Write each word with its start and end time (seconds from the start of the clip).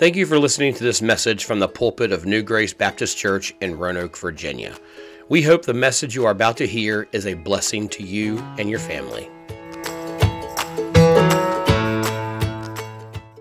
Thank 0.00 0.16
you 0.16 0.24
for 0.24 0.38
listening 0.38 0.72
to 0.72 0.82
this 0.82 1.02
message 1.02 1.44
from 1.44 1.58
the 1.58 1.68
pulpit 1.68 2.10
of 2.10 2.24
New 2.24 2.42
Grace 2.42 2.72
Baptist 2.72 3.18
Church 3.18 3.54
in 3.60 3.76
Roanoke, 3.76 4.16
Virginia. 4.16 4.74
We 5.28 5.42
hope 5.42 5.66
the 5.66 5.74
message 5.74 6.14
you 6.14 6.24
are 6.24 6.30
about 6.30 6.56
to 6.56 6.66
hear 6.66 7.06
is 7.12 7.26
a 7.26 7.34
blessing 7.34 7.86
to 7.90 8.02
you 8.02 8.38
and 8.56 8.70
your 8.70 8.78
family. 8.78 9.28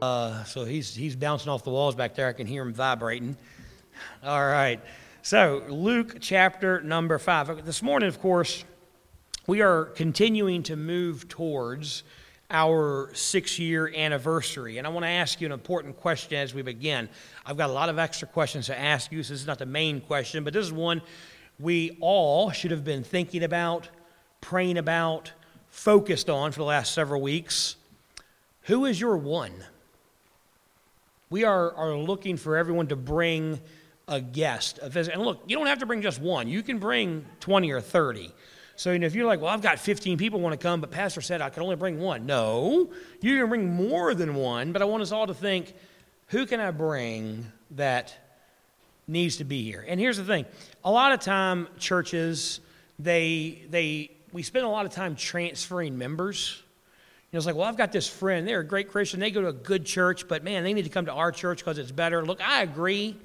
Uh, 0.02 0.44
so 0.44 0.66
he's, 0.66 0.94
he's 0.94 1.16
bouncing 1.16 1.50
off 1.50 1.64
the 1.64 1.70
walls 1.70 1.96
back 1.96 2.14
there. 2.14 2.28
I 2.28 2.34
can 2.34 2.46
hear 2.46 2.64
him 2.64 2.74
vibrating. 2.74 3.38
All 4.22 4.46
right. 4.46 4.82
So, 5.22 5.64
Luke 5.70 6.18
chapter 6.20 6.82
number 6.82 7.18
five. 7.20 7.66
This 7.66 7.82
morning, 7.82 8.10
of 8.10 8.20
course, 8.20 8.66
we 9.48 9.62
are 9.62 9.86
continuing 9.86 10.64
to 10.64 10.76
move 10.76 11.30
towards 11.30 12.04
our 12.52 13.12
six 13.14 13.60
year 13.60 13.92
anniversary. 13.96 14.78
And 14.78 14.88
I 14.88 14.90
want 14.90 15.04
to 15.04 15.10
ask 15.10 15.40
you 15.40 15.46
an 15.46 15.52
important 15.52 15.98
question 15.98 16.38
as 16.38 16.54
we 16.54 16.62
begin. 16.62 17.10
I've 17.46 17.58
got 17.58 17.70
a 17.70 17.74
lot 17.74 17.90
of 17.90 18.00
extra 18.00 18.28
questions 18.28 18.68
to 18.68 18.80
ask 18.80 19.12
you, 19.12 19.22
so 19.24 19.34
this 19.34 19.42
is 19.42 19.48
not 19.48 19.60
the 19.60 19.66
main 19.66 20.02
question, 20.02 20.44
but 20.44 20.54
this 20.54 20.66
is 20.66 20.74
one 20.74 21.02
we 21.60 21.98
all 22.00 22.52
should 22.52 22.72
have 22.72 22.84
been 22.84 23.04
thinking 23.04 23.44
about, 23.44 23.90
praying 24.42 24.78
about, 24.78 25.34
focused 25.70 26.30
on 26.30 26.52
for 26.52 26.60
the 26.60 26.66
last 26.66 26.94
several 26.94 27.22
weeks. 27.22 27.76
Who 28.64 28.86
is 28.86 29.00
your 29.00 29.18
one? 29.18 29.54
We 31.30 31.44
are, 31.44 31.74
are 31.74 31.96
looking 31.96 32.38
for 32.38 32.56
everyone 32.56 32.88
to 32.88 32.96
bring 32.96 33.60
a 34.08 34.22
guest. 34.22 34.80
And 34.80 35.22
look, 35.22 35.44
you 35.48 35.58
don't 35.58 35.68
have 35.68 35.80
to 35.80 35.86
bring 35.86 36.02
just 36.02 36.20
one, 36.20 36.48
you 36.48 36.64
can 36.64 36.80
bring 36.80 37.26
20 37.42 37.72
or 37.72 37.82
30. 37.82 38.32
So 38.80 38.94
you 38.94 39.00
know, 39.00 39.08
if 39.08 39.14
you're 39.14 39.28
like, 39.28 39.42
well, 39.42 39.50
I've 39.50 39.62
got 39.62 39.78
15 39.78 40.18
people 40.18 40.40
want 40.40 40.58
to 40.58 40.58
come, 40.58 40.80
but 40.80 40.90
Pastor 40.90 41.20
said 41.20 41.42
I 41.42 41.50
could 41.50 41.62
only 41.62 41.76
bring 41.76 42.00
one. 42.00 42.26
No, 42.26 42.90
you 43.20 43.38
can 43.38 43.50
bring 43.50 43.76
more 43.76 44.14
than 44.14 44.36
one, 44.36 44.72
but 44.72 44.82
I 44.82 44.86
want 44.86 45.04
us 45.04 45.12
all 45.12 45.28
to 45.28 45.34
think, 45.34 45.74
who 46.28 46.46
can 46.46 46.62
I 46.62 46.72
bring 46.72 47.46
that 47.72 48.16
needs 49.06 49.36
to 49.38 49.44
be 49.44 49.64
here? 49.64 49.84
And 49.86 50.00
here's 50.00 50.16
the 50.16 50.24
thing: 50.24 50.46
a 50.86 50.90
lot 50.90 51.12
of 51.12 51.20
time, 51.20 51.68
churches, 51.78 52.62
they 52.98 53.66
they 53.70 54.12
we 54.32 54.44
spend 54.44 54.64
a 54.64 54.70
lot 54.70 54.86
of 54.86 54.94
time 54.94 55.18
transferring 55.18 55.98
members. 55.98 56.64
You 56.64 57.36
know, 57.36 57.38
it's 57.40 57.46
like, 57.46 57.56
well, 57.56 57.68
I've 57.68 57.76
got 57.76 57.92
this 57.92 58.08
friend. 58.08 58.48
They're 58.48 58.62
a 58.62 58.66
great 58.66 58.90
Christian. 58.90 59.20
They 59.20 59.30
go 59.30 59.42
to 59.42 59.50
a 59.50 59.54
good 59.54 59.86
church, 59.86 60.26
but 60.26 60.42
man, 60.42 60.64
they 60.64 60.72
need 60.72 60.86
to 60.86 60.90
come 60.90 61.08
to 61.08 61.12
our 61.12 61.34
church 61.34 61.58
because 61.58 61.80
it's 61.80 61.92
better. 61.92 62.26
Look, 62.26 62.40
I 62.40 62.62
agree. 62.62 63.18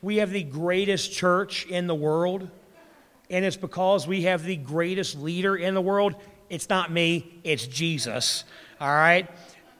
We 0.00 0.16
have 0.16 0.30
the 0.30 0.42
greatest 0.42 1.12
church 1.12 1.66
in 1.66 1.86
the 1.86 1.94
world 1.94 2.48
and 3.32 3.46
it's 3.46 3.56
because 3.56 4.06
we 4.06 4.22
have 4.22 4.44
the 4.44 4.56
greatest 4.56 5.18
leader 5.18 5.56
in 5.56 5.74
the 5.74 5.80
world. 5.80 6.14
It's 6.50 6.68
not 6.68 6.92
me, 6.92 7.40
it's 7.42 7.66
Jesus. 7.66 8.44
All 8.78 8.94
right? 8.94 9.28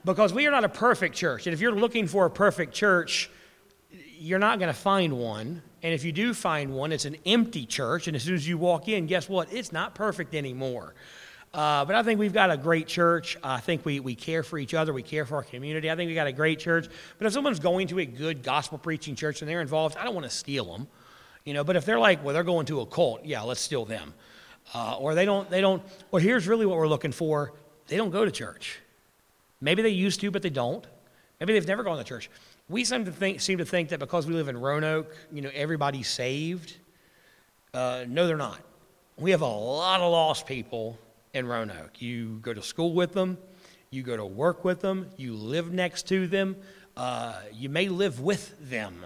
Because 0.05 0.33
we 0.33 0.47
are 0.47 0.50
not 0.50 0.64
a 0.64 0.70
perfect 0.70 1.14
church. 1.14 1.47
And 1.47 1.53
if 1.53 1.61
you're 1.61 1.75
looking 1.75 2.08
for 2.08 2.25
a 2.25 2.30
perfect 2.30 2.73
church, 2.75 3.30
you're 4.19 4.39
not 4.39 4.58
going 4.58 4.73
to 4.73 4.78
find 4.78 5.19
one. 5.19 5.62
And 5.83 5.92
if 5.92 6.03
you 6.03 6.12
do 6.12 6.33
find 6.33 6.73
one, 6.75 6.92
it's 6.92 7.05
an 7.05 7.17
empty 7.27 7.67
church. 7.67 8.06
And 8.06 8.17
as 8.17 8.23
soon 8.23 8.34
as 8.34 8.48
you 8.48 8.56
walk 8.56 8.89
in, 8.89 9.06
guess 9.06 9.28
what? 9.28 9.53
It's 9.53 9.70
not 9.70 9.95
perfect 9.95 10.34
anymore. 10.34 10.95
Uh, 11.53 11.84
but 11.84 11.95
I 11.95 12.03
think 12.03 12.19
we've 12.19 12.33
got 12.33 12.50
a 12.50 12.56
great 12.56 12.86
church. 12.86 13.36
I 13.45 13.61
think 13.61 13.84
we, 13.84 14.00
we 14.00 14.14
care 14.14 14.42
for 14.42 14.58
each 14.58 14.73
other. 14.73 14.95
We 14.95 15.03
care 15.03 15.27
for 15.27 15.36
our 15.36 15.42
community. 15.42 15.91
I 15.91 15.97
think 15.97 16.08
we 16.08 16.14
got 16.14 16.27
a 16.27 16.33
great 16.33 16.58
church. 16.58 16.89
But 17.19 17.27
if 17.27 17.34
someone's 17.34 17.61
going 17.61 17.89
to 17.89 17.98
a 17.98 18.06
good 18.06 18.42
gospel 18.42 18.78
preaching 18.78 19.14
church 19.14 19.42
and 19.42 19.50
they're 19.50 19.61
involved, 19.61 19.98
I 19.98 20.05
don't 20.05 20.14
want 20.14 20.25
to 20.25 20.34
steal 20.34 20.73
them. 20.73 20.89
You 21.45 21.55
know, 21.55 21.65
but 21.65 21.77
if 21.77 21.85
they're 21.85 21.98
like, 21.98 22.25
well, 22.25 22.35
they're 22.35 22.45
going 22.45 22.67
to 22.67 22.81
a 22.81 22.87
cult, 22.87 23.25
yeah, 23.25 23.43
let's 23.43 23.61
steal 23.61 23.85
them. 23.85 24.15
Uh, 24.75 24.97
or 24.98 25.15
they 25.15 25.25
don't, 25.25 25.51
they 25.51 25.61
don't, 25.61 25.83
or 26.12 26.21
here's 26.21 26.47
really 26.47 26.67
what 26.67 26.77
we're 26.79 26.89
looking 26.89 27.12
for 27.12 27.53
they 27.89 27.97
don't 27.97 28.11
go 28.11 28.25
to 28.25 28.31
church. 28.31 28.79
Maybe 29.61 29.83
they 29.83 29.91
used 29.91 30.20
to, 30.20 30.31
but 30.31 30.43
they 30.43 30.51
don't. 30.51 30.87
Maybe 31.41 31.53
they've 31.53 31.67
never 31.67 31.83
gone 31.83 31.98
to 31.98 32.05
church. 32.05 32.31
We 32.69 32.85
seem 32.85 33.05
to 33.05 33.13
think, 33.13 33.41
seem 33.41 33.59
to 33.59 33.65
think 33.65 33.91
that 33.91 33.98
because 33.98 34.27
we 34.27 34.35
live 34.35 34.48
in 34.48 34.57
Roanoke, 34.57 35.15
you 35.33 35.43
know, 35.43 35.51
everybody's 35.53 36.09
saved. 36.09 36.77
Uh, 37.75 38.05
no, 38.08 38.27
they're 38.27 38.36
not. 38.36 38.61
We 39.17 39.33
have 39.33 39.42
a 39.42 39.47
lot 39.47 40.01
of 40.01 40.11
lost 40.11 40.47
people 40.47 40.98
in 41.35 41.47
Roanoke. 41.47 42.01
You 42.01 42.39
go 42.42 42.55
to 42.55 42.63
school 42.63 42.92
with 42.92 43.13
them, 43.13 43.39
you 43.91 44.02
go 44.02 44.17
to 44.17 44.25
work 44.25 44.64
with 44.64 44.81
them, 44.81 45.11
you 45.17 45.35
live 45.35 45.73
next 45.73 46.08
to 46.08 46.27
them, 46.27 46.57
uh, 46.97 47.35
you 47.52 47.69
may 47.69 47.89
live 47.89 48.20
with 48.20 48.55
them. 48.70 49.05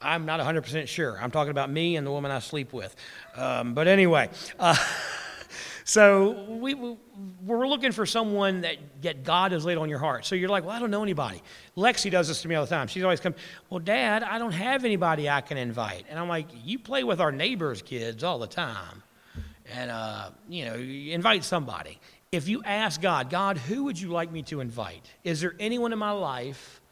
I'm 0.00 0.26
not 0.26 0.40
100% 0.40 0.88
sure. 0.88 1.18
I'm 1.20 1.30
talking 1.30 1.50
about 1.50 1.70
me 1.70 1.96
and 1.96 2.06
the 2.06 2.10
woman 2.10 2.30
I 2.30 2.40
sleep 2.40 2.72
with. 2.72 2.94
Um, 3.34 3.72
but 3.72 3.88
anyway, 3.88 4.28
uh, 4.58 4.76
so 5.84 6.44
we, 6.48 6.74
we're 7.44 7.66
looking 7.66 7.92
for 7.92 8.04
someone 8.04 8.60
that, 8.60 8.76
that 9.02 9.24
God 9.24 9.52
has 9.52 9.64
laid 9.64 9.78
on 9.78 9.88
your 9.88 9.98
heart. 9.98 10.26
So 10.26 10.34
you're 10.34 10.50
like, 10.50 10.64
well, 10.64 10.76
I 10.76 10.80
don't 10.80 10.90
know 10.90 11.02
anybody. 11.02 11.42
Lexi 11.78 12.10
does 12.10 12.28
this 12.28 12.42
to 12.42 12.48
me 12.48 12.54
all 12.54 12.64
the 12.64 12.70
time. 12.70 12.88
She's 12.88 13.04
always 13.04 13.20
come, 13.20 13.34
well, 13.70 13.80
Dad, 13.80 14.22
I 14.22 14.38
don't 14.38 14.52
have 14.52 14.84
anybody 14.84 15.30
I 15.30 15.40
can 15.40 15.56
invite. 15.56 16.04
And 16.10 16.18
I'm 16.18 16.28
like, 16.28 16.48
you 16.62 16.78
play 16.78 17.02
with 17.02 17.20
our 17.20 17.32
neighbors' 17.32 17.80
kids 17.80 18.22
all 18.22 18.38
the 18.38 18.46
time. 18.46 19.02
And, 19.74 19.90
uh, 19.90 20.30
you 20.48 20.66
know, 20.66 20.74
you 20.74 21.12
invite 21.12 21.42
somebody. 21.42 21.98
If 22.32 22.48
you 22.48 22.62
ask 22.64 23.00
God, 23.00 23.30
God, 23.30 23.56
who 23.56 23.84
would 23.84 23.98
you 23.98 24.10
like 24.10 24.30
me 24.30 24.42
to 24.42 24.60
invite? 24.60 25.10
Is 25.24 25.40
there 25.40 25.54
anyone 25.58 25.94
in 25.94 25.98
my 25.98 26.10
life 26.10 26.82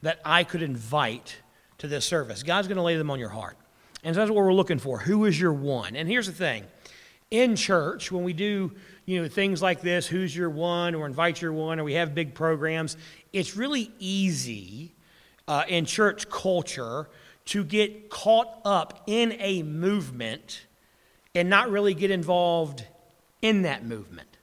that 0.00 0.20
I 0.24 0.42
could 0.44 0.62
invite 0.62 1.36
to 1.78 1.88
this 1.88 2.04
service. 2.04 2.42
God's 2.42 2.68
going 2.68 2.76
to 2.76 2.82
lay 2.82 2.96
them 2.96 3.10
on 3.10 3.18
your 3.18 3.28
heart. 3.28 3.56
And 4.04 4.14
so 4.14 4.20
that's 4.20 4.30
what 4.30 4.44
we're 4.44 4.54
looking 4.54 4.78
for. 4.78 4.98
Who 4.98 5.24
is 5.24 5.38
your 5.40 5.52
one? 5.52 5.96
And 5.96 6.08
here's 6.08 6.26
the 6.26 6.32
thing 6.32 6.64
in 7.30 7.56
church, 7.56 8.12
when 8.12 8.22
we 8.22 8.32
do 8.32 8.72
you 9.04 9.22
know, 9.22 9.28
things 9.28 9.62
like 9.62 9.80
this, 9.80 10.06
who's 10.06 10.36
your 10.36 10.50
one, 10.50 10.94
or 10.94 11.06
invite 11.06 11.40
your 11.40 11.52
one, 11.52 11.78
or 11.78 11.84
we 11.84 11.94
have 11.94 12.14
big 12.14 12.34
programs, 12.34 12.96
it's 13.32 13.56
really 13.56 13.92
easy 13.98 14.92
uh, 15.48 15.64
in 15.68 15.84
church 15.84 16.28
culture 16.28 17.08
to 17.46 17.64
get 17.64 18.10
caught 18.10 18.60
up 18.64 19.04
in 19.06 19.36
a 19.38 19.62
movement 19.62 20.66
and 21.34 21.48
not 21.48 21.70
really 21.70 21.94
get 21.94 22.10
involved 22.10 22.84
in 23.42 23.62
that 23.62 23.84
movement. 23.84 24.38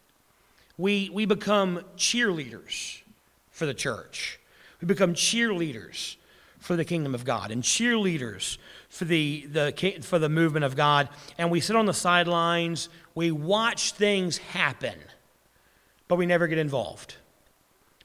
We, 0.78 1.10
we 1.10 1.26
become 1.26 1.82
cheerleaders 1.98 3.02
for 3.52 3.66
the 3.66 3.74
church. 3.74 4.40
We 4.80 4.88
become 4.88 5.14
cheerleaders 5.14 6.16
for 6.64 6.78
the 6.78 6.86
kingdom 6.86 7.14
of 7.14 7.26
God 7.26 7.52
and 7.52 7.62
cheerleaders 7.62 8.58
for 8.88 9.04
the, 9.04 9.46
the, 9.52 10.00
for 10.02 10.18
the 10.18 10.30
movement 10.30 10.64
of 10.64 10.78
God. 10.78 11.10
And 11.38 11.52
we 11.52 11.60
sit 11.60 11.76
on 11.76 11.86
the 11.86 11.94
sidelines, 11.94 12.88
we 13.14 13.32
watch 13.32 13.92
things 13.92 14.38
happen, 14.38 14.98
but 16.08 16.16
we 16.16 16.26
never 16.26 16.48
get 16.48 16.58
involved. 16.58 17.18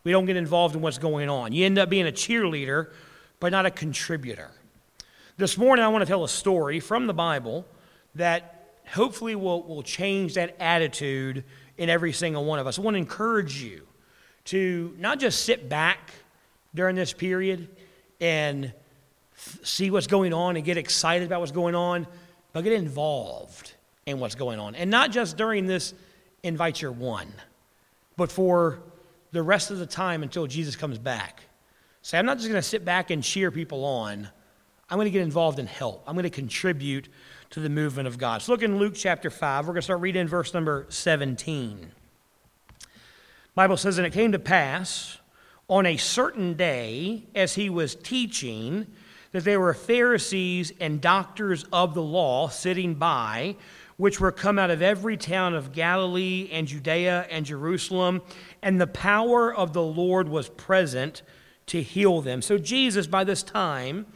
We 0.02 0.10
don't 0.10 0.26
get 0.26 0.36
involved 0.36 0.74
in 0.74 0.80
what's 0.82 0.98
going 0.98 1.28
on. 1.28 1.52
You 1.52 1.66
end 1.66 1.78
up 1.78 1.88
being 1.88 2.08
a 2.08 2.12
cheerleader, 2.12 2.90
but 3.38 3.52
not 3.52 3.64
a 3.64 3.70
contributor. 3.70 4.50
This 5.36 5.56
morning, 5.56 5.84
I 5.84 5.88
want 5.88 6.02
to 6.02 6.06
tell 6.06 6.24
a 6.24 6.28
story 6.28 6.80
from 6.80 7.06
the 7.06 7.14
Bible 7.14 7.64
that 8.16 8.72
hopefully 8.88 9.36
will, 9.36 9.62
will 9.62 9.84
change 9.84 10.34
that 10.34 10.56
attitude 10.58 11.44
in 11.76 11.88
every 11.88 12.12
single 12.12 12.44
one 12.44 12.58
of 12.58 12.66
us. 12.66 12.76
I 12.76 12.82
want 12.82 12.96
to 12.96 12.98
encourage 12.98 13.62
you 13.62 13.86
to 14.46 14.96
not 14.98 15.20
just 15.20 15.44
sit 15.44 15.68
back 15.68 16.10
during 16.74 16.96
this 16.96 17.12
period, 17.12 17.68
and 18.20 18.72
see 19.62 19.90
what's 19.90 20.06
going 20.06 20.32
on 20.32 20.56
and 20.56 20.64
get 20.64 20.76
excited 20.76 21.26
about 21.26 21.40
what's 21.40 21.52
going 21.52 21.74
on, 21.74 22.06
but 22.52 22.62
get 22.62 22.72
involved 22.72 23.72
in 24.06 24.18
what's 24.18 24.34
going 24.34 24.58
on. 24.58 24.74
And 24.74 24.90
not 24.90 25.10
just 25.10 25.36
during 25.36 25.66
this 25.66 25.94
invite 26.42 26.80
your 26.80 26.92
one, 26.92 27.32
but 28.16 28.32
for 28.32 28.80
the 29.32 29.42
rest 29.42 29.70
of 29.70 29.78
the 29.78 29.86
time 29.86 30.22
until 30.22 30.46
Jesus 30.46 30.76
comes 30.76 30.98
back. 30.98 31.42
Say, 32.02 32.18
I'm 32.18 32.26
not 32.26 32.38
just 32.38 32.48
going 32.48 32.60
to 32.60 32.66
sit 32.66 32.84
back 32.84 33.10
and 33.10 33.22
cheer 33.22 33.50
people 33.50 33.84
on. 33.84 34.28
I'm 34.88 34.96
going 34.96 35.06
to 35.06 35.10
get 35.10 35.22
involved 35.22 35.58
and 35.58 35.68
help. 35.68 36.02
I'm 36.06 36.14
going 36.14 36.24
to 36.24 36.30
contribute 36.30 37.08
to 37.50 37.60
the 37.60 37.68
movement 37.68 38.08
of 38.08 38.18
God. 38.18 38.42
So 38.42 38.52
look 38.52 38.62
in 38.62 38.78
Luke 38.78 38.94
chapter 38.96 39.30
5. 39.30 39.66
We're 39.66 39.74
going 39.74 39.80
to 39.80 39.82
start 39.82 40.00
reading 40.00 40.26
verse 40.26 40.54
number 40.54 40.86
17. 40.88 41.92
Bible 43.54 43.76
says, 43.76 43.98
And 43.98 44.06
it 44.06 44.12
came 44.12 44.32
to 44.32 44.38
pass 44.38 45.18
on 45.68 45.84
a 45.84 45.96
certain 45.98 46.54
day, 46.54 47.24
as 47.34 47.54
he 47.54 47.68
was 47.68 47.94
teaching, 47.94 48.86
that 49.32 49.44
there 49.44 49.60
were 49.60 49.74
Pharisees 49.74 50.72
and 50.80 51.00
doctors 51.00 51.64
of 51.72 51.92
the 51.92 52.02
law 52.02 52.48
sitting 52.48 52.94
by, 52.94 53.54
which 53.98 54.18
were 54.18 54.32
come 54.32 54.58
out 54.58 54.70
of 54.70 54.80
every 54.80 55.16
town 55.16 55.54
of 55.54 55.72
Galilee 55.72 56.48
and 56.50 56.66
Judea 56.66 57.26
and 57.30 57.44
Jerusalem, 57.44 58.22
and 58.62 58.80
the 58.80 58.86
power 58.86 59.54
of 59.54 59.74
the 59.74 59.82
Lord 59.82 60.28
was 60.28 60.48
present 60.48 61.22
to 61.66 61.82
heal 61.82 62.22
them. 62.22 62.40
So, 62.40 62.56
Jesus, 62.56 63.06
by 63.06 63.24
this 63.24 63.42
time, 63.42 64.06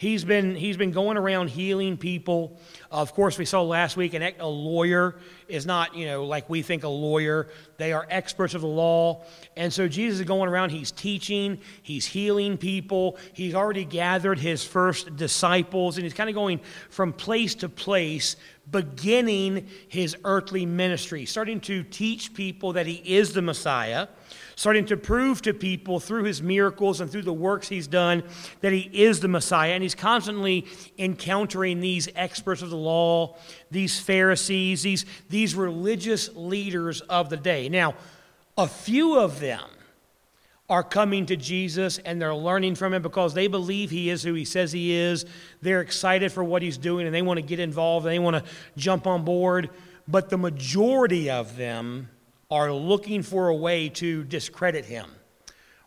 He's 0.00 0.24
been, 0.24 0.54
he's 0.54 0.78
been 0.78 0.92
going 0.92 1.18
around 1.18 1.50
healing 1.50 1.98
people. 1.98 2.58
Of 2.90 3.12
course, 3.12 3.36
we 3.36 3.44
saw 3.44 3.60
last 3.60 3.98
week 3.98 4.14
an, 4.14 4.22
a 4.38 4.48
lawyer 4.48 5.16
is 5.46 5.66
not, 5.66 5.94
you 5.94 6.06
know, 6.06 6.24
like 6.24 6.48
we 6.48 6.62
think 6.62 6.84
a 6.84 6.88
lawyer. 6.88 7.48
They 7.76 7.92
are 7.92 8.06
experts 8.08 8.54
of 8.54 8.62
the 8.62 8.66
law. 8.66 9.24
And 9.58 9.70
so 9.70 9.88
Jesus 9.88 10.20
is 10.20 10.24
going 10.24 10.48
around, 10.48 10.70
he's 10.70 10.90
teaching, 10.90 11.60
he's 11.82 12.06
healing 12.06 12.56
people. 12.56 13.18
He's 13.34 13.54
already 13.54 13.84
gathered 13.84 14.38
his 14.38 14.64
first 14.64 15.16
disciples, 15.16 15.98
and 15.98 16.04
he's 16.04 16.14
kind 16.14 16.30
of 16.30 16.34
going 16.34 16.62
from 16.88 17.12
place 17.12 17.54
to 17.56 17.68
place, 17.68 18.36
beginning 18.70 19.68
his 19.88 20.16
earthly 20.24 20.64
ministry, 20.64 21.26
starting 21.26 21.60
to 21.60 21.82
teach 21.82 22.32
people 22.32 22.72
that 22.72 22.86
he 22.86 23.02
is 23.04 23.34
the 23.34 23.42
Messiah 23.42 24.08
starting 24.60 24.84
to 24.84 24.94
prove 24.94 25.40
to 25.40 25.54
people 25.54 25.98
through 25.98 26.22
his 26.22 26.42
miracles 26.42 27.00
and 27.00 27.10
through 27.10 27.22
the 27.22 27.32
works 27.32 27.66
he's 27.66 27.86
done 27.86 28.22
that 28.60 28.74
he 28.74 28.90
is 28.92 29.20
the 29.20 29.26
Messiah. 29.26 29.72
And 29.72 29.82
he's 29.82 29.94
constantly 29.94 30.66
encountering 30.98 31.80
these 31.80 32.10
experts 32.14 32.60
of 32.60 32.68
the 32.68 32.76
law, 32.76 33.38
these 33.70 33.98
Pharisees, 33.98 34.82
these, 34.82 35.06
these 35.30 35.54
religious 35.54 36.28
leaders 36.34 37.00
of 37.00 37.30
the 37.30 37.38
day. 37.38 37.70
Now, 37.70 37.94
a 38.58 38.66
few 38.66 39.18
of 39.18 39.40
them 39.40 39.64
are 40.68 40.84
coming 40.84 41.24
to 41.24 41.36
Jesus 41.36 41.96
and 41.96 42.20
they're 42.20 42.34
learning 42.34 42.74
from 42.74 42.92
him 42.92 43.00
because 43.00 43.32
they 43.32 43.46
believe 43.46 43.88
he 43.88 44.10
is 44.10 44.22
who 44.22 44.34
he 44.34 44.44
says 44.44 44.72
he 44.72 44.92
is. 44.92 45.24
They're 45.62 45.80
excited 45.80 46.32
for 46.32 46.44
what 46.44 46.60
he's 46.60 46.76
doing 46.76 47.06
and 47.06 47.14
they 47.14 47.22
want 47.22 47.38
to 47.38 47.42
get 47.42 47.60
involved 47.60 48.04
and 48.04 48.12
they 48.12 48.18
want 48.18 48.36
to 48.36 48.44
jump 48.76 49.06
on 49.06 49.24
board. 49.24 49.70
But 50.06 50.28
the 50.28 50.36
majority 50.36 51.30
of 51.30 51.56
them 51.56 52.10
are 52.50 52.72
looking 52.72 53.22
for 53.22 53.48
a 53.48 53.54
way 53.54 53.88
to 53.88 54.24
discredit 54.24 54.84
him. 54.84 55.06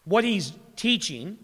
What 0.05 0.23
he's 0.23 0.53
teaching 0.75 1.37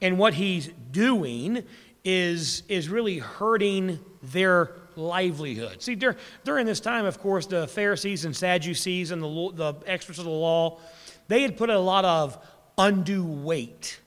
and 0.00 0.18
what 0.18 0.34
he's 0.34 0.68
doing 0.90 1.64
is, 2.04 2.62
is 2.68 2.88
really 2.88 3.18
hurting 3.18 3.98
their 4.22 4.72
livelihood. 4.96 5.82
See, 5.82 5.94
during, 5.94 6.16
during 6.44 6.66
this 6.66 6.80
time, 6.80 7.06
of 7.06 7.18
course, 7.20 7.46
the 7.46 7.66
Pharisees 7.66 8.24
and 8.24 8.34
Sadducees 8.36 9.10
and 9.10 9.22
the, 9.22 9.52
the 9.54 9.74
experts 9.86 10.18
of 10.18 10.24
the 10.24 10.30
law, 10.30 10.80
they 11.28 11.42
had 11.42 11.56
put 11.56 11.70
a 11.70 11.78
lot 11.78 12.04
of 12.04 12.38
undue 12.76 13.24
weight 13.24 14.00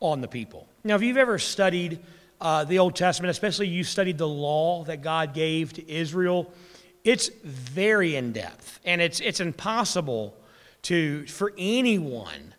on 0.00 0.20
the 0.20 0.28
people. 0.28 0.68
Now, 0.84 0.96
if 0.96 1.02
you've 1.02 1.16
ever 1.16 1.38
studied 1.38 2.00
uh, 2.40 2.64
the 2.64 2.78
Old 2.78 2.96
Testament, 2.96 3.30
especially 3.30 3.68
you 3.68 3.84
studied 3.84 4.18
the 4.18 4.28
law 4.28 4.84
that 4.84 5.02
God 5.02 5.34
gave 5.34 5.72
to 5.74 5.90
Israel, 5.90 6.52
it's 7.08 7.28
very 7.42 8.16
in 8.16 8.32
depth, 8.32 8.80
and 8.84 9.00
it's 9.00 9.20
it's 9.20 9.40
impossible 9.40 10.36
to 10.82 11.26
for 11.26 11.54
anyone, 11.56 12.54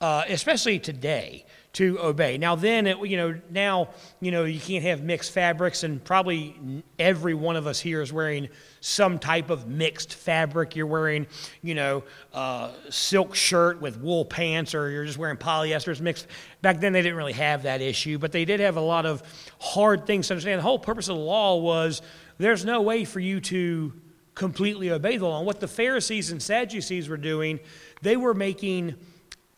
uh, 0.00 0.24
especially 0.28 0.78
today, 0.78 1.44
to 1.74 2.00
obey. 2.00 2.38
Now, 2.38 2.56
then, 2.56 2.86
it, 2.86 2.98
you 3.06 3.18
know, 3.18 3.38
now, 3.50 3.90
you 4.20 4.30
know, 4.30 4.44
you 4.44 4.58
can't 4.58 4.82
have 4.84 5.02
mixed 5.02 5.32
fabrics, 5.32 5.84
and 5.84 6.02
probably 6.02 6.82
every 6.98 7.34
one 7.34 7.56
of 7.56 7.66
us 7.66 7.78
here 7.78 8.00
is 8.00 8.10
wearing 8.10 8.48
some 8.80 9.18
type 9.18 9.50
of 9.50 9.68
mixed 9.68 10.14
fabric. 10.14 10.74
You're 10.74 10.86
wearing, 10.86 11.26
you 11.60 11.74
know, 11.74 12.02
uh, 12.32 12.72
silk 12.88 13.34
shirt 13.34 13.82
with 13.82 14.00
wool 14.00 14.24
pants, 14.24 14.74
or 14.74 14.90
you're 14.90 15.04
just 15.04 15.18
wearing 15.18 15.36
polyester. 15.36 15.88
It's 15.88 16.00
mixed. 16.00 16.26
Back 16.62 16.80
then, 16.80 16.94
they 16.94 17.02
didn't 17.02 17.18
really 17.18 17.34
have 17.34 17.64
that 17.64 17.82
issue, 17.82 18.18
but 18.18 18.32
they 18.32 18.46
did 18.46 18.60
have 18.60 18.78
a 18.78 18.80
lot 18.80 19.04
of 19.04 19.22
hard 19.60 20.06
things 20.06 20.28
to 20.28 20.34
understand. 20.34 20.58
The 20.58 20.62
whole 20.62 20.78
purpose 20.78 21.08
of 21.08 21.16
the 21.16 21.22
law 21.22 21.56
was 21.58 22.00
there's 22.42 22.64
no 22.64 22.82
way 22.82 23.04
for 23.04 23.20
you 23.20 23.40
to 23.40 23.92
completely 24.34 24.90
obey 24.90 25.16
the 25.16 25.26
law. 25.26 25.38
And 25.38 25.46
what 25.46 25.60
the 25.60 25.68
Pharisees 25.68 26.30
and 26.30 26.42
Sadducees 26.42 27.08
were 27.08 27.16
doing, 27.16 27.60
they 28.02 28.16
were 28.16 28.34
making 28.34 28.94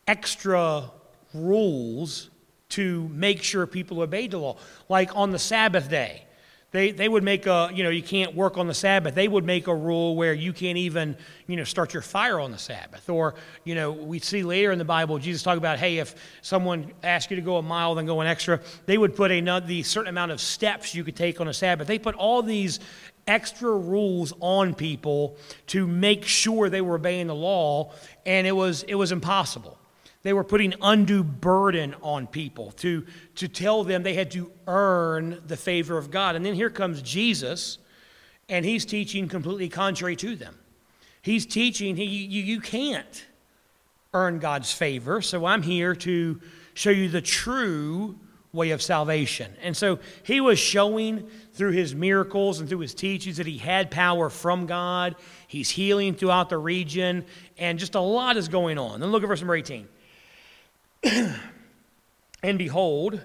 extra 0.07 0.91
rules 1.33 2.29
to 2.69 3.07
make 3.09 3.43
sure 3.43 3.65
people 3.65 4.01
obeyed 4.01 4.31
the 4.31 4.39
law. 4.39 4.57
Like 4.89 5.15
on 5.15 5.31
the 5.31 5.39
Sabbath 5.39 5.89
day, 5.89 6.25
they, 6.73 6.91
they 6.91 7.07
would 7.07 7.23
make 7.23 7.45
a, 7.45 7.69
you 7.71 7.83
know, 7.83 7.91
you 7.91 8.01
can't 8.01 8.35
work 8.35 8.57
on 8.57 8.67
the 8.67 8.73
Sabbath. 8.73 9.13
They 9.13 9.27
would 9.27 9.45
make 9.45 9.67
a 9.67 9.75
rule 9.75 10.15
where 10.15 10.33
you 10.33 10.51
can't 10.51 10.77
even, 10.79 11.15
you 11.45 11.55
know, 11.55 11.63
start 11.63 11.93
your 11.93 12.01
fire 12.01 12.39
on 12.39 12.51
the 12.51 12.57
Sabbath. 12.57 13.07
Or, 13.09 13.35
you 13.63 13.75
know, 13.75 13.91
we 13.91 14.17
see 14.17 14.41
later 14.41 14.71
in 14.71 14.79
the 14.79 14.85
Bible, 14.85 15.19
Jesus 15.19 15.43
talk 15.43 15.59
about, 15.59 15.77
hey, 15.77 15.99
if 15.99 16.15
someone 16.41 16.91
asks 17.03 17.29
you 17.29 17.35
to 17.35 17.43
go 17.43 17.57
a 17.57 17.61
mile, 17.61 17.93
then 17.93 18.07
go 18.07 18.21
an 18.21 18.27
extra, 18.27 18.59
they 18.87 18.97
would 18.97 19.15
put 19.15 19.29
another, 19.29 19.67
the 19.67 19.83
certain 19.83 20.09
amount 20.09 20.31
of 20.31 20.41
steps 20.41 20.95
you 20.95 21.03
could 21.03 21.15
take 21.15 21.39
on 21.39 21.47
a 21.47 21.53
Sabbath. 21.53 21.87
They 21.87 21.99
put 21.99 22.15
all 22.15 22.41
these 22.41 22.79
extra 23.27 23.69
rules 23.69 24.33
on 24.39 24.73
people 24.73 25.37
to 25.67 25.85
make 25.85 26.25
sure 26.25 26.69
they 26.69 26.81
were 26.81 26.95
obeying 26.95 27.27
the 27.27 27.35
law, 27.35 27.93
and 28.25 28.47
it 28.47 28.51
was, 28.51 28.81
it 28.83 28.95
was 28.95 29.11
impossible. 29.11 29.77
They 30.23 30.31
were 30.31 30.45
putting 30.45 30.73
undue 30.81 31.23
burden 31.23 31.95
on 32.01 32.27
people 32.27 32.71
to, 32.77 33.05
to 33.35 33.47
tell 33.49 33.83
them 33.83 34.03
they 34.03 34.13
had 34.13 34.31
to 34.31 34.51
earn 34.67 35.41
the 35.45 35.57
favor 35.57 35.97
of 35.97 36.11
God. 36.11 36.35
And 36.35 36.45
then 36.45 36.53
here 36.53 36.69
comes 36.69 37.01
Jesus, 37.01 37.77
and 38.47 38.65
he's 38.65 38.85
teaching 38.85 39.27
completely 39.27 39.67
contrary 39.67 40.15
to 40.17 40.35
them. 40.37 40.57
He's 41.21 41.45
teaching 41.45 41.97
he, 41.97 42.05
you, 42.05 42.43
you 42.43 42.61
can't 42.61 43.25
earn 44.13 44.39
God's 44.39 44.71
favor, 44.71 45.21
so 45.21 45.45
I'm 45.45 45.61
here 45.61 45.95
to 45.95 46.39
show 46.73 46.89
you 46.89 47.09
the 47.09 47.21
true 47.21 48.17
way 48.53 48.69
of 48.71 48.81
salvation. 48.81 49.51
And 49.61 49.75
so 49.75 49.99
he 50.21 50.39
was 50.39 50.59
showing 50.59 51.27
through 51.53 51.71
his 51.71 51.95
miracles 51.95 52.59
and 52.59 52.69
through 52.69 52.79
his 52.79 52.93
teachings 52.93 53.37
that 53.37 53.47
he 53.47 53.57
had 53.57 53.89
power 53.89 54.29
from 54.29 54.67
God. 54.67 55.15
He's 55.47 55.69
healing 55.69 56.13
throughout 56.13 56.49
the 56.49 56.57
region, 56.57 57.25
and 57.57 57.79
just 57.79 57.95
a 57.95 57.99
lot 57.99 58.37
is 58.37 58.47
going 58.47 58.77
on. 58.77 58.99
Then 58.99 59.11
look 59.11 59.23
at 59.23 59.27
verse 59.27 59.41
number 59.41 59.55
18. 59.55 59.87
and 62.43 62.57
behold, 62.57 63.21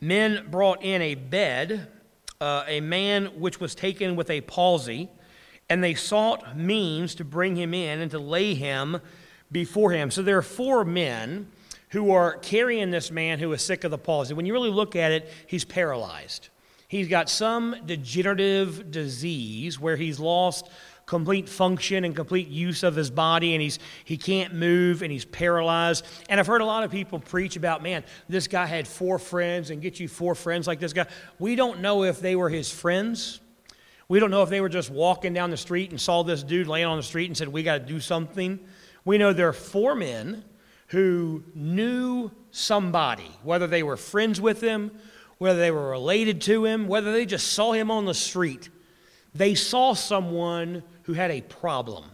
men 0.00 0.48
brought 0.50 0.82
in 0.82 1.00
a 1.02 1.14
bed, 1.14 1.88
uh, 2.40 2.64
a 2.66 2.80
man 2.80 3.26
which 3.38 3.60
was 3.60 3.74
taken 3.74 4.16
with 4.16 4.30
a 4.30 4.40
palsy, 4.40 5.08
and 5.68 5.84
they 5.84 5.94
sought 5.94 6.56
means 6.56 7.14
to 7.14 7.24
bring 7.24 7.56
him 7.56 7.72
in 7.72 8.00
and 8.00 8.10
to 8.10 8.18
lay 8.18 8.54
him 8.54 9.00
before 9.52 9.92
him. 9.92 10.10
So 10.10 10.22
there 10.22 10.38
are 10.38 10.42
four 10.42 10.84
men 10.84 11.48
who 11.90 12.12
are 12.12 12.36
carrying 12.38 12.90
this 12.90 13.10
man 13.10 13.38
who 13.38 13.52
is 13.52 13.62
sick 13.62 13.84
of 13.84 13.90
the 13.90 13.98
palsy. 13.98 14.34
When 14.34 14.46
you 14.46 14.52
really 14.52 14.70
look 14.70 14.96
at 14.96 15.12
it, 15.12 15.30
he's 15.46 15.64
paralyzed. 15.64 16.48
He's 16.88 17.08
got 17.08 17.28
some 17.28 17.76
degenerative 17.86 18.90
disease 18.90 19.78
where 19.78 19.96
he's 19.96 20.18
lost 20.18 20.68
complete 21.10 21.48
function 21.48 22.04
and 22.04 22.14
complete 22.14 22.46
use 22.46 22.84
of 22.84 22.94
his 22.94 23.10
body 23.10 23.52
and 23.52 23.60
he's 23.60 23.80
he 24.04 24.16
can't 24.16 24.54
move 24.54 25.02
and 25.02 25.10
he's 25.10 25.24
paralyzed. 25.24 26.06
And 26.28 26.38
i've 26.38 26.46
heard 26.46 26.60
a 26.60 26.64
lot 26.64 26.84
of 26.84 26.92
people 26.92 27.18
preach 27.18 27.56
about 27.56 27.82
man 27.82 28.04
this 28.28 28.46
guy 28.46 28.64
had 28.64 28.86
four 28.86 29.18
friends 29.18 29.70
and 29.70 29.82
get 29.82 29.98
you 29.98 30.06
four 30.06 30.36
friends 30.36 30.68
like 30.68 30.78
this 30.78 30.92
guy. 30.92 31.06
We 31.40 31.56
don't 31.56 31.80
know 31.80 32.04
if 32.04 32.20
they 32.20 32.36
were 32.36 32.48
his 32.48 32.70
friends. 32.70 33.40
We 34.06 34.20
don't 34.20 34.30
know 34.30 34.44
if 34.44 34.50
they 34.50 34.60
were 34.60 34.68
just 34.68 34.88
walking 34.88 35.34
down 35.34 35.50
the 35.50 35.56
street 35.56 35.90
and 35.90 36.00
saw 36.00 36.22
this 36.22 36.44
dude 36.44 36.68
laying 36.68 36.86
on 36.86 36.96
the 36.96 37.02
street 37.02 37.26
and 37.26 37.36
said 37.36 37.48
we 37.48 37.64
got 37.64 37.78
to 37.78 37.84
do 37.84 37.98
something. 37.98 38.60
We 39.04 39.18
know 39.18 39.32
there 39.32 39.48
are 39.48 39.52
four 39.52 39.96
men 39.96 40.44
who 40.88 41.42
knew 41.56 42.30
somebody 42.52 43.32
whether 43.42 43.66
they 43.66 43.82
were 43.82 43.96
friends 43.96 44.40
with 44.40 44.60
him 44.60 44.92
whether 45.38 45.58
they 45.58 45.72
were 45.72 45.90
related 45.90 46.40
to 46.42 46.64
him 46.64 46.86
whether 46.86 47.12
they 47.12 47.26
just 47.26 47.48
saw 47.48 47.72
him 47.72 47.90
on 47.90 48.04
the 48.04 48.14
street. 48.14 48.68
They 49.34 49.54
saw 49.54 49.92
someone 49.94 50.82
who 51.10 51.14
had 51.14 51.32
a 51.32 51.40
problem, 51.40 52.04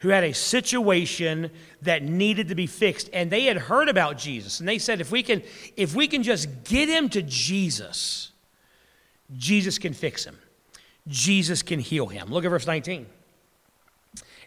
who 0.00 0.10
had 0.10 0.24
a 0.24 0.34
situation 0.34 1.50
that 1.80 2.02
needed 2.02 2.48
to 2.48 2.54
be 2.54 2.66
fixed. 2.66 3.08
And 3.14 3.30
they 3.30 3.44
had 3.44 3.56
heard 3.56 3.88
about 3.88 4.18
Jesus. 4.18 4.60
And 4.60 4.68
they 4.68 4.76
said, 4.76 5.00
if 5.00 5.10
we 5.10 5.22
can, 5.22 5.42
if 5.74 5.94
we 5.94 6.06
can 6.06 6.22
just 6.22 6.64
get 6.64 6.90
him 6.90 7.08
to 7.08 7.22
Jesus, 7.22 8.32
Jesus 9.38 9.78
can 9.78 9.94
fix 9.94 10.22
him. 10.22 10.38
Jesus 11.08 11.62
can 11.62 11.80
heal 11.80 12.08
him. 12.08 12.28
Look 12.28 12.44
at 12.44 12.50
verse 12.50 12.66
19. 12.66 13.06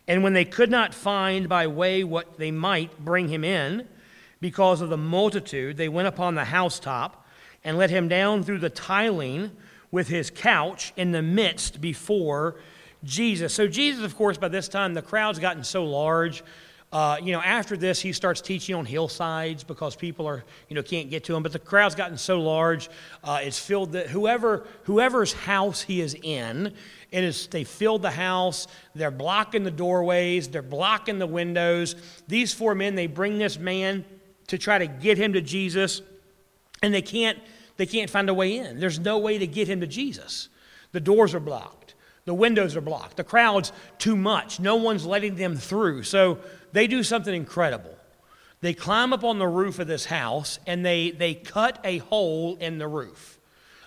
And 0.07 0.21
when 0.21 0.33
they 0.33 0.45
could 0.45 0.69
not 0.69 0.93
find 0.93 1.49
by 1.49 1.65
way 1.65 2.03
what 2.03 2.37
they 2.37 2.51
might 2.51 3.03
bring 3.03 3.27
him 3.27 3.43
in, 3.43 3.87
because 4.39 4.81
of 4.81 4.89
the 4.89 4.97
multitude, 4.97 5.77
they 5.77 5.89
went 5.89 6.07
upon 6.07 6.35
the 6.35 6.45
housetop 6.45 7.25
and 7.63 7.75
let 7.75 7.89
him 7.89 8.07
down 8.07 8.43
through 8.43 8.59
the 8.59 8.69
tiling 8.69 9.49
with 9.89 10.09
his 10.09 10.29
couch 10.29 10.93
in 10.95 11.11
the 11.11 11.23
midst 11.23 11.81
before 11.81 12.57
Jesus. 13.03 13.53
So, 13.53 13.67
Jesus, 13.67 14.03
of 14.03 14.15
course, 14.15 14.37
by 14.37 14.47
this 14.47 14.67
time, 14.67 14.93
the 14.93 15.01
crowd's 15.01 15.39
gotten 15.39 15.63
so 15.63 15.85
large. 15.85 16.43
Uh, 16.93 17.17
you 17.23 17.31
know, 17.31 17.41
after 17.41 17.75
this, 17.75 17.99
he 17.99 18.13
starts 18.13 18.39
teaching 18.39 18.75
on 18.75 18.85
hillsides 18.85 19.63
because 19.63 19.95
people 19.95 20.27
are, 20.27 20.43
you 20.69 20.75
know, 20.75 20.83
can't 20.83 21.09
get 21.09 21.23
to 21.23 21.35
him. 21.35 21.41
But 21.41 21.51
the 21.51 21.57
crowd's 21.57 21.95
gotten 21.95 22.17
so 22.17 22.39
large, 22.39 22.87
uh, 23.23 23.39
it's 23.41 23.57
filled 23.57 23.93
that 23.93 24.07
whoever, 24.07 24.67
whoever's 24.83 25.33
house 25.33 25.81
he 25.81 26.01
is 26.01 26.15
in, 26.21 26.71
it 27.11 27.23
is 27.23 27.47
they 27.47 27.63
filled 27.63 28.03
the 28.03 28.11
house. 28.11 28.67
They're 28.93 29.09
blocking 29.09 29.63
the 29.63 29.71
doorways. 29.71 30.47
They're 30.47 30.61
blocking 30.61 31.17
the 31.17 31.25
windows. 31.25 31.95
These 32.27 32.53
four 32.53 32.75
men, 32.75 32.93
they 32.93 33.07
bring 33.07 33.39
this 33.39 33.57
man 33.57 34.05
to 34.47 34.59
try 34.59 34.77
to 34.77 34.85
get 34.85 35.17
him 35.17 35.33
to 35.33 35.41
Jesus, 35.41 36.01
and 36.83 36.93
they 36.93 37.01
can't. 37.01 37.39
They 37.75 37.87
can't 37.87 38.07
find 38.07 38.29
a 38.29 38.35
way 38.35 38.57
in. 38.57 38.79
There's 38.79 38.99
no 38.99 39.17
way 39.17 39.39
to 39.39 39.47
get 39.47 39.67
him 39.67 39.81
to 39.81 39.87
Jesus. 39.87 40.49
The 40.91 40.99
doors 40.99 41.33
are 41.33 41.39
blocked. 41.39 41.82
The 42.25 42.33
windows 42.33 42.75
are 42.75 42.81
blocked. 42.81 43.17
The 43.17 43.23
crowd's 43.23 43.71
too 43.97 44.15
much. 44.15 44.59
No 44.59 44.75
one's 44.75 45.05
letting 45.05 45.35
them 45.35 45.55
through. 45.55 46.03
So 46.03 46.39
they 46.71 46.87
do 46.87 47.03
something 47.03 47.33
incredible. 47.33 47.95
They 48.61 48.73
climb 48.73 49.11
up 49.11 49.25
on 49.25 49.39
the 49.39 49.47
roof 49.47 49.79
of 49.79 49.87
this 49.87 50.05
house 50.05 50.57
and 50.65 50.85
they, 50.85 51.11
they 51.11 51.33
cut 51.33 51.79
a 51.83 51.97
hole 51.97 52.55
in 52.55 52.77
the 52.77 52.87
roof. 52.87 53.39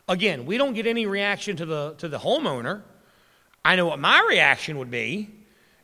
Again, 0.09 0.45
we 0.45 0.59
don't 0.59 0.75
get 0.75 0.87
any 0.87 1.07
reaction 1.07 1.57
to 1.57 1.67
the, 1.67 1.95
to 1.99 2.09
the 2.09 2.19
homeowner. 2.19 2.83
I 3.65 3.75
know 3.77 3.87
what 3.87 3.99
my 3.99 4.25
reaction 4.29 4.79
would 4.79 4.91
be. 4.91 5.31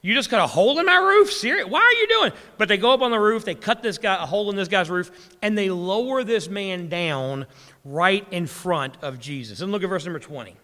You 0.03 0.15
just 0.15 0.31
cut 0.31 0.41
a 0.41 0.47
hole 0.47 0.79
in 0.79 0.87
my 0.87 0.97
roof? 0.97 1.33
Serious? 1.33 1.67
Why 1.69 1.81
are 1.81 1.93
you 1.93 2.09
doing? 2.09 2.33
But 2.59 2.69
they 2.69 2.77
go 2.77 2.93
up 2.93 3.03
on 3.03 3.13
the 3.13 3.21
roof, 3.21 3.45
they 3.45 3.55
cut 3.55 3.83
this 3.83 3.99
guy 3.99 4.21
a 4.21 4.27
hole 4.27 4.51
in 4.51 4.57
this 4.57 4.69
guy's 4.69 4.91
roof, 4.91 5.37
and 5.41 5.57
they 5.57 5.71
lower 5.71 6.25
this 6.25 6.49
man 6.49 6.89
down 6.89 7.47
right 7.85 8.27
in 8.33 8.47
front 8.47 8.97
of 9.01 9.21
Jesus. 9.21 9.61
And 9.61 9.71
look 9.71 9.85
at 9.85 9.89
verse 9.89 10.05
number 10.05 10.19
20. 10.19 10.57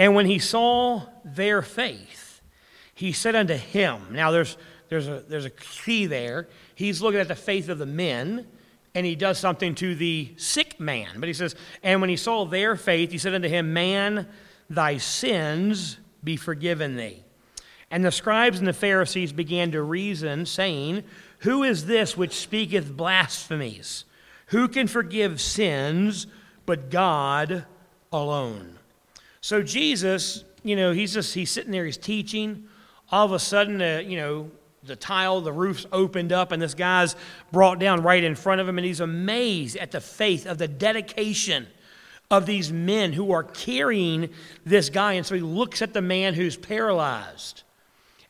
And 0.00 0.14
when 0.14 0.24
he 0.24 0.38
saw 0.38 1.02
their 1.26 1.60
faith, 1.60 2.40
he 2.94 3.12
said 3.12 3.36
unto 3.36 3.54
him, 3.54 4.00
Now 4.10 4.30
there's 4.30 4.56
there's 4.88 5.06
a, 5.06 5.22
there's 5.28 5.44
a 5.44 5.50
key 5.50 6.06
there. 6.06 6.48
He's 6.74 7.00
looking 7.00 7.20
at 7.20 7.28
the 7.28 7.36
faith 7.36 7.68
of 7.68 7.78
the 7.78 7.86
men, 7.86 8.46
and 8.94 9.06
he 9.06 9.14
does 9.14 9.38
something 9.38 9.74
to 9.76 9.94
the 9.94 10.32
sick 10.36 10.80
man. 10.80 11.20
But 11.20 11.28
he 11.28 11.32
says, 11.32 11.54
And 11.82 12.00
when 12.00 12.10
he 12.10 12.16
saw 12.16 12.46
their 12.46 12.76
faith, 12.76 13.12
he 13.12 13.18
said 13.18 13.34
unto 13.34 13.46
him, 13.46 13.74
Man, 13.74 14.26
thy 14.70 14.96
sins 14.96 15.98
be 16.24 16.36
forgiven 16.36 16.96
thee. 16.96 17.22
And 17.90 18.02
the 18.02 18.10
scribes 18.10 18.58
and 18.58 18.66
the 18.66 18.72
Pharisees 18.72 19.32
began 19.32 19.70
to 19.72 19.82
reason, 19.82 20.46
saying, 20.46 21.04
Who 21.40 21.62
is 21.62 21.84
this 21.84 22.16
which 22.16 22.32
speaketh 22.32 22.96
blasphemies? 22.96 24.06
Who 24.46 24.66
can 24.66 24.86
forgive 24.86 25.42
sins 25.42 26.26
but 26.64 26.90
God 26.90 27.66
alone? 28.10 28.78
So 29.40 29.62
Jesus, 29.62 30.44
you 30.62 30.76
know, 30.76 30.92
he's 30.92 31.14
just 31.14 31.34
he's 31.34 31.50
sitting 31.50 31.72
there, 31.72 31.86
he's 31.86 31.96
teaching. 31.96 32.64
All 33.10 33.26
of 33.26 33.32
a 33.32 33.38
sudden, 33.38 33.80
uh, 33.80 34.02
you 34.04 34.16
know, 34.16 34.50
the 34.82 34.96
tile, 34.96 35.40
the 35.40 35.52
roof's 35.52 35.86
opened 35.92 36.32
up, 36.32 36.52
and 36.52 36.62
this 36.62 36.74
guy's 36.74 37.16
brought 37.52 37.78
down 37.78 38.02
right 38.02 38.22
in 38.22 38.34
front 38.34 38.60
of 38.60 38.68
him, 38.68 38.78
and 38.78 38.86
he's 38.86 39.00
amazed 39.00 39.76
at 39.76 39.90
the 39.90 40.00
faith 40.00 40.46
of 40.46 40.58
the 40.58 40.68
dedication 40.68 41.66
of 42.30 42.46
these 42.46 42.72
men 42.72 43.12
who 43.12 43.32
are 43.32 43.42
carrying 43.42 44.30
this 44.64 44.88
guy. 44.88 45.14
And 45.14 45.26
so 45.26 45.34
he 45.34 45.40
looks 45.40 45.82
at 45.82 45.92
the 45.92 46.00
man 46.00 46.34
who's 46.34 46.56
paralyzed, 46.56 47.62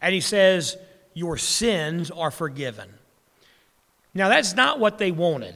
and 0.01 0.15
he 0.15 0.21
says, 0.21 0.77
Your 1.15 1.37
sins 1.37 2.11
are 2.11 2.31
forgiven. 2.31 2.89
Now, 4.15 4.29
that's 4.29 4.55
not 4.57 4.81
what 4.81 4.99
they 4.99 5.13
wanted. 5.13 5.55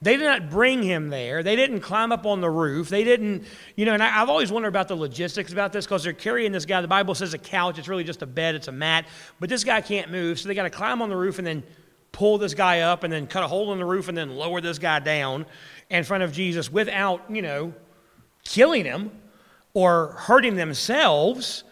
They 0.00 0.16
did 0.16 0.24
not 0.24 0.48
bring 0.48 0.82
him 0.84 1.08
there. 1.08 1.42
They 1.42 1.56
didn't 1.56 1.80
climb 1.80 2.12
up 2.12 2.24
on 2.24 2.40
the 2.40 2.50
roof. 2.50 2.88
They 2.88 3.02
didn't, 3.02 3.44
you 3.74 3.84
know, 3.84 3.94
and 3.94 4.02
I, 4.02 4.08
have 4.08 4.28
always 4.28 4.52
wondered 4.52 4.68
about 4.68 4.86
the 4.86 4.94
logistics 4.94 5.52
about 5.52 5.72
this 5.72 5.86
because 5.86 6.04
they're 6.04 6.12
carrying 6.12 6.52
this 6.52 6.66
guy. 6.66 6.80
The 6.80 6.86
Bible 6.86 7.16
says 7.16 7.34
a 7.34 7.38
couch. 7.38 7.78
It's 7.78 7.88
really 7.88 8.04
just 8.04 8.22
a 8.22 8.26
bed, 8.26 8.54
it's 8.54 8.68
a 8.68 8.72
mat. 8.72 9.06
But 9.40 9.48
this 9.48 9.64
guy 9.64 9.80
can't 9.80 10.12
move. 10.12 10.38
So 10.38 10.48
they 10.48 10.54
got 10.54 10.62
to 10.64 10.70
climb 10.70 11.02
on 11.02 11.08
the 11.08 11.16
roof 11.16 11.38
and 11.38 11.46
then 11.46 11.64
pull 12.12 12.38
this 12.38 12.54
guy 12.54 12.80
up 12.80 13.02
and 13.02 13.12
then 13.12 13.26
cut 13.26 13.42
a 13.42 13.48
hole 13.48 13.72
in 13.72 13.78
the 13.78 13.84
roof 13.84 14.08
and 14.08 14.16
then 14.16 14.36
lower 14.36 14.60
this 14.60 14.78
guy 14.78 15.00
down 15.00 15.46
in 15.90 16.04
front 16.04 16.22
of 16.22 16.32
Jesus 16.32 16.70
without, 16.70 17.24
you 17.28 17.42
know, 17.42 17.74
killing 18.44 18.84
him 18.84 19.10
or 19.74 20.12
hurting 20.12 20.54
themselves. 20.54 21.64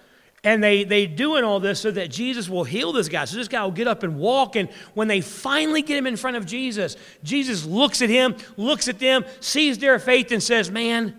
And 0.46 0.62
they, 0.62 0.84
they 0.84 1.08
doing 1.08 1.42
all 1.42 1.58
this 1.58 1.80
so 1.80 1.90
that 1.90 2.08
Jesus 2.08 2.48
will 2.48 2.62
heal 2.62 2.92
this 2.92 3.08
guy. 3.08 3.24
So 3.24 3.36
this 3.36 3.48
guy 3.48 3.64
will 3.64 3.72
get 3.72 3.88
up 3.88 4.04
and 4.04 4.16
walk. 4.16 4.54
And 4.54 4.70
when 4.94 5.08
they 5.08 5.20
finally 5.20 5.82
get 5.82 5.98
him 5.98 6.06
in 6.06 6.16
front 6.16 6.36
of 6.36 6.46
Jesus, 6.46 6.96
Jesus 7.24 7.66
looks 7.66 8.00
at 8.00 8.10
him, 8.10 8.36
looks 8.56 8.86
at 8.86 9.00
them, 9.00 9.24
sees 9.40 9.78
their 9.78 9.98
faith, 9.98 10.30
and 10.30 10.40
says, 10.40 10.70
Man, 10.70 11.18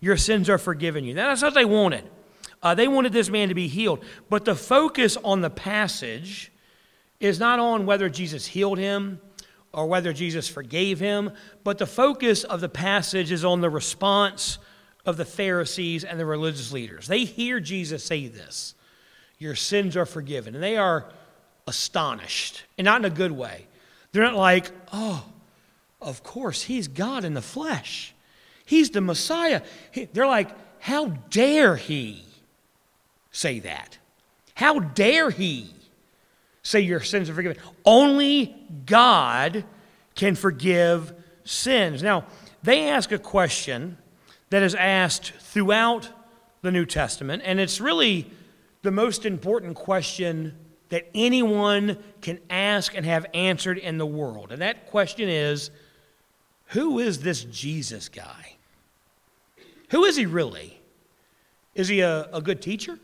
your 0.00 0.16
sins 0.16 0.48
are 0.48 0.56
forgiven 0.56 1.04
you. 1.04 1.12
That's 1.12 1.42
what 1.42 1.52
they 1.52 1.66
wanted. 1.66 2.08
Uh, 2.62 2.74
they 2.74 2.88
wanted 2.88 3.12
this 3.12 3.28
man 3.28 3.50
to 3.50 3.54
be 3.54 3.68
healed. 3.68 4.02
But 4.30 4.46
the 4.46 4.54
focus 4.54 5.18
on 5.18 5.42
the 5.42 5.50
passage 5.50 6.50
is 7.20 7.38
not 7.38 7.58
on 7.58 7.84
whether 7.84 8.08
Jesus 8.08 8.46
healed 8.46 8.78
him 8.78 9.20
or 9.74 9.86
whether 9.86 10.14
Jesus 10.14 10.48
forgave 10.48 11.00
him, 11.00 11.32
but 11.64 11.76
the 11.76 11.86
focus 11.86 12.44
of 12.44 12.62
the 12.62 12.70
passage 12.70 13.30
is 13.30 13.44
on 13.44 13.60
the 13.60 13.68
response 13.68 14.56
of 15.06 15.16
the 15.16 15.24
Pharisees 15.24 16.04
and 16.04 16.18
the 16.18 16.26
religious 16.26 16.72
leaders. 16.72 17.06
They 17.06 17.24
hear 17.24 17.60
Jesus 17.60 18.04
say 18.04 18.28
this 18.28 18.74
Your 19.38 19.54
sins 19.54 19.96
are 19.96 20.06
forgiven. 20.06 20.54
And 20.54 20.62
they 20.62 20.76
are 20.76 21.06
astonished, 21.66 22.62
and 22.78 22.84
not 22.84 23.00
in 23.00 23.04
a 23.04 23.14
good 23.14 23.32
way. 23.32 23.66
They're 24.12 24.22
not 24.22 24.36
like, 24.36 24.70
Oh, 24.92 25.24
of 26.00 26.22
course, 26.22 26.62
he's 26.62 26.88
God 26.88 27.24
in 27.24 27.34
the 27.34 27.42
flesh, 27.42 28.14
he's 28.64 28.90
the 28.90 29.00
Messiah. 29.00 29.62
They're 30.12 30.26
like, 30.26 30.50
How 30.80 31.08
dare 31.30 31.76
he 31.76 32.24
say 33.30 33.60
that? 33.60 33.98
How 34.54 34.78
dare 34.78 35.30
he 35.30 35.70
say 36.62 36.80
your 36.80 37.00
sins 37.00 37.28
are 37.28 37.34
forgiven? 37.34 37.62
Only 37.84 38.56
God 38.86 39.64
can 40.14 40.36
forgive 40.36 41.12
sins. 41.44 42.02
Now, 42.02 42.24
they 42.62 42.88
ask 42.88 43.12
a 43.12 43.18
question 43.18 43.98
that 44.54 44.62
is 44.62 44.76
asked 44.76 45.32
throughout 45.40 46.08
the 46.62 46.70
New 46.70 46.86
Testament, 46.86 47.42
and 47.44 47.58
it's 47.58 47.80
really 47.80 48.30
the 48.82 48.92
most 48.92 49.26
important 49.26 49.74
question 49.74 50.56
that 50.90 51.10
anyone 51.12 51.98
can 52.20 52.38
ask 52.48 52.96
and 52.96 53.04
have 53.04 53.26
answered 53.34 53.78
in 53.78 53.98
the 53.98 54.06
world. 54.06 54.52
And 54.52 54.62
that 54.62 54.86
question 54.86 55.28
is 55.28 55.72
who 56.66 57.00
is 57.00 57.18
this 57.18 57.42
Jesus 57.42 58.08
guy? 58.08 58.54
Who 59.90 60.04
is 60.04 60.14
he 60.14 60.24
really? 60.24 60.80
Is 61.74 61.88
he 61.88 62.02
a, 62.02 62.28
a 62.32 62.40
good 62.40 62.62
teacher? 62.62 63.00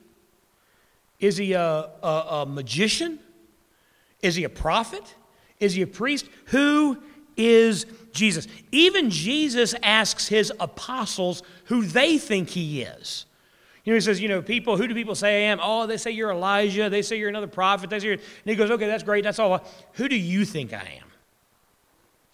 Is 1.18 1.36
he 1.36 1.54
a, 1.54 1.90
a, 2.00 2.26
a 2.30 2.46
magician? 2.46 3.18
Is 4.22 4.36
he 4.36 4.44
a 4.44 4.48
prophet? 4.48 5.16
Is 5.58 5.74
he 5.74 5.82
a 5.82 5.88
priest? 5.88 6.28
Who 6.44 7.02
is 7.36 7.86
Jesus. 8.12 8.46
Even 8.72 9.10
Jesus 9.10 9.74
asks 9.82 10.28
his 10.28 10.52
apostles 10.60 11.42
who 11.66 11.82
they 11.82 12.18
think 12.18 12.50
he 12.50 12.82
is. 12.82 13.26
You 13.84 13.92
know, 13.92 13.96
he 13.96 14.00
says, 14.00 14.20
you 14.20 14.28
know, 14.28 14.42
people, 14.42 14.76
who 14.76 14.86
do 14.86 14.94
people 14.94 15.14
say 15.14 15.46
I 15.46 15.50
am? 15.50 15.58
Oh, 15.62 15.86
they 15.86 15.96
say 15.96 16.10
you're 16.10 16.30
Elijah. 16.30 16.90
They 16.90 17.02
say 17.02 17.18
you're 17.18 17.30
another 17.30 17.46
prophet. 17.46 17.88
They 17.88 17.98
say 17.98 18.06
you're, 18.06 18.14
and 18.14 18.22
he 18.44 18.54
goes, 18.54 18.70
okay, 18.70 18.86
that's 18.86 19.02
great. 19.02 19.24
That's 19.24 19.38
all. 19.38 19.64
Who 19.94 20.08
do 20.08 20.16
you 20.16 20.44
think 20.44 20.72
I 20.72 20.98
am? 21.00 21.08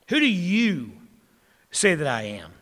Who 0.09 0.19
do 0.19 0.27
you 0.27 0.93
say 1.71 1.95
that 1.95 2.07
I 2.07 2.23
am? 2.23 2.53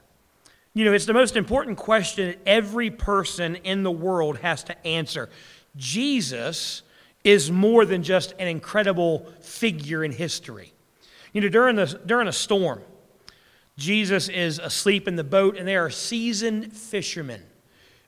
You 0.75 0.85
know, 0.85 0.93
it's 0.93 1.07
the 1.07 1.15
most 1.15 1.37
important 1.37 1.79
question 1.79 2.35
every 2.45 2.91
person 2.91 3.57
in 3.57 3.85
the 3.85 3.91
world 3.91 4.39
has 4.39 4.65
to 4.65 4.87
answer. 4.87 5.31
Jesus 5.77 6.83
is 7.23 7.51
more 7.51 7.87
than 7.87 8.03
just 8.03 8.35
an 8.39 8.49
incredible 8.49 9.27
figure 9.41 10.05
in 10.05 10.13
history. 10.13 10.74
You 11.35 11.43
know, 11.43 11.49
during, 11.51 11.77
the, 11.77 12.01
during 12.07 12.29
a 12.29 12.33
storm, 12.33 12.81
Jesus 13.77 14.29
is 14.29 14.59
asleep 14.59 15.07
in 15.07 15.17
the 15.17 15.25
boat, 15.25 15.59
and 15.59 15.69
there 15.69 15.85
are 15.85 15.91
seasoned 15.91 16.73
fishermen, 16.73 17.43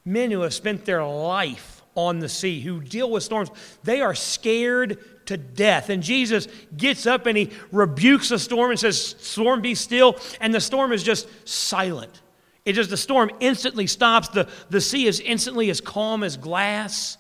men 0.04 0.30
who 0.30 0.40
have 0.40 0.54
spent 0.54 0.85
their 0.87 1.04
life 1.04 1.83
on 1.97 2.21
the 2.21 2.28
sea, 2.28 2.61
who 2.61 2.80
deal 2.80 3.11
with 3.11 3.25
storms. 3.25 3.50
They 3.83 4.00
are 4.00 4.14
scared 4.14 5.26
to 5.26 5.37
death. 5.37 5.90
And 5.90 6.02
Jesus 6.02 6.47
gets 6.76 7.06
up 7.06 7.26
and 7.26 7.37
he 7.37 7.50
rebukes 7.73 8.28
the 8.28 8.38
storm 8.38 8.71
and 8.71 8.78
says, 8.78 9.16
Storm, 9.18 9.62
be 9.62 9.75
still. 9.75 10.16
And 10.40 10.54
the 10.54 10.61
storm 10.61 10.92
is 10.92 11.02
just 11.02 11.26
silent. 11.49 12.23
It 12.64 12.75
just, 12.75 12.90
the 12.90 12.97
storm 12.97 13.30
instantly 13.40 13.87
stops. 13.87 14.28
The, 14.28 14.49
the 14.71 14.80
sea 14.80 15.06
is 15.06 15.21
instantly 15.21 15.71
as 15.71 15.80
calm 15.80 16.23
as 16.23 16.37
glass. 16.37 17.16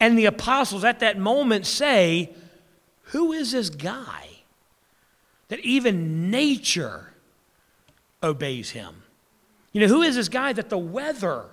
And 0.00 0.18
the 0.18 0.26
apostles 0.26 0.84
at 0.84 1.00
that 1.00 1.18
moment 1.18 1.64
say, 1.64 2.34
Who 3.04 3.32
is 3.32 3.52
this 3.52 3.70
guy? 3.70 4.25
That 5.48 5.60
even 5.60 6.30
nature 6.30 7.12
obeys 8.22 8.70
him. 8.70 9.02
You 9.72 9.80
know, 9.82 9.88
who 9.88 10.02
is 10.02 10.16
this 10.16 10.28
guy 10.28 10.52
that 10.54 10.70
the 10.70 10.78
weather 10.78 11.44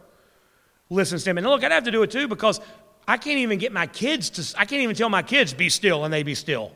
listens 0.90 1.24
to 1.24 1.30
him? 1.30 1.38
And 1.38 1.48
look, 1.48 1.64
I'd 1.64 1.72
have 1.72 1.84
to 1.84 1.92
do 1.92 2.04
it 2.04 2.12
too 2.12 2.28
because 2.28 2.62
I 3.08 3.18
can't 3.18 3.40
even 3.40 3.60
get 3.60 3.72
my 3.72 3.88
kids 3.88 4.30
to, 4.32 4.60
I 4.60 4.66
can't 4.66 4.82
even 4.82 4.96
tell 4.96 5.10
my 5.10 5.22
kids, 5.22 5.54
be 5.54 5.70
still, 5.70 6.06
and 6.06 6.14
they 6.14 6.24
be 6.24 6.36
still. 6.36 6.72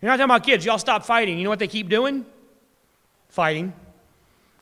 You're 0.00 0.10
not 0.10 0.16
telling 0.16 0.28
my 0.28 0.38
kids, 0.38 0.64
y'all 0.64 0.78
stop 0.78 1.04
fighting. 1.04 1.36
You 1.36 1.44
know 1.44 1.50
what 1.50 1.58
they 1.58 1.66
keep 1.66 1.88
doing? 1.88 2.24
Fighting. 3.28 3.72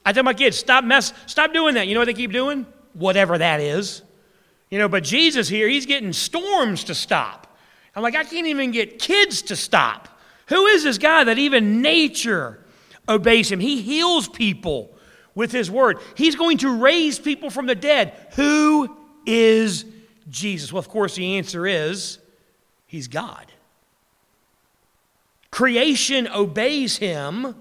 I 0.05 0.12
tell 0.12 0.23
my 0.23 0.35
kids, 0.35 0.57
stop 0.57 0.85
mess, 0.85 1.12
stop 1.26 1.52
doing 1.52 1.75
that. 1.75 1.87
You 1.87 1.95
know 1.95 2.00
what 2.00 2.07
they 2.07 2.14
keep 2.14 2.33
doing? 2.33 2.64
Whatever 2.95 3.37
that 3.37 3.61
is. 3.61 4.02
You 4.71 4.78
know, 4.78 4.88
but 4.88 5.05
Jesus 5.05 5.49
here, 5.49 5.69
he's 5.69 5.87
getting 5.87 6.12
storms 6.12 6.85
to 6.85 6.95
stop. 6.95 7.59
I'm 7.95 8.02
like, 8.02 8.14
I 8.14 8.25
can't 8.25 8.47
even 8.47 8.71
get 8.71 8.99
kids 8.99 9.43
to 9.43 9.57
stop. 9.57 10.15
Who 10.47 10.67
is 10.67 10.85
this 10.85 10.99
guy 10.99 11.25
that 11.25 11.38
even 11.38 11.83
nature 11.83 12.65
obeys 13.09 13.50
him? 13.50 13.61
He 13.61 13.83
heals 13.83 14.29
people 14.29 14.91
with 15.35 15.53
his 15.53 15.71
word. 15.71 15.99
He's 16.15 16.37
going 16.37 16.59
to 16.59 16.76
raise 16.76 17.19
people 17.19 17.50
from 17.50 17.67
the 17.67 17.75
dead. 17.75 18.15
Who 18.37 18.97
is 19.26 19.85
Jesus? 20.29 20.73
Well, 20.73 20.81
of 20.81 20.88
course, 20.88 21.17
the 21.17 21.37
answer 21.37 21.67
is 21.67 22.19
he's 22.87 23.09
God. 23.09 23.47
Creation 25.50 26.29
obeys 26.29 26.99
him 26.99 27.55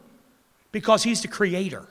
because 0.72 1.04
he's 1.04 1.22
the 1.22 1.28
creator. 1.28 1.88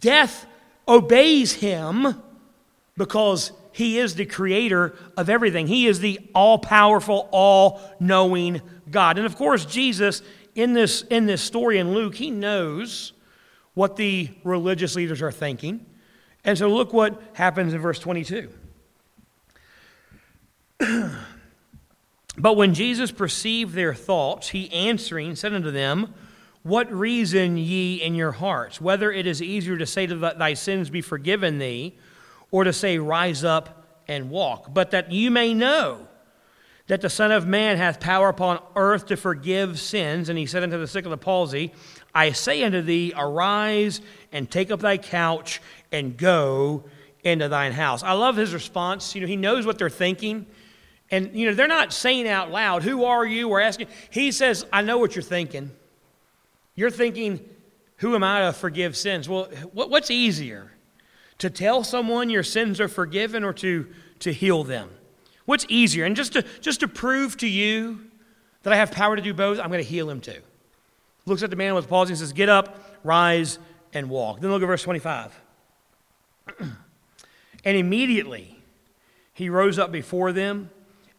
Death 0.00 0.46
obeys 0.86 1.52
him 1.54 2.22
because 2.96 3.52
he 3.72 3.98
is 3.98 4.16
the 4.16 4.26
creator 4.26 4.96
of 5.16 5.30
everything. 5.30 5.66
He 5.66 5.86
is 5.86 6.00
the 6.00 6.18
all 6.34 6.58
powerful, 6.58 7.28
all 7.30 7.80
knowing 8.00 8.60
God. 8.90 9.18
And 9.18 9.26
of 9.26 9.36
course, 9.36 9.64
Jesus, 9.64 10.22
in 10.54 10.72
this, 10.72 11.02
in 11.02 11.26
this 11.26 11.42
story 11.42 11.78
in 11.78 11.94
Luke, 11.94 12.14
he 12.14 12.30
knows 12.30 13.12
what 13.74 13.96
the 13.96 14.28
religious 14.42 14.96
leaders 14.96 15.22
are 15.22 15.30
thinking. 15.30 15.86
And 16.44 16.58
so 16.58 16.68
look 16.68 16.92
what 16.92 17.22
happens 17.34 17.74
in 17.74 17.80
verse 17.80 17.98
22. 18.00 18.50
but 22.38 22.56
when 22.56 22.74
Jesus 22.74 23.12
perceived 23.12 23.74
their 23.74 23.94
thoughts, 23.94 24.48
he 24.48 24.72
answering 24.72 25.36
said 25.36 25.52
unto 25.52 25.70
them, 25.70 26.14
What 26.62 26.92
reason 26.92 27.56
ye 27.56 28.02
in 28.02 28.14
your 28.14 28.32
hearts? 28.32 28.80
Whether 28.80 29.12
it 29.12 29.26
is 29.26 29.40
easier 29.40 29.76
to 29.76 29.86
say 29.86 30.06
to 30.06 30.16
thy 30.16 30.54
sins 30.54 30.90
be 30.90 31.00
forgiven 31.00 31.58
thee, 31.58 31.96
or 32.50 32.64
to 32.64 32.72
say, 32.72 32.98
Rise 32.98 33.44
up 33.44 34.02
and 34.08 34.30
walk. 34.30 34.72
But 34.74 34.90
that 34.92 35.12
you 35.12 35.30
may 35.30 35.54
know 35.54 36.07
that 36.88 37.02
the 37.02 37.10
Son 37.10 37.30
of 37.30 37.46
Man 37.46 37.76
hath 37.76 38.00
power 38.00 38.28
upon 38.28 38.60
earth 38.74 39.06
to 39.06 39.16
forgive 39.16 39.78
sins. 39.78 40.28
And 40.28 40.38
he 40.38 40.46
said 40.46 40.62
unto 40.62 40.78
the 40.78 40.86
sick 40.86 41.04
of 41.04 41.10
the 41.10 41.18
palsy, 41.18 41.72
I 42.14 42.32
say 42.32 42.64
unto 42.64 42.82
thee, 42.82 43.12
arise 43.16 44.00
and 44.32 44.50
take 44.50 44.70
up 44.70 44.80
thy 44.80 44.98
couch 44.98 45.60
and 45.92 46.16
go 46.16 46.84
into 47.22 47.48
thine 47.48 47.72
house. 47.72 48.02
I 48.02 48.12
love 48.12 48.36
his 48.36 48.54
response. 48.54 49.14
You 49.14 49.20
know, 49.20 49.26
he 49.26 49.36
knows 49.36 49.66
what 49.66 49.78
they're 49.78 49.90
thinking. 49.90 50.46
And, 51.10 51.34
you 51.34 51.46
know, 51.46 51.54
they're 51.54 51.68
not 51.68 51.92
saying 51.92 52.26
out 52.26 52.50
loud, 52.50 52.82
Who 52.82 53.04
are 53.04 53.24
you? 53.24 53.48
or 53.50 53.60
asking. 53.60 53.88
He 54.10 54.32
says, 54.32 54.64
I 54.72 54.82
know 54.82 54.98
what 54.98 55.14
you're 55.14 55.22
thinking. 55.22 55.70
You're 56.74 56.90
thinking, 56.90 57.46
Who 57.96 58.14
am 58.14 58.24
I 58.24 58.40
to 58.40 58.52
forgive 58.54 58.96
sins? 58.96 59.28
Well, 59.28 59.50
what's 59.72 60.10
easier? 60.10 60.72
To 61.38 61.50
tell 61.50 61.84
someone 61.84 62.30
your 62.30 62.42
sins 62.42 62.80
are 62.80 62.88
forgiven 62.88 63.44
or 63.44 63.52
to, 63.54 63.86
to 64.20 64.32
heal 64.32 64.64
them? 64.64 64.90
What's 65.48 65.64
easier? 65.70 66.04
And 66.04 66.14
just 66.14 66.34
to, 66.34 66.44
just 66.60 66.80
to 66.80 66.88
prove 66.88 67.38
to 67.38 67.48
you 67.48 68.00
that 68.64 68.72
I 68.74 68.76
have 68.76 68.92
power 68.92 69.16
to 69.16 69.22
do 69.22 69.32
both, 69.32 69.58
I'm 69.58 69.68
going 69.68 69.82
to 69.82 69.90
heal 69.90 70.10
him 70.10 70.20
too. 70.20 70.42
Looks 71.24 71.42
at 71.42 71.48
the 71.48 71.56
man 71.56 71.74
with 71.74 71.88
palsy 71.88 72.12
and 72.12 72.18
says, 72.18 72.34
Get 72.34 72.50
up, 72.50 72.78
rise, 73.02 73.58
and 73.94 74.10
walk. 74.10 74.40
Then 74.40 74.50
look 74.50 74.60
at 74.60 74.66
verse 74.66 74.82
25. 74.82 75.40
and 76.60 76.76
immediately 77.64 78.60
he 79.32 79.48
rose 79.48 79.78
up 79.78 79.90
before 79.90 80.32
them 80.32 80.68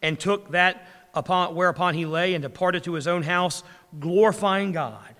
and 0.00 0.16
took 0.16 0.52
that 0.52 0.86
upon, 1.12 1.56
whereupon 1.56 1.94
he 1.94 2.06
lay 2.06 2.32
and 2.32 2.42
departed 2.42 2.84
to 2.84 2.92
his 2.92 3.08
own 3.08 3.24
house, 3.24 3.64
glorifying 3.98 4.70
God. 4.70 5.16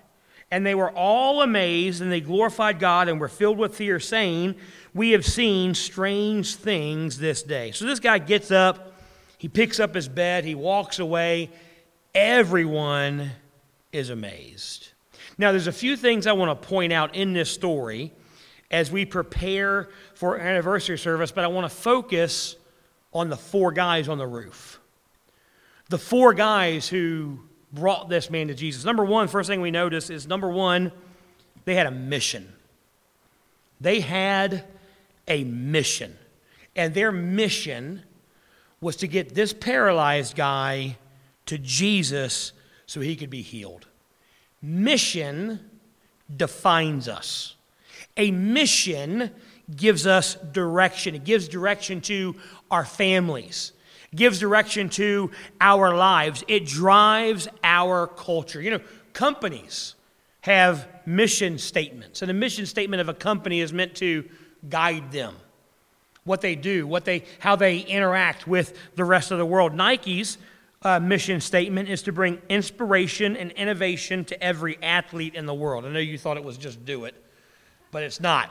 And 0.51 0.65
they 0.65 0.73
were 0.73 0.89
all 0.89 1.41
amazed, 1.41 2.01
and 2.01 2.09
they 2.09 2.21
glorified 2.21 2.79
God 2.79 3.09
and 3.09 3.19
were 3.19 3.27
filled 3.27 3.57
with 3.57 3.75
fear, 3.75 3.99
saying, 3.99 4.55
We 4.93 5.11
have 5.11 5.25
seen 5.25 5.73
strange 5.73 6.55
things 6.55 7.17
this 7.17 7.43
day. 7.43 7.71
So 7.71 7.83
this 7.83 7.99
guy 7.99 8.17
gets 8.17 8.51
up, 8.51 8.87
he 9.41 9.49
picks 9.49 9.79
up 9.79 9.95
his 9.95 10.07
bed, 10.07 10.45
he 10.45 10.53
walks 10.53 10.99
away. 10.99 11.49
Everyone 12.13 13.31
is 13.91 14.11
amazed. 14.11 14.89
Now, 15.35 15.49
there's 15.49 15.65
a 15.65 15.71
few 15.71 15.97
things 15.97 16.27
I 16.27 16.33
want 16.33 16.61
to 16.61 16.67
point 16.67 16.93
out 16.93 17.15
in 17.15 17.33
this 17.33 17.49
story 17.49 18.13
as 18.69 18.91
we 18.91 19.03
prepare 19.03 19.89
for 20.13 20.37
anniversary 20.37 20.99
service, 20.99 21.31
but 21.31 21.43
I 21.43 21.47
want 21.47 21.65
to 21.65 21.75
focus 21.75 22.55
on 23.15 23.29
the 23.29 23.35
four 23.35 23.71
guys 23.71 24.07
on 24.07 24.19
the 24.19 24.27
roof. 24.27 24.79
The 25.89 25.97
four 25.97 26.35
guys 26.35 26.87
who 26.87 27.39
brought 27.73 28.09
this 28.09 28.29
man 28.29 28.49
to 28.49 28.53
Jesus. 28.53 28.85
Number 28.85 29.03
one, 29.03 29.27
first 29.27 29.49
thing 29.49 29.59
we 29.59 29.71
notice 29.71 30.11
is 30.11 30.27
number 30.27 30.51
one, 30.51 30.91
they 31.65 31.73
had 31.73 31.87
a 31.87 31.91
mission. 31.91 32.53
They 33.79 34.01
had 34.01 34.65
a 35.27 35.43
mission. 35.45 36.15
And 36.75 36.93
their 36.93 37.11
mission 37.11 38.03
was 38.81 38.95
to 38.97 39.07
get 39.07 39.35
this 39.35 39.53
paralyzed 39.53 40.35
guy 40.35 40.97
to 41.45 41.57
Jesus 41.57 42.51
so 42.87 42.99
he 42.99 43.15
could 43.15 43.29
be 43.29 43.43
healed. 43.43 43.87
Mission 44.61 45.59
defines 46.35 47.07
us. 47.07 47.55
A 48.17 48.31
mission 48.31 49.31
gives 49.75 50.05
us 50.05 50.35
direction. 50.35 51.15
It 51.15 51.23
gives 51.23 51.47
direction 51.47 52.01
to 52.01 52.35
our 52.69 52.83
families. 52.83 53.71
It 54.11 54.15
gives 54.17 54.39
direction 54.39 54.89
to 54.89 55.31
our 55.61 55.95
lives. 55.95 56.43
It 56.47 56.65
drives 56.65 57.47
our 57.63 58.07
culture. 58.07 58.61
You 58.61 58.71
know, 58.71 58.81
companies 59.13 59.95
have 60.41 60.87
mission 61.05 61.57
statements, 61.57 62.21
and 62.21 62.31
a 62.31 62.33
mission 62.33 62.65
statement 62.65 62.99
of 62.99 63.09
a 63.09 63.13
company 63.13 63.61
is 63.61 63.71
meant 63.71 63.95
to 63.95 64.27
guide 64.69 65.11
them 65.11 65.35
what 66.23 66.41
they 66.41 66.55
do, 66.55 66.85
what 66.85 67.05
they, 67.05 67.23
how 67.39 67.55
they 67.55 67.79
interact 67.79 68.47
with 68.47 68.77
the 68.95 69.03
rest 69.03 69.31
of 69.31 69.37
the 69.37 69.45
world. 69.45 69.73
Nike's 69.73 70.37
uh, 70.83 70.99
mission 70.99 71.41
statement 71.41 71.89
is 71.89 72.03
to 72.03 72.11
bring 72.11 72.41
inspiration 72.49 73.35
and 73.35 73.51
innovation 73.51 74.25
to 74.25 74.43
every 74.43 74.81
athlete 74.81 75.35
in 75.35 75.45
the 75.45 75.53
world. 75.53 75.85
I 75.85 75.89
know 75.89 75.99
you 75.99 76.17
thought 76.17 76.37
it 76.37 76.43
was 76.43 76.57
just 76.57 76.85
do 76.85 77.05
it, 77.05 77.15
but 77.91 78.03
it's 78.03 78.19
not. 78.19 78.49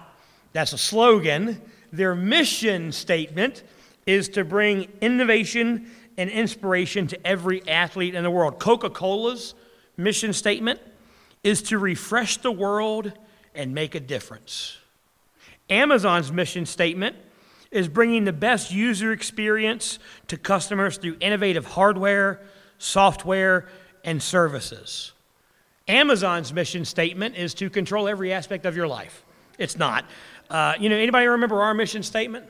That's 0.52 0.72
a 0.72 0.78
slogan. 0.78 1.60
Their 1.92 2.14
mission 2.14 2.92
statement 2.92 3.62
is 4.06 4.28
to 4.30 4.44
bring 4.44 4.88
innovation 5.00 5.90
and 6.16 6.30
inspiration 6.30 7.06
to 7.08 7.26
every 7.26 7.66
athlete 7.68 8.14
in 8.14 8.22
the 8.22 8.30
world. 8.30 8.58
Coca 8.58 8.90
Cola's 8.90 9.54
mission 9.96 10.32
statement 10.32 10.80
is 11.42 11.62
to 11.62 11.78
refresh 11.78 12.36
the 12.38 12.52
world 12.52 13.12
and 13.54 13.74
make 13.74 13.94
a 13.94 14.00
difference. 14.00 14.76
Amazon's 15.68 16.32
mission 16.32 16.66
statement 16.66 17.16
is 17.70 17.88
bringing 17.88 18.24
the 18.24 18.32
best 18.32 18.72
user 18.72 19.12
experience 19.12 19.98
to 20.28 20.36
customers 20.36 20.96
through 20.96 21.16
innovative 21.20 21.64
hardware, 21.66 22.40
software, 22.78 23.68
and 24.04 24.22
services. 24.22 25.12
Amazon's 25.86 26.52
mission 26.52 26.84
statement 26.84 27.36
is 27.36 27.54
to 27.54 27.70
control 27.70 28.08
every 28.08 28.32
aspect 28.32 28.66
of 28.66 28.76
your 28.76 28.88
life. 28.88 29.24
It's 29.58 29.76
not. 29.76 30.04
Uh, 30.48 30.74
you 30.80 30.88
know, 30.88 30.96
anybody 30.96 31.26
remember 31.26 31.60
our 31.62 31.74
mission 31.74 32.02
statement? 32.02 32.46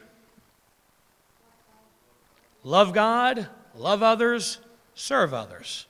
Love 2.62 2.92
God, 2.92 3.48
love 3.74 4.02
others, 4.02 4.58
serve 4.94 5.32
others. 5.32 5.86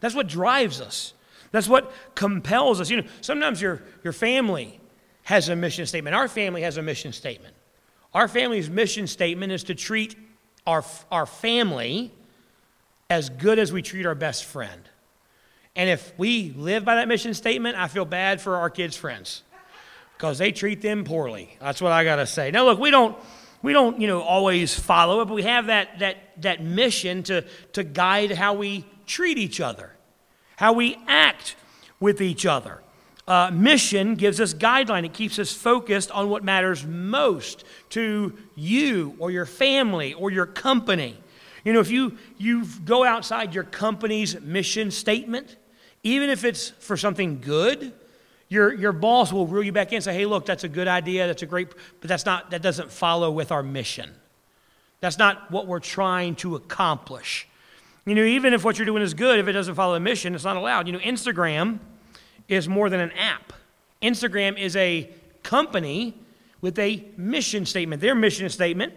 That's 0.00 0.14
what 0.14 0.28
drives 0.28 0.80
us. 0.80 1.14
That's 1.50 1.68
what 1.68 1.92
compels 2.14 2.80
us. 2.80 2.90
You 2.90 3.02
know, 3.02 3.08
sometimes 3.20 3.62
your, 3.62 3.82
your 4.04 4.12
family 4.12 4.80
has 5.22 5.48
a 5.48 5.56
mission 5.56 5.86
statement. 5.86 6.14
Our 6.14 6.28
family 6.28 6.62
has 6.62 6.76
a 6.76 6.82
mission 6.82 7.12
statement. 7.12 7.54
Our 8.14 8.28
family's 8.28 8.70
mission 8.70 9.06
statement 9.06 9.52
is 9.52 9.64
to 9.64 9.74
treat 9.74 10.16
our, 10.66 10.84
our 11.10 11.26
family 11.26 12.12
as 13.10 13.30
good 13.30 13.58
as 13.58 13.72
we 13.72 13.82
treat 13.82 14.06
our 14.06 14.14
best 14.14 14.44
friend. 14.44 14.82
And 15.76 15.88
if 15.88 16.12
we 16.18 16.52
live 16.56 16.84
by 16.84 16.96
that 16.96 17.08
mission 17.08 17.34
statement, 17.34 17.76
I 17.76 17.88
feel 17.88 18.04
bad 18.04 18.40
for 18.40 18.56
our 18.56 18.70
kids' 18.70 18.96
friends 18.96 19.42
because 20.16 20.38
they 20.38 20.50
treat 20.50 20.82
them 20.82 21.04
poorly. 21.04 21.56
That's 21.60 21.80
what 21.80 21.92
I 21.92 22.02
got 22.02 22.16
to 22.16 22.26
say. 22.26 22.50
Now, 22.50 22.64
look, 22.64 22.80
we 22.80 22.90
don't, 22.90 23.16
we 23.62 23.72
don't, 23.72 24.00
you 24.00 24.08
know, 24.08 24.20
always 24.20 24.74
follow 24.78 25.20
it, 25.20 25.26
but 25.26 25.34
we 25.34 25.44
have 25.44 25.66
that, 25.66 26.00
that, 26.00 26.16
that 26.42 26.62
mission 26.62 27.22
to, 27.24 27.44
to 27.74 27.84
guide 27.84 28.32
how 28.32 28.54
we 28.54 28.84
treat 29.06 29.38
each 29.38 29.60
other, 29.60 29.92
how 30.56 30.72
we 30.72 30.98
act 31.06 31.54
with 32.00 32.20
each 32.20 32.44
other. 32.44 32.80
Uh, 33.28 33.50
mission 33.52 34.14
gives 34.14 34.40
us 34.40 34.54
guideline. 34.54 35.04
It 35.04 35.12
keeps 35.12 35.38
us 35.38 35.52
focused 35.52 36.10
on 36.10 36.30
what 36.30 36.42
matters 36.42 36.86
most 36.86 37.62
to 37.90 38.32
you 38.56 39.16
or 39.18 39.30
your 39.30 39.44
family 39.44 40.14
or 40.14 40.30
your 40.30 40.46
company. 40.46 41.14
You 41.62 41.74
know, 41.74 41.80
if 41.80 41.90
you, 41.90 42.16
you 42.38 42.64
go 42.86 43.04
outside 43.04 43.54
your 43.54 43.64
company's 43.64 44.40
mission 44.40 44.90
statement, 44.90 45.56
even 46.02 46.30
if 46.30 46.42
it's 46.42 46.70
for 46.70 46.96
something 46.96 47.42
good, 47.42 47.92
your, 48.48 48.72
your 48.72 48.92
boss 48.92 49.30
will 49.30 49.46
reel 49.46 49.62
you 49.62 49.72
back 49.72 49.88
in 49.88 49.96
and 49.96 50.04
say, 50.04 50.14
hey, 50.14 50.24
look, 50.24 50.46
that's 50.46 50.64
a 50.64 50.68
good 50.68 50.88
idea, 50.88 51.26
that's 51.26 51.42
a 51.42 51.46
great, 51.46 51.68
but 52.00 52.08
that's 52.08 52.24
not, 52.24 52.50
that 52.52 52.62
doesn't 52.62 52.90
follow 52.90 53.30
with 53.30 53.52
our 53.52 53.62
mission. 53.62 54.10
That's 55.00 55.18
not 55.18 55.50
what 55.50 55.66
we're 55.66 55.80
trying 55.80 56.34
to 56.36 56.56
accomplish. 56.56 57.46
You 58.06 58.14
know, 58.14 58.24
even 58.24 58.54
if 58.54 58.64
what 58.64 58.78
you're 58.78 58.86
doing 58.86 59.02
is 59.02 59.12
good, 59.12 59.38
if 59.38 59.48
it 59.48 59.52
doesn't 59.52 59.74
follow 59.74 59.92
the 59.92 60.00
mission, 60.00 60.34
it's 60.34 60.44
not 60.44 60.56
allowed. 60.56 60.86
You 60.86 60.94
know, 60.94 60.98
Instagram 61.00 61.80
is 62.48 62.68
more 62.68 62.88
than 62.90 63.00
an 63.00 63.12
app. 63.12 63.52
Instagram 64.02 64.58
is 64.58 64.76
a 64.76 65.10
company 65.42 66.14
with 66.60 66.78
a 66.78 67.04
mission 67.16 67.66
statement. 67.66 68.00
Their 68.00 68.14
mission 68.14 68.48
statement 68.48 68.92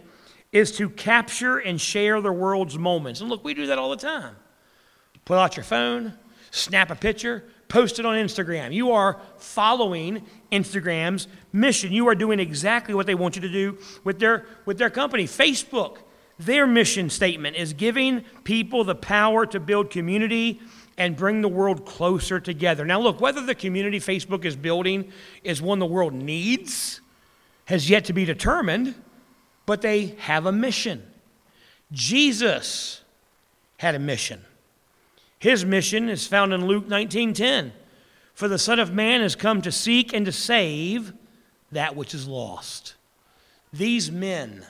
is 0.52 0.72
to 0.78 0.90
capture 0.90 1.58
and 1.58 1.80
share 1.80 2.20
the 2.22 2.32
world's 2.32 2.78
moments. 2.78 3.22
And 3.22 3.30
look, 3.30 3.44
we 3.44 3.54
do 3.54 3.68
that 3.68 3.78
all 3.78 3.90
the 3.90 3.98
time. 3.98 4.36
Pull 5.26 5.38
out 5.38 5.56
your 5.56 5.64
phone, 5.64 6.14
snap 6.50 6.92
a 6.92 6.96
picture, 6.96 7.44
post 7.68 8.00
it 8.00 8.06
on 8.06 8.16
Instagram. 8.16 8.74
You 8.74 8.92
are 8.92 9.22
following 9.38 10.26
Instagram's 10.52 11.28
mission. 11.54 11.94
You 11.94 12.08
are 12.10 12.16
doing 12.16 12.40
exactly 12.40 12.94
what 12.94 13.06
they 13.06 13.16
want 13.16 13.36
you 13.36 13.42
to 13.44 13.50
do 13.50 13.78
with 14.04 14.20
their, 14.20 14.46
with 14.66 14.78
their 14.78 14.90
company. 14.90 15.24
Facebook, 15.26 16.00
their 16.38 16.68
mission 16.68 17.10
statement 17.10 17.56
is 17.56 17.72
giving 17.72 18.22
people 18.44 18.84
the 18.84 18.96
power 18.96 19.46
to 19.46 19.60
build 19.60 19.90
community 19.90 20.60
and 21.02 21.16
bring 21.16 21.42
the 21.42 21.50
world 21.50 21.84
closer 21.84 22.40
together. 22.40 22.86
Now, 22.86 23.02
look, 23.02 23.20
whether 23.20 23.42
the 23.42 23.56
community 23.56 24.00
Facebook 24.00 24.46
is 24.46 24.56
building 24.56 25.12
is 25.44 25.60
one 25.60 25.80
the 25.80 25.86
world 25.88 26.14
needs 26.14 27.02
has 27.66 27.90
yet 27.90 28.06
to 28.06 28.14
be 28.14 28.24
determined, 28.24 28.94
but 29.66 29.82
they 29.82 30.16
have 30.20 30.46
a 30.46 30.52
mission. 30.52 31.04
Jesus 31.92 33.02
had 33.78 33.96
a 33.96 34.00
mission. 34.00 34.46
His 35.40 35.66
mission 35.66 36.08
is 36.08 36.28
found 36.28 36.54
in 36.54 36.68
Luke 36.68 36.88
19:10. 36.88 37.74
For 38.36 38.48
the 38.48 38.60
Son 38.60 38.78
of 38.78 38.94
Man 38.94 39.22
has 39.22 39.36
come 39.36 39.60
to 39.64 39.72
seek 39.72 40.14
and 40.14 40.24
to 40.28 40.32
save 40.32 41.14
that 41.72 41.96
which 41.96 42.14
is 42.14 42.28
lost. 42.28 42.94
These 43.74 44.12
men, 44.12 44.68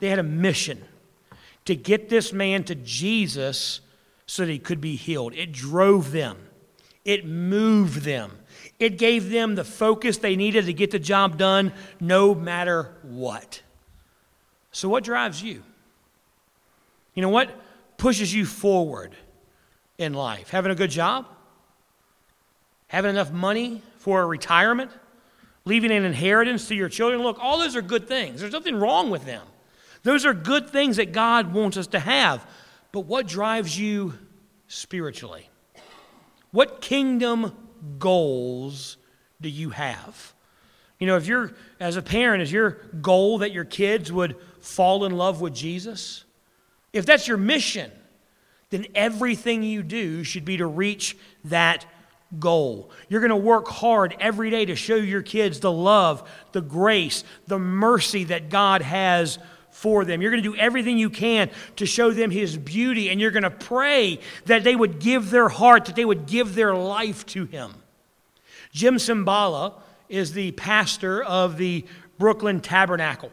they 0.00 0.08
had 0.08 0.18
a 0.18 0.24
mission 0.24 0.84
to 1.64 1.76
get 1.76 2.08
this 2.08 2.32
man 2.32 2.64
to 2.64 2.74
Jesus 2.74 3.82
so 4.28 4.44
that 4.44 4.52
he 4.52 4.60
could 4.60 4.80
be 4.80 4.94
healed. 4.94 5.34
It 5.34 5.50
drove 5.50 6.12
them, 6.12 6.36
it 7.04 7.26
moved 7.26 8.02
them, 8.02 8.38
it 8.78 8.98
gave 8.98 9.30
them 9.30 9.56
the 9.56 9.64
focus 9.64 10.18
they 10.18 10.36
needed 10.36 10.66
to 10.66 10.72
get 10.72 10.92
the 10.92 11.00
job 11.00 11.36
done 11.36 11.72
no 11.98 12.36
matter 12.36 12.94
what. 13.02 13.62
So, 14.70 14.88
what 14.88 15.02
drives 15.02 15.42
you? 15.42 15.64
You 17.14 17.22
know 17.22 17.30
what? 17.30 17.50
pushes 17.98 18.32
you 18.32 18.46
forward 18.46 19.14
in 19.98 20.14
life? 20.14 20.50
Having 20.50 20.72
a 20.72 20.76
good 20.76 20.90
job? 20.90 21.26
Having 22.86 23.10
enough 23.10 23.30
money 23.30 23.82
for 23.98 24.22
a 24.22 24.26
retirement? 24.26 24.90
Leaving 25.64 25.90
an 25.90 26.04
inheritance 26.04 26.68
to 26.68 26.74
your 26.74 26.88
children? 26.88 27.22
Look, 27.22 27.38
all 27.40 27.58
those 27.58 27.76
are 27.76 27.82
good 27.82 28.08
things. 28.08 28.40
There's 28.40 28.52
nothing 28.52 28.76
wrong 28.76 29.10
with 29.10 29.26
them. 29.26 29.42
Those 30.04 30.24
are 30.24 30.32
good 30.32 30.70
things 30.70 30.96
that 30.96 31.12
God 31.12 31.52
wants 31.52 31.76
us 31.76 31.88
to 31.88 31.98
have. 31.98 32.46
But 32.92 33.00
what 33.00 33.26
drives 33.26 33.78
you 33.78 34.14
spiritually? 34.66 35.48
What 36.50 36.80
kingdom 36.80 37.52
goals 37.98 38.96
do 39.40 39.48
you 39.48 39.70
have? 39.70 40.34
You 40.98 41.06
know, 41.06 41.16
if 41.16 41.26
you're, 41.26 41.52
as 41.78 41.96
a 41.96 42.02
parent, 42.02 42.42
is 42.42 42.50
your 42.50 42.70
goal 43.00 43.38
that 43.38 43.52
your 43.52 43.64
kids 43.64 44.10
would 44.10 44.36
fall 44.60 45.04
in 45.04 45.16
love 45.16 45.40
with 45.40 45.54
Jesus? 45.54 46.24
If 46.92 47.06
that's 47.06 47.28
your 47.28 47.36
mission, 47.36 47.92
then 48.70 48.86
everything 48.94 49.62
you 49.62 49.82
do 49.82 50.24
should 50.24 50.44
be 50.44 50.56
to 50.56 50.66
reach 50.66 51.16
that 51.44 51.86
goal. 52.38 52.90
You're 53.08 53.20
going 53.20 53.30
to 53.30 53.36
work 53.36 53.68
hard 53.68 54.16
every 54.20 54.50
day 54.50 54.66
to 54.66 54.74
show 54.74 54.96
your 54.96 55.22
kids 55.22 55.60
the 55.60 55.72
love, 55.72 56.28
the 56.52 56.60
grace, 56.60 57.24
the 57.46 57.58
mercy 57.58 58.24
that 58.24 58.48
God 58.48 58.82
has 58.82 59.38
for 59.78 60.04
them. 60.04 60.20
You're 60.20 60.32
going 60.32 60.42
to 60.42 60.50
do 60.50 60.56
everything 60.56 60.98
you 60.98 61.08
can 61.08 61.50
to 61.76 61.86
show 61.86 62.10
them 62.10 62.30
His 62.30 62.56
beauty, 62.56 63.10
and 63.10 63.20
you're 63.20 63.30
going 63.30 63.44
to 63.44 63.50
pray 63.50 64.18
that 64.46 64.64
they 64.64 64.74
would 64.74 64.98
give 64.98 65.30
their 65.30 65.48
heart, 65.48 65.84
that 65.84 65.96
they 65.96 66.04
would 66.04 66.26
give 66.26 66.54
their 66.54 66.74
life 66.74 67.24
to 67.26 67.44
Him. 67.44 67.74
Jim 68.72 68.96
Cymbala 68.96 69.74
is 70.08 70.32
the 70.32 70.50
pastor 70.52 71.22
of 71.22 71.58
the 71.58 71.84
Brooklyn 72.18 72.60
Tabernacle. 72.60 73.30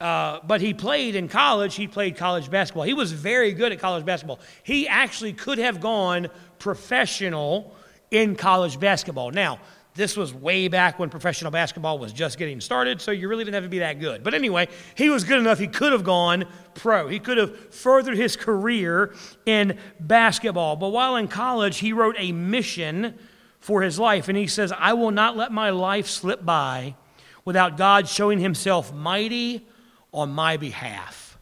Uh, 0.00 0.40
but 0.46 0.60
he 0.60 0.74
played 0.74 1.14
in 1.14 1.28
college, 1.28 1.76
he 1.76 1.88
played 1.88 2.16
college 2.16 2.50
basketball. 2.50 2.84
He 2.84 2.92
was 2.92 3.12
very 3.12 3.52
good 3.52 3.72
at 3.72 3.78
college 3.78 4.04
basketball. 4.04 4.40
He 4.62 4.86
actually 4.86 5.32
could 5.32 5.56
have 5.58 5.80
gone 5.80 6.28
professional 6.58 7.74
in 8.10 8.36
college 8.36 8.78
basketball. 8.78 9.30
Now, 9.30 9.60
this 9.96 10.16
was 10.16 10.34
way 10.34 10.66
back 10.66 10.98
when 10.98 11.08
professional 11.08 11.52
basketball 11.52 12.00
was 12.00 12.12
just 12.12 12.36
getting 12.36 12.60
started, 12.60 13.00
so 13.00 13.12
you 13.12 13.28
really 13.28 13.44
didn't 13.44 13.54
have 13.54 13.62
to 13.62 13.68
be 13.68 13.78
that 13.78 14.00
good. 14.00 14.24
But 14.24 14.34
anyway, 14.34 14.66
he 14.96 15.08
was 15.08 15.22
good 15.22 15.38
enough, 15.38 15.60
he 15.60 15.68
could 15.68 15.92
have 15.92 16.02
gone 16.02 16.46
pro. 16.74 17.06
He 17.06 17.20
could 17.20 17.38
have 17.38 17.72
furthered 17.72 18.16
his 18.16 18.34
career 18.34 19.14
in 19.46 19.78
basketball. 20.00 20.74
But 20.74 20.88
while 20.88 21.14
in 21.14 21.28
college, 21.28 21.78
he 21.78 21.92
wrote 21.92 22.16
a 22.18 22.32
mission 22.32 23.16
for 23.60 23.82
his 23.82 23.98
life, 23.98 24.28
and 24.28 24.36
he 24.36 24.48
says, 24.48 24.72
I 24.76 24.94
will 24.94 25.12
not 25.12 25.36
let 25.36 25.52
my 25.52 25.70
life 25.70 26.08
slip 26.08 26.44
by 26.44 26.96
without 27.44 27.76
God 27.76 28.08
showing 28.08 28.40
himself 28.40 28.92
mighty 28.92 29.64
on 30.12 30.30
my 30.30 30.56
behalf. 30.56 31.38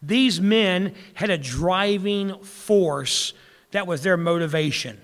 These 0.00 0.40
men 0.40 0.94
had 1.14 1.30
a 1.30 1.38
driving 1.38 2.38
force 2.42 3.32
that 3.72 3.86
was 3.88 4.02
their 4.02 4.16
motivation, 4.16 5.00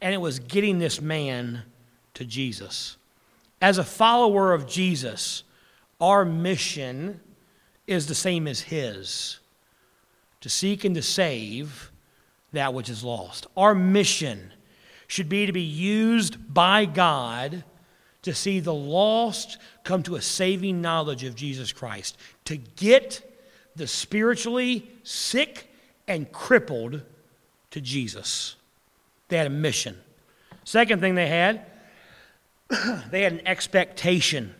and 0.00 0.14
it 0.14 0.18
was 0.18 0.38
getting 0.38 0.78
this 0.78 1.00
man 1.00 1.64
to 2.16 2.24
Jesus. 2.24 2.96
As 3.60 3.78
a 3.78 3.84
follower 3.84 4.52
of 4.52 4.66
Jesus, 4.66 5.44
our 6.00 6.24
mission 6.24 7.20
is 7.86 8.06
the 8.06 8.14
same 8.14 8.48
as 8.48 8.60
his 8.60 9.38
to 10.40 10.48
seek 10.48 10.84
and 10.84 10.94
to 10.94 11.02
save 11.02 11.90
that 12.52 12.74
which 12.74 12.88
is 12.88 13.04
lost. 13.04 13.46
Our 13.56 13.74
mission 13.74 14.52
should 15.06 15.28
be 15.28 15.46
to 15.46 15.52
be 15.52 15.62
used 15.62 16.52
by 16.52 16.84
God 16.84 17.64
to 18.22 18.34
see 18.34 18.60
the 18.60 18.74
lost 18.74 19.58
come 19.84 20.02
to 20.02 20.16
a 20.16 20.22
saving 20.22 20.80
knowledge 20.80 21.22
of 21.22 21.34
Jesus 21.34 21.72
Christ, 21.72 22.18
to 22.44 22.56
get 22.56 23.22
the 23.76 23.86
spiritually 23.86 24.90
sick 25.04 25.70
and 26.08 26.30
crippled 26.32 27.02
to 27.70 27.80
Jesus. 27.80 28.56
They 29.28 29.36
had 29.36 29.46
a 29.46 29.50
mission. 29.50 29.96
Second 30.64 31.00
thing 31.00 31.14
they 31.14 31.28
had 31.28 31.66
they 33.10 33.22
had 33.22 33.32
an 33.32 33.46
expectation. 33.46 34.54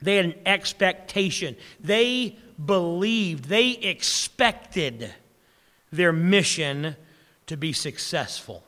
They 0.00 0.16
had 0.16 0.24
an 0.26 0.34
expectation. 0.46 1.56
They 1.80 2.36
believed, 2.64 3.44
they 3.46 3.70
expected 3.70 5.12
their 5.90 6.12
mission 6.12 6.96
to 7.46 7.56
be 7.56 7.72
successful. 7.72 8.64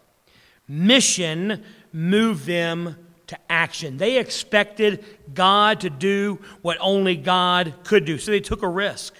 Mission 0.66 1.64
moved 1.92 2.46
them 2.46 2.96
to 3.26 3.38
action. 3.48 3.96
They 3.96 4.18
expected 4.18 5.04
God 5.32 5.80
to 5.80 5.90
do 5.90 6.40
what 6.62 6.78
only 6.80 7.16
God 7.16 7.74
could 7.84 8.04
do. 8.04 8.18
So 8.18 8.30
they 8.30 8.40
took 8.40 8.62
a 8.62 8.68
risk. 8.68 9.14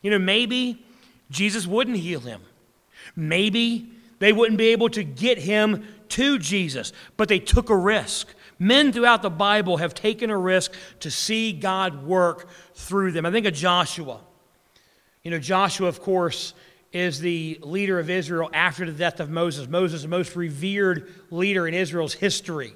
You 0.00 0.10
know, 0.10 0.18
maybe 0.18 0.84
Jesus 1.30 1.66
wouldn't 1.66 1.98
heal 1.98 2.20
him. 2.20 2.40
Maybe 3.14 3.90
they 4.20 4.32
wouldn't 4.32 4.58
be 4.58 4.68
able 4.68 4.88
to 4.90 5.02
get 5.02 5.38
him 5.38 5.86
to 6.10 6.38
Jesus, 6.38 6.92
but 7.16 7.28
they 7.28 7.38
took 7.38 7.70
a 7.70 7.76
risk. 7.76 8.28
Men 8.62 8.92
throughout 8.92 9.22
the 9.22 9.30
Bible 9.30 9.78
have 9.78 9.92
taken 9.92 10.30
a 10.30 10.38
risk 10.38 10.72
to 11.00 11.10
see 11.10 11.52
God 11.52 12.04
work 12.04 12.46
through 12.76 13.10
them. 13.10 13.26
I 13.26 13.32
think 13.32 13.44
of 13.44 13.54
Joshua. 13.54 14.20
You 15.24 15.32
know, 15.32 15.40
Joshua, 15.40 15.88
of 15.88 16.00
course, 16.00 16.54
is 16.92 17.18
the 17.18 17.58
leader 17.62 17.98
of 17.98 18.08
Israel 18.08 18.48
after 18.52 18.86
the 18.86 18.92
death 18.92 19.18
of 19.18 19.30
Moses. 19.30 19.66
Moses, 19.66 20.02
the 20.02 20.08
most 20.08 20.36
revered 20.36 21.12
leader 21.32 21.66
in 21.66 21.74
Israel's 21.74 22.14
history 22.14 22.72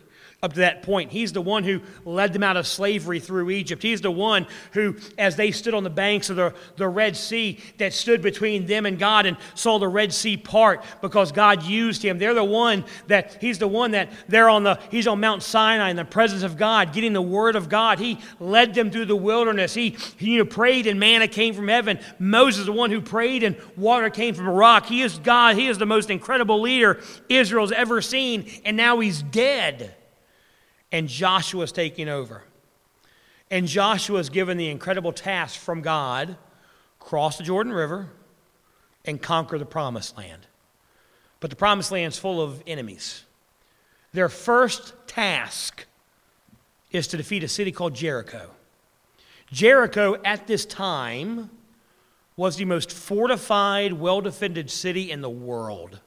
up 0.46 0.54
to 0.54 0.60
that 0.60 0.82
point. 0.82 1.10
He's 1.10 1.32
the 1.32 1.42
one 1.42 1.64
who 1.64 1.82
led 2.04 2.32
them 2.32 2.44
out 2.44 2.56
of 2.56 2.66
slavery 2.66 3.18
through 3.20 3.50
Egypt. 3.50 3.82
He's 3.82 4.00
the 4.00 4.10
one 4.10 4.46
who, 4.72 4.96
as 5.18 5.34
they 5.36 5.50
stood 5.50 5.74
on 5.74 5.82
the 5.82 5.90
banks 5.90 6.30
of 6.30 6.36
the, 6.36 6.54
the 6.76 6.88
Red 6.88 7.16
Sea, 7.16 7.58
that 7.78 7.92
stood 7.92 8.22
between 8.22 8.64
them 8.66 8.86
and 8.86 8.98
God 8.98 9.26
and 9.26 9.36
saw 9.54 9.78
the 9.78 9.88
Red 9.88 10.12
Sea 10.14 10.36
part 10.36 10.84
because 11.02 11.32
God 11.32 11.64
used 11.64 12.02
him. 12.02 12.18
They're 12.18 12.32
the 12.32 12.44
one 12.44 12.84
that, 13.08 13.36
he's 13.40 13.58
the 13.58 13.68
one 13.68 13.90
that 13.90 14.10
they're 14.28 14.48
on 14.48 14.62
the, 14.62 14.78
he's 14.90 15.08
on 15.08 15.20
Mount 15.20 15.42
Sinai 15.42 15.90
in 15.90 15.96
the 15.96 16.04
presence 16.04 16.44
of 16.44 16.56
God, 16.56 16.92
getting 16.92 17.12
the 17.12 17.20
word 17.20 17.56
of 17.56 17.68
God. 17.68 17.98
He 17.98 18.20
led 18.38 18.72
them 18.72 18.90
through 18.90 19.06
the 19.06 19.16
wilderness. 19.16 19.74
He, 19.74 19.96
he 20.16 20.34
you 20.34 20.38
know, 20.38 20.44
prayed 20.44 20.86
and 20.86 21.00
manna 21.00 21.26
came 21.26 21.54
from 21.54 21.66
heaven. 21.66 21.98
Moses, 22.20 22.66
the 22.66 22.72
one 22.72 22.90
who 22.90 23.00
prayed 23.00 23.42
and 23.42 23.56
water 23.76 24.10
came 24.10 24.34
from 24.34 24.46
a 24.46 24.52
rock. 24.52 24.86
He 24.86 25.02
is 25.02 25.18
God. 25.18 25.56
He 25.56 25.66
is 25.66 25.78
the 25.78 25.86
most 25.86 26.08
incredible 26.08 26.60
leader 26.60 27.00
Israel's 27.28 27.72
ever 27.72 28.00
seen, 28.00 28.48
and 28.64 28.76
now 28.76 29.00
he's 29.00 29.22
dead 29.22 29.96
and 30.92 31.08
Joshua's 31.08 31.72
taking 31.72 32.08
over. 32.08 32.44
And 33.50 33.66
Joshua 33.66 34.18
is 34.18 34.30
given 34.30 34.56
the 34.56 34.68
incredible 34.68 35.12
task 35.12 35.58
from 35.58 35.80
God 35.80 36.36
cross 36.98 37.38
the 37.38 37.44
Jordan 37.44 37.72
River 37.72 38.08
and 39.04 39.22
conquer 39.22 39.58
the 39.58 39.64
promised 39.64 40.16
land. 40.16 40.46
But 41.38 41.50
the 41.50 41.56
promised 41.56 41.92
land 41.92 42.12
is 42.12 42.18
full 42.18 42.40
of 42.40 42.62
enemies. 42.66 43.22
Their 44.12 44.28
first 44.28 44.94
task 45.06 45.86
is 46.90 47.06
to 47.08 47.16
defeat 47.16 47.44
a 47.44 47.48
city 47.48 47.70
called 47.70 47.94
Jericho. 47.94 48.50
Jericho 49.52 50.20
at 50.24 50.48
this 50.48 50.66
time 50.66 51.50
was 52.36 52.56
the 52.56 52.64
most 52.64 52.90
fortified, 52.90 53.92
well 53.92 54.20
defended 54.20 54.70
city 54.70 55.10
in 55.10 55.20
the 55.20 55.30
world. 55.30 56.00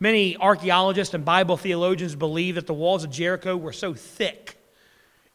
Many 0.00 0.36
archaeologists 0.36 1.14
and 1.14 1.24
Bible 1.24 1.56
theologians 1.56 2.14
believe 2.14 2.54
that 2.54 2.66
the 2.66 2.74
walls 2.74 3.02
of 3.02 3.10
Jericho 3.10 3.56
were 3.56 3.72
so 3.72 3.94
thick, 3.94 4.56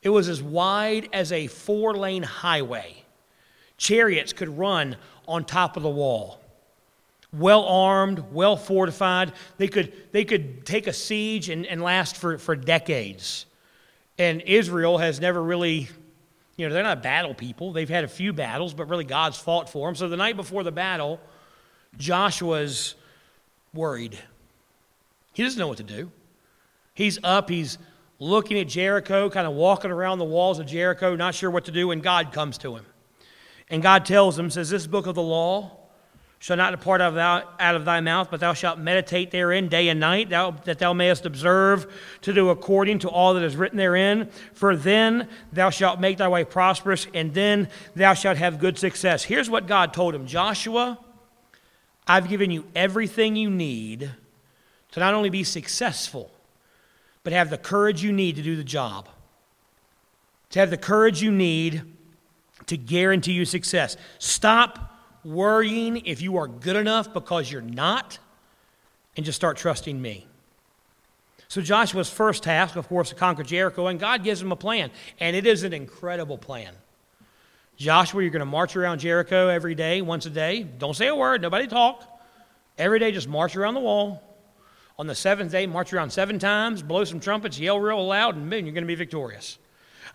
it 0.01 0.09
was 0.09 0.27
as 0.27 0.43
wide 0.43 1.07
as 1.13 1.31
a 1.31 1.47
four 1.47 1.93
lane 1.95 2.23
highway. 2.23 3.03
Chariots 3.77 4.33
could 4.33 4.57
run 4.57 4.97
on 5.27 5.45
top 5.45 5.77
of 5.77 5.83
the 5.83 5.89
wall. 5.89 6.39
Well 7.31 7.63
armed, 7.65 8.23
well 8.31 8.57
fortified. 8.57 9.33
They 9.57 9.67
could, 9.67 9.93
they 10.11 10.25
could 10.25 10.65
take 10.65 10.87
a 10.87 10.93
siege 10.93 11.49
and, 11.49 11.65
and 11.65 11.81
last 11.81 12.17
for, 12.17 12.37
for 12.37 12.55
decades. 12.55 13.45
And 14.17 14.41
Israel 14.41 14.97
has 14.99 15.19
never 15.19 15.41
really, 15.41 15.87
you 16.57 16.67
know, 16.67 16.73
they're 16.73 16.83
not 16.83 17.01
battle 17.01 17.33
people. 17.33 17.71
They've 17.71 17.89
had 17.89 18.03
a 18.03 18.09
few 18.09 18.33
battles, 18.33 18.73
but 18.73 18.87
really 18.87 19.05
God's 19.05 19.37
fought 19.37 19.69
for 19.69 19.87
them. 19.87 19.95
So 19.95 20.07
the 20.09 20.17
night 20.17 20.35
before 20.35 20.63
the 20.63 20.71
battle, 20.71 21.19
Joshua's 21.97 22.95
worried. 23.73 24.19
He 25.33 25.43
doesn't 25.43 25.59
know 25.59 25.67
what 25.67 25.77
to 25.77 25.83
do. 25.83 26.11
He's 26.93 27.19
up, 27.23 27.49
he's 27.49 27.77
looking 28.19 28.57
at 28.59 28.67
Jericho, 28.67 29.29
kind 29.29 29.47
of 29.47 29.53
walking 29.53 29.91
around 29.91 30.19
the 30.19 30.25
walls 30.25 30.59
of 30.59 30.67
Jericho, 30.67 31.15
not 31.15 31.35
sure 31.35 31.49
what 31.49 31.65
to 31.65 31.71
do, 31.71 31.91
and 31.91 32.01
God 32.01 32.31
comes 32.31 32.57
to 32.59 32.75
him. 32.75 32.85
And 33.69 33.81
God 33.81 34.05
tells 34.05 34.37
him, 34.37 34.49
says, 34.49 34.69
This 34.69 34.87
book 34.87 35.07
of 35.07 35.15
the 35.15 35.23
law 35.23 35.79
shall 36.39 36.57
not 36.57 36.71
depart 36.71 37.01
out 37.01 37.09
of, 37.09 37.15
thou, 37.15 37.49
out 37.59 37.73
of 37.73 37.85
thy 37.85 38.01
mouth, 38.01 38.27
but 38.29 38.39
thou 38.39 38.53
shalt 38.53 38.77
meditate 38.77 39.31
therein 39.31 39.69
day 39.69 39.87
and 39.87 39.99
night, 39.99 40.29
thou, 40.29 40.51
that 40.51 40.77
thou 40.77 40.93
mayest 40.93 41.25
observe 41.25 41.91
to 42.21 42.33
do 42.33 42.49
according 42.49 42.99
to 42.99 43.09
all 43.09 43.33
that 43.33 43.43
is 43.43 43.55
written 43.55 43.77
therein. 43.77 44.29
For 44.53 44.75
then 44.75 45.29
thou 45.53 45.69
shalt 45.69 45.99
make 45.99 46.17
thy 46.17 46.27
way 46.27 46.43
prosperous, 46.43 47.07
and 47.13 47.33
then 47.33 47.69
thou 47.95 48.13
shalt 48.13 48.37
have 48.37 48.59
good 48.59 48.77
success. 48.77 49.23
Here's 49.23 49.49
what 49.49 49.67
God 49.67 49.93
told 49.93 50.13
him 50.13 50.27
Joshua, 50.27 50.99
I've 52.05 52.27
given 52.27 52.51
you 52.51 52.65
everything 52.75 53.37
you 53.37 53.49
need 53.49 54.11
to 54.93 54.99
not 54.99 55.13
only 55.13 55.29
be 55.29 55.43
successful, 55.43 56.31
but 57.23 57.33
have 57.33 57.49
the 57.49 57.57
courage 57.57 58.03
you 58.03 58.11
need 58.11 58.35
to 58.35 58.43
do 58.43 58.55
the 58.55 58.63
job. 58.63 59.09
To 60.51 60.59
have 60.59 60.69
the 60.69 60.77
courage 60.77 61.21
you 61.21 61.31
need 61.31 61.81
to 62.67 62.77
guarantee 62.77 63.33
you 63.33 63.43
success. 63.43 63.97
Stop 64.19 64.91
worrying 65.23 66.05
if 66.05 66.21
you 66.21 66.37
are 66.37 66.47
good 66.47 66.75
enough 66.75 67.11
because 67.11 67.51
you're 67.51 67.61
not 67.61 68.19
and 69.17 69.25
just 69.25 69.35
start 69.35 69.57
trusting 69.57 69.99
me. 69.99 70.27
So 71.47 71.59
Joshua's 71.61 72.09
first 72.09 72.43
task, 72.43 72.75
of 72.75 72.87
course, 72.87 73.09
to 73.09 73.15
conquer 73.15 73.43
Jericho, 73.43 73.87
and 73.87 73.99
God 73.99 74.23
gives 74.23 74.41
him 74.41 74.51
a 74.51 74.55
plan, 74.55 74.91
and 75.19 75.35
it 75.35 75.47
is 75.47 75.63
an 75.63 75.73
incredible 75.73 76.37
plan. 76.37 76.73
Joshua, 77.77 78.21
you're 78.21 78.31
going 78.31 78.41
to 78.41 78.45
march 78.45 78.75
around 78.75 78.99
Jericho 78.99 79.47
every 79.47 79.73
day, 79.73 80.03
once 80.03 80.27
a 80.27 80.29
day. 80.29 80.61
Don't 80.61 80.95
say 80.95 81.07
a 81.07 81.15
word, 81.15 81.41
nobody 81.41 81.65
talk. 81.65 82.07
Every 82.77 82.99
day, 82.99 83.11
just 83.11 83.27
march 83.27 83.55
around 83.55 83.73
the 83.73 83.79
wall. 83.79 84.21
On 84.99 85.07
the 85.07 85.15
seventh 85.15 85.51
day, 85.51 85.65
march 85.65 85.91
around 85.91 86.11
seven 86.11 86.37
times, 86.37 86.83
blow 86.83 87.03
some 87.03 87.19
trumpets, 87.19 87.59
yell 87.59 87.79
real 87.79 88.05
loud, 88.05 88.35
and 88.35 88.49
boom, 88.49 88.65
you're 88.65 88.73
going 88.73 88.83
to 88.83 88.87
be 88.87 88.95
victorious. 88.95 89.57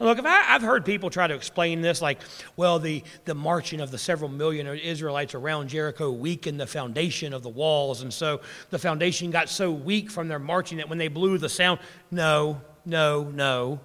Look, 0.00 0.18
if 0.18 0.24
I, 0.24 0.42
have 0.42 0.62
heard 0.62 0.84
people 0.84 1.10
try 1.10 1.26
to 1.26 1.34
explain 1.34 1.80
this 1.80 2.00
like, 2.00 2.20
well, 2.56 2.78
the, 2.78 3.02
the 3.24 3.34
marching 3.34 3.80
of 3.80 3.90
the 3.90 3.98
several 3.98 4.30
million 4.30 4.68
Israelites 4.68 5.34
around 5.34 5.68
Jericho 5.68 6.12
weakened 6.12 6.60
the 6.60 6.68
foundation 6.68 7.32
of 7.32 7.42
the 7.42 7.48
walls, 7.48 8.02
and 8.02 8.14
so 8.14 8.40
the 8.70 8.78
foundation 8.78 9.32
got 9.32 9.48
so 9.48 9.72
weak 9.72 10.10
from 10.10 10.28
their 10.28 10.38
marching 10.38 10.78
that 10.78 10.88
when 10.88 10.98
they 10.98 11.08
blew 11.08 11.36
the 11.38 11.48
sound, 11.48 11.80
no, 12.12 12.60
no, 12.84 13.24
no. 13.24 13.80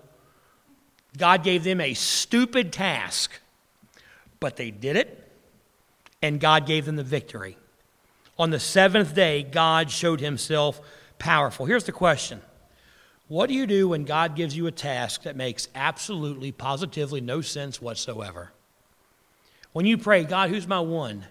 God 1.17 1.43
gave 1.43 1.63
them 1.63 1.81
a 1.81 1.95
stupid 1.95 2.71
task, 2.71 3.39
but 4.39 4.55
they 4.55 4.69
did 4.69 4.95
it, 4.95 5.31
and 6.21 6.39
God 6.39 6.67
gave 6.67 6.85
them 6.85 6.95
the 6.95 7.03
victory. 7.03 7.57
On 8.37 8.49
the 8.49 8.59
seventh 8.59 9.13
day, 9.13 9.43
God 9.43 9.91
showed 9.91 10.19
himself 10.19 10.81
powerful. 11.19 11.65
Here's 11.65 11.83
the 11.83 11.91
question 11.91 12.41
what 13.27 13.47
do 13.47 13.55
you 13.55 13.65
do 13.65 13.87
when 13.87 14.03
God 14.03 14.35
gives 14.35 14.55
you 14.55 14.67
a 14.67 14.71
task 14.71 15.23
that 15.23 15.35
makes 15.35 15.67
absolutely, 15.73 16.51
positively 16.51 17.21
no 17.21 17.41
sense 17.41 17.81
whatsoever? 17.81 18.51
When 19.71 19.85
you 19.85 19.97
pray, 19.97 20.23
God, 20.23 20.49
who's 20.49 20.67
my 20.67 20.79
one? 20.79 21.25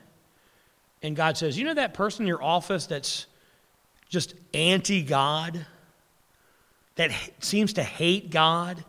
And 1.02 1.14
God 1.14 1.36
says, 1.36 1.58
You 1.58 1.64
know 1.64 1.74
that 1.74 1.94
person 1.94 2.22
in 2.22 2.28
your 2.28 2.42
office 2.42 2.86
that's 2.86 3.26
just 4.08 4.34
anti 4.52 5.02
God, 5.02 5.64
that 6.96 7.12
seems 7.40 7.74
to 7.74 7.82
hate 7.82 8.30
God? 8.30 8.84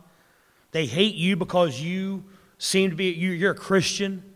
They 0.72 0.86
hate 0.86 1.14
you 1.14 1.36
because 1.36 1.80
you 1.80 2.24
seem 2.58 2.90
to 2.90 2.96
be, 2.96 3.10
you're 3.10 3.52
a 3.52 3.54
Christian, 3.54 4.33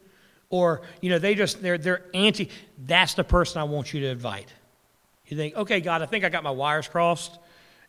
or, 0.50 0.82
you 1.00 1.10
know, 1.10 1.18
they 1.18 1.34
just, 1.34 1.62
they're, 1.62 1.78
they're 1.78 2.04
anti. 2.14 2.50
That's 2.86 3.14
the 3.14 3.24
person 3.24 3.60
I 3.60 3.64
want 3.64 3.92
you 3.92 4.00
to 4.00 4.06
invite. 4.08 4.52
You 5.26 5.36
think, 5.36 5.56
okay, 5.56 5.80
God, 5.80 6.00
I 6.00 6.06
think 6.06 6.24
I 6.24 6.30
got 6.30 6.42
my 6.42 6.50
wires 6.50 6.88
crossed. 6.88 7.38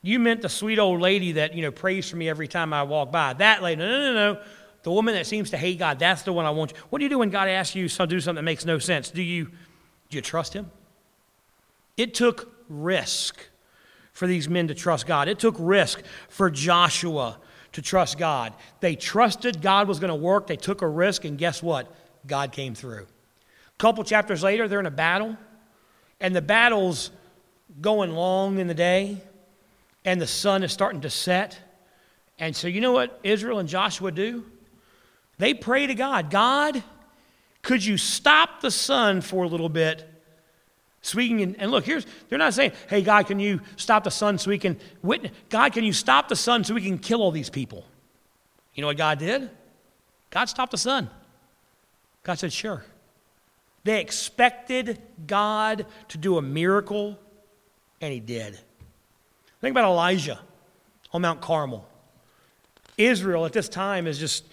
You 0.01 0.19
meant 0.19 0.41
the 0.41 0.49
sweet 0.49 0.79
old 0.79 1.01
lady 1.01 1.33
that, 1.33 1.53
you 1.53 1.61
know, 1.61 1.71
prays 1.71 2.09
for 2.09 2.17
me 2.17 2.29
every 2.29 2.47
time 2.47 2.73
I 2.73 2.83
walk 2.83 3.11
by. 3.11 3.33
That 3.33 3.61
lady, 3.61 3.79
no, 3.79 3.87
no, 3.87 4.13
no, 4.13 4.33
no. 4.33 4.41
The 4.83 4.91
woman 4.91 5.13
that 5.15 5.27
seems 5.27 5.49
to 5.49 5.57
hate 5.57 5.79
God, 5.79 5.99
that's 5.99 6.21
the 6.21 6.31
one 6.31 6.45
I 6.45 6.51
want 6.51 6.71
you. 6.71 6.77
What 6.89 6.99
do 6.99 7.05
you 7.05 7.09
do 7.09 7.19
when 7.19 7.29
God 7.29 7.49
asks 7.49 7.75
you 7.75 7.87
to 7.89 8.07
do 8.07 8.19
something 8.19 8.35
that 8.35 8.43
makes 8.43 8.65
no 8.65 8.79
sense? 8.79 9.09
Do 9.11 9.21
you, 9.21 9.45
do 10.09 10.17
you 10.17 10.21
trust 10.21 10.53
Him? 10.53 10.71
It 11.97 12.13
took 12.13 12.53
risk 12.69 13.37
for 14.13 14.25
these 14.25 14.47
men 14.47 14.67
to 14.69 14.73
trust 14.75 15.05
God. 15.05 15.27
It 15.27 15.39
took 15.39 15.55
risk 15.59 16.01
for 16.29 16.49
Joshua 16.49 17.37
to 17.73 17.81
trust 17.81 18.17
God. 18.17 18.53
They 18.79 18.95
trusted 18.95 19.61
God 19.61 19.87
was 19.87 19.99
going 19.99 20.09
to 20.09 20.15
work. 20.15 20.47
They 20.47 20.55
took 20.55 20.81
a 20.81 20.87
risk, 20.87 21.25
and 21.25 21.37
guess 21.37 21.61
what? 21.61 21.93
God 22.27 22.51
came 22.51 22.75
through. 22.75 23.03
A 23.03 23.77
couple 23.77 24.03
chapters 24.03 24.43
later, 24.43 24.67
they're 24.67 24.79
in 24.79 24.85
a 24.85 24.91
battle, 24.91 25.37
and 26.19 26.35
the 26.35 26.41
battle's 26.41 27.11
going 27.81 28.11
long 28.11 28.59
in 28.59 28.67
the 28.67 28.73
day 28.73 29.21
and 30.05 30.21
the 30.21 30.27
sun 30.27 30.63
is 30.63 30.71
starting 30.71 31.01
to 31.01 31.09
set. 31.09 31.57
And 32.37 32.55
so, 32.55 32.67
you 32.67 32.81
know 32.81 32.93
what 32.93 33.19
Israel 33.23 33.59
and 33.59 33.67
Joshua 33.67 34.11
do? 34.11 34.45
They 35.37 35.53
pray 35.53 35.87
to 35.87 35.95
God 35.95 36.29
God, 36.29 36.83
could 37.61 37.83
you 37.83 37.97
stop 37.97 38.61
the 38.61 38.71
sun 38.71 39.21
for 39.21 39.43
a 39.43 39.47
little 39.47 39.69
bit? 39.69 40.05
We 41.15 41.29
can, 41.29 41.55
and 41.55 41.71
look, 41.71 41.85
here's, 41.85 42.05
they're 42.27 42.37
not 42.37 42.53
saying, 42.53 42.73
hey, 42.89 43.01
God, 43.01 43.27
can 43.27 43.39
you 43.39 43.61
stop 43.77 44.03
the 44.03 44.11
sun 44.11 44.37
so 44.37 44.49
we 44.49 44.57
can 44.57 44.77
witness? 45.01 45.31
God, 45.49 45.71
can 45.71 45.83
you 45.85 45.93
stop 45.93 46.27
the 46.27 46.35
sun 46.35 46.63
so 46.63 46.73
we 46.73 46.81
can 46.81 46.97
kill 46.97 47.21
all 47.21 47.31
these 47.31 47.49
people? 47.49 47.85
You 48.73 48.81
know 48.81 48.87
what 48.87 48.97
God 48.97 49.19
did? 49.19 49.49
God 50.29 50.45
stopped 50.45 50.71
the 50.71 50.77
sun. 50.77 51.09
God 52.29 52.37
said, 52.37 52.53
sure. 52.53 52.83
They 53.85 53.99
expected 53.99 55.01
God 55.25 55.87
to 56.09 56.17
do 56.19 56.37
a 56.37 56.43
miracle, 56.43 57.17
and 58.01 58.13
He 58.13 58.19
did. 58.19 58.55
Think 59.61 59.73
about 59.73 59.85
Elijah 59.85 60.39
on 61.11 61.23
Mount 61.23 61.41
Carmel. 61.41 61.89
Israel 62.99 63.47
at 63.47 63.53
this 63.53 63.67
time 63.67 64.05
is 64.05 64.19
just 64.19 64.45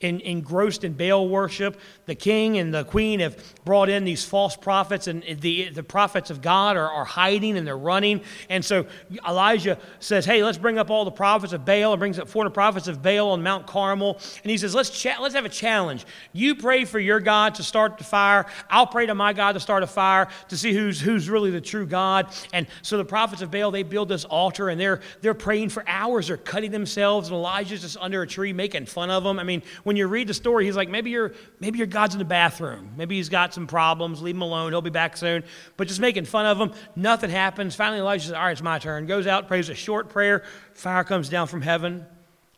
in, 0.00 0.20
engrossed 0.20 0.84
in 0.84 0.92
Baal 0.92 1.28
worship. 1.28 1.80
The 2.06 2.14
king 2.14 2.56
and 2.58 2.72
the 2.72 2.84
queen 2.84 3.18
have 3.18 3.36
brought 3.64 3.88
in 3.88 4.04
these 4.04 4.24
false 4.24 4.54
prophets, 4.54 5.08
and 5.08 5.24
the, 5.40 5.70
the 5.70 5.82
prophets 5.82 6.30
of 6.30 6.40
God 6.40 6.76
are, 6.76 6.88
are 6.88 7.04
hiding 7.04 7.58
and 7.58 7.66
they're 7.66 7.76
running. 7.76 8.20
And 8.48 8.64
so 8.64 8.86
Elijah 9.26 9.76
says, 9.98 10.24
Hey, 10.24 10.44
let's 10.44 10.56
bring 10.58 10.78
up 10.78 10.88
all 10.90 11.04
the 11.04 11.10
prophets 11.10 11.52
of 11.52 11.64
Baal, 11.64 11.92
and 11.92 11.98
brings 11.98 12.18
up 12.18 12.28
400 12.28 12.50
prophets 12.50 12.86
of 12.86 13.02
Baal 13.02 13.30
on 13.30 13.42
Mount 13.42 13.66
Carmel. 13.66 14.20
And 14.42 14.50
he 14.50 14.56
says, 14.56 14.72
Let's, 14.72 14.90
cha- 14.90 15.18
let's 15.20 15.34
have 15.34 15.44
a 15.44 15.50
challenge. 15.50 16.06
You 16.32 16.54
pray 16.54 16.84
for 16.84 17.00
your 17.00 17.18
God 17.18 17.56
to 17.56 17.64
start 17.64 17.98
the 17.98 18.04
fire. 18.04 18.46
I'll 18.70 18.86
pray 18.86 19.06
to 19.06 19.16
my 19.16 19.32
God 19.32 19.52
to 19.52 19.60
start 19.60 19.82
a 19.82 19.88
fire 19.88 20.28
to 20.48 20.56
see 20.56 20.72
who's, 20.72 21.00
who's 21.00 21.28
really 21.28 21.50
the 21.50 21.60
true 21.60 21.86
God. 21.86 22.28
And 22.52 22.68
so 22.82 22.98
the 22.98 23.04
prophets 23.04 23.42
of 23.42 23.50
Baal, 23.50 23.72
they 23.72 23.82
build 23.82 24.08
this 24.08 24.24
altar, 24.24 24.68
and 24.68 24.80
they're, 24.80 25.00
they're 25.22 25.34
praying 25.34 25.70
for 25.70 25.82
hours. 25.88 26.28
They're 26.28 26.36
cutting 26.36 26.70
themselves, 26.70 27.28
and 27.28 27.34
Elijah's 27.34 27.82
just 27.82 27.96
under 27.96 28.22
a 28.22 28.26
tree 28.28 28.52
making 28.52 28.86
fun 28.86 29.10
of 29.10 29.24
them. 29.24 29.40
I 29.40 29.42
mean, 29.42 29.62
when 29.88 29.96
you 29.96 30.06
read 30.06 30.28
the 30.28 30.34
story, 30.34 30.66
he's 30.66 30.76
like, 30.76 30.90
maybe, 30.90 31.08
your 31.08 31.32
maybe 31.60 31.78
your 31.78 31.86
God's 31.86 32.14
in 32.14 32.18
the 32.18 32.24
bathroom. 32.26 32.90
Maybe 32.94 33.16
he's 33.16 33.30
got 33.30 33.54
some 33.54 33.66
problems. 33.66 34.20
Leave 34.20 34.36
him 34.36 34.42
alone. 34.42 34.70
He'll 34.70 34.82
be 34.82 34.90
back 34.90 35.16
soon. 35.16 35.42
But 35.78 35.88
just 35.88 35.98
making 35.98 36.26
fun 36.26 36.44
of 36.44 36.58
him. 36.58 36.72
Nothing 36.94 37.30
happens. 37.30 37.74
Finally, 37.74 38.00
Elijah 38.00 38.26
says, 38.26 38.34
all 38.34 38.44
right, 38.44 38.52
it's 38.52 38.60
my 38.60 38.78
turn. 38.78 39.06
Goes 39.06 39.26
out, 39.26 39.48
prays 39.48 39.70
a 39.70 39.74
short 39.74 40.10
prayer. 40.10 40.44
Fire 40.74 41.04
comes 41.04 41.30
down 41.30 41.46
from 41.46 41.62
heaven, 41.62 42.04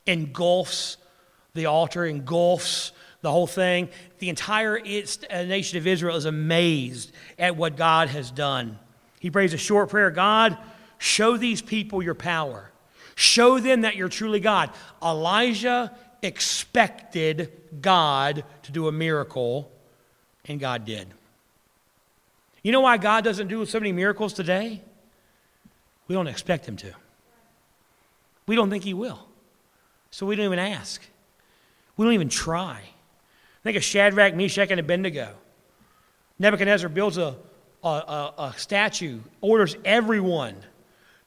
engulfs 0.07 0.97
the 1.55 1.67
altar, 1.67 2.05
engulfs 2.05 2.91
the 3.23 3.31
whole 3.31 3.47
thing. 3.47 3.89
The 4.19 4.29
entire 4.29 4.77
uh, 4.79 5.43
nation 5.45 5.79
of 5.79 5.87
Israel 5.87 6.17
is 6.17 6.25
amazed 6.25 7.13
at 7.39 7.55
what 7.57 7.77
God 7.77 8.09
has 8.09 8.33
done. 8.33 8.77
He 9.21 9.31
prays 9.31 9.55
a 9.55 9.59
short 9.59 9.89
prayer 9.89 10.11
God, 10.11 10.59
show 10.99 11.37
these 11.37 11.63
people 11.63 12.03
your 12.03 12.15
power. 12.15 12.71
Show 13.15 13.61
them 13.61 13.83
that 13.83 13.97
you're 13.97 14.09
truly 14.09 14.41
God. 14.41 14.71
Elijah 15.01 15.97
expected 16.23 17.53
God 17.81 18.45
to 18.63 18.73
do 18.73 18.89
a 18.89 18.93
miracle, 18.93 19.71
and 20.47 20.59
God 20.59 20.85
did. 20.85 21.09
You 22.63 22.73
know 22.73 22.81
why 22.81 22.99
God 22.99 23.25
doesn't 23.25 23.49
do 23.49 23.65
so 23.65 23.79
many 23.79 23.93
miracles 23.93 24.33
today? 24.33 24.83
We 26.09 26.15
don't 26.15 26.27
expect 26.27 26.67
Him 26.67 26.77
to. 26.79 26.93
We 28.47 28.57
don't 28.57 28.71
think 28.71 28.85
He 28.85 28.95
will. 28.95 29.27
So 30.11 30.27
we 30.27 30.37
don't 30.37 30.47
even 30.47 30.59
ask. 30.59 31.03
We 31.97 32.05
don't 32.05 32.15
even 32.15 32.29
try. 32.29 32.83
Think 33.63 33.77
of 33.77 33.85
Shadrach, 33.85 34.35
Meshach, 34.35 34.71
and 34.71 34.81
Abednego. 34.81 35.35
Nebuchadnezzar 36.39 36.89
builds 36.89 37.19
a, 37.19 37.37
a, 37.85 37.89
a, 37.89 38.35
a 38.39 38.55
statue, 38.57 39.21
orders 39.41 39.77
everyone 39.85 40.57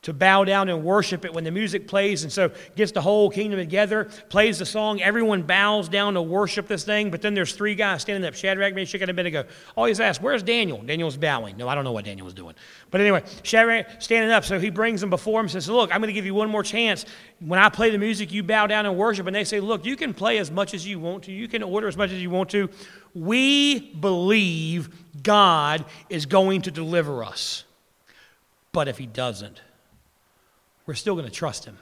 to 0.04 0.14
bow 0.14 0.44
down 0.44 0.70
and 0.70 0.84
worship 0.84 1.26
it 1.26 1.34
when 1.34 1.44
the 1.44 1.52
music 1.52 1.88
plays 1.88 2.24
and 2.24 2.32
so 2.32 2.52
gets 2.76 2.92
the 2.92 3.02
whole 3.02 3.30
kingdom 3.30 3.58
together 3.58 4.06
plays 4.30 4.60
the 4.60 4.66
song 4.66 5.02
everyone 5.02 5.42
bows 5.42 5.90
down 5.90 6.14
to 6.14 6.22
worship 6.22 6.68
this 6.68 6.84
thing 6.84 7.10
but 7.10 7.22
then 7.22 7.34
there's 7.34 7.54
three 7.54 7.74
guys 7.74 8.02
standing 8.02 8.28
up 8.28 8.36
shadrach 8.36 8.76
meshach 8.76 9.02
and 9.02 9.10
abednego. 9.10 9.46
Always 9.76 10.00
ask 10.00 10.22
where's 10.22 10.44
daniel? 10.44 10.82
Daniel's 10.82 11.18
bowing. 11.18 11.58
No 11.58 11.68
i 11.68 11.76
don't 11.76 11.84
know 11.84 11.92
what 11.92 12.06
daniel 12.06 12.26
was 12.26 12.34
doing. 12.34 12.54
But 12.92 13.02
anyway 13.02 13.24
shadrach 13.44 13.88
standing 14.00 14.32
up 14.32 14.46
so 14.46 14.60
he 14.60 14.70
brings 14.70 15.02
them 15.02 15.10
before 15.10 15.40
him 15.40 15.46
and 15.46 15.52
says 15.52 15.70
look 15.70 15.94
i'm 15.94 16.00
going 16.00 16.08
to 16.08 16.14
give 16.14 16.26
you 16.26 16.36
one 16.36 16.50
more 16.50 16.64
chance. 16.64 17.06
When 17.40 17.60
i 17.60 17.70
play 17.70 17.90
the 17.90 17.98
music 17.98 18.32
you 18.32 18.44
bow 18.44 18.68
down 18.68 18.86
and 18.86 18.98
worship 18.98 19.26
and 19.26 19.36
they 19.36 19.46
say 19.46 19.60
look 19.60 19.86
you 19.86 19.96
can 19.96 20.14
play 20.14 20.38
as 20.38 20.52
much 20.52 20.74
as 20.74 20.86
you 20.86 21.00
want 21.00 21.24
to. 21.24 21.32
You 21.32 21.48
can 21.48 21.64
order 21.64 21.88
as 21.88 21.98
much 21.98 22.12
as 22.12 22.22
you 22.22 22.30
want 22.30 22.50
to. 22.52 22.70
We 23.16 23.94
believe 23.94 24.90
god 25.24 25.86
is 26.10 26.26
going 26.26 26.64
to 26.64 26.72
deliver 26.72 27.24
us. 27.24 27.64
But 28.74 28.88
if 28.88 28.98
he 28.98 29.06
doesn't 29.06 29.62
we're 30.86 30.94
still 30.94 31.16
going 31.16 31.28
to 31.28 31.32
trust 31.32 31.66
him. 31.66 31.78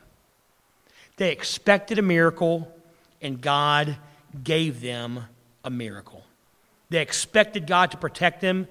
They 1.18 1.32
expected 1.32 2.00
a 2.00 2.02
miracle, 2.02 2.74
and 3.22 3.42
God 3.42 3.98
gave 4.44 4.82
them 4.82 5.26
a 5.64 5.70
miracle. 5.70 6.24
They 6.90 7.02
expected 7.02 7.68
God 7.68 7.92
to 7.92 7.98
protect 7.98 8.42
them, 8.42 8.68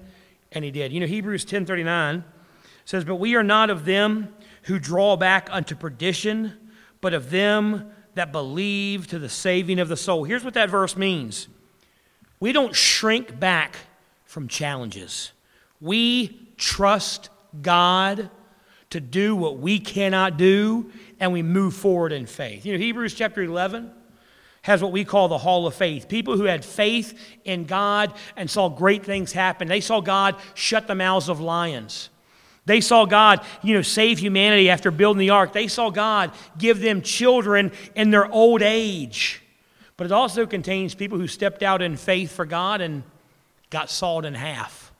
and 0.51 0.65
he 0.65 0.71
did. 0.71 0.91
You 0.91 0.99
know, 0.99 1.07
Hebrews 1.07 1.45
10:39 1.45 2.23
says, 2.85 3.03
"But 3.03 3.15
we 3.15 3.35
are 3.35 3.43
not 3.43 3.69
of 3.69 3.85
them 3.85 4.33
who 4.63 4.79
draw 4.79 5.15
back 5.15 5.49
unto 5.51 5.75
perdition, 5.75 6.71
but 6.99 7.13
of 7.13 7.29
them 7.29 7.91
that 8.15 8.31
believe 8.31 9.07
to 9.07 9.19
the 9.19 9.29
saving 9.29 9.79
of 9.79 9.87
the 9.87 9.97
soul." 9.97 10.23
Here's 10.23 10.43
what 10.43 10.53
that 10.55 10.69
verse 10.69 10.95
means. 10.95 11.47
We 12.39 12.51
don't 12.51 12.75
shrink 12.75 13.39
back 13.39 13.77
from 14.25 14.47
challenges. 14.47 15.31
We 15.79 16.47
trust 16.57 17.29
God 17.61 18.29
to 18.91 18.99
do 18.99 19.35
what 19.35 19.57
we 19.57 19.79
cannot 19.79 20.37
do, 20.37 20.91
and 21.19 21.33
we 21.33 21.41
move 21.41 21.73
forward 21.73 22.11
in 22.11 22.25
faith. 22.25 22.65
You 22.65 22.73
know, 22.73 22.79
Hebrews 22.79 23.13
chapter 23.13 23.41
11, 23.41 23.91
has 24.63 24.81
what 24.81 24.91
we 24.91 25.03
call 25.03 25.27
the 25.27 25.37
Hall 25.37 25.65
of 25.65 25.73
Faith. 25.73 26.07
People 26.07 26.37
who 26.37 26.43
had 26.43 26.63
faith 26.63 27.17
in 27.43 27.65
God 27.65 28.13
and 28.35 28.49
saw 28.49 28.69
great 28.69 29.03
things 29.03 29.31
happen. 29.31 29.67
They 29.67 29.81
saw 29.81 30.01
God 30.01 30.35
shut 30.53 30.87
the 30.87 30.95
mouths 30.95 31.29
of 31.29 31.39
lions. 31.39 32.09
They 32.65 32.79
saw 32.79 33.05
God, 33.05 33.43
you 33.63 33.73
know, 33.73 33.81
save 33.81 34.19
humanity 34.19 34.69
after 34.69 34.91
building 34.91 35.19
the 35.19 35.31
ark. 35.31 35.51
They 35.51 35.67
saw 35.67 35.89
God 35.89 36.31
give 36.59 36.79
them 36.79 37.01
children 37.01 37.71
in 37.95 38.11
their 38.11 38.31
old 38.31 38.61
age. 38.61 39.41
But 39.97 40.05
it 40.05 40.11
also 40.11 40.45
contains 40.45 40.93
people 40.93 41.17
who 41.17 41.27
stepped 41.27 41.63
out 41.63 41.81
in 41.81 41.97
faith 41.97 42.31
for 42.31 42.45
God 42.45 42.81
and 42.81 43.03
got 43.71 43.89
sawed 43.89 44.25
in 44.25 44.35
half, 44.35 44.91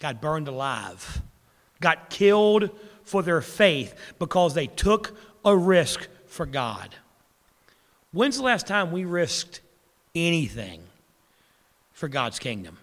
got 0.00 0.22
burned 0.22 0.48
alive, 0.48 1.20
got 1.80 2.10
killed 2.10 2.70
for 3.04 3.22
their 3.22 3.40
faith 3.40 3.94
because 4.18 4.54
they 4.54 4.66
took 4.66 5.16
a 5.44 5.56
risk 5.56 6.08
for 6.26 6.46
God. 6.46 6.94
When's 8.12 8.36
the 8.36 8.42
last 8.42 8.66
time 8.66 8.92
we 8.92 9.04
risked 9.04 9.60
anything 10.14 10.82
for 11.92 12.08
God's 12.08 12.38
kingdom? 12.38 12.78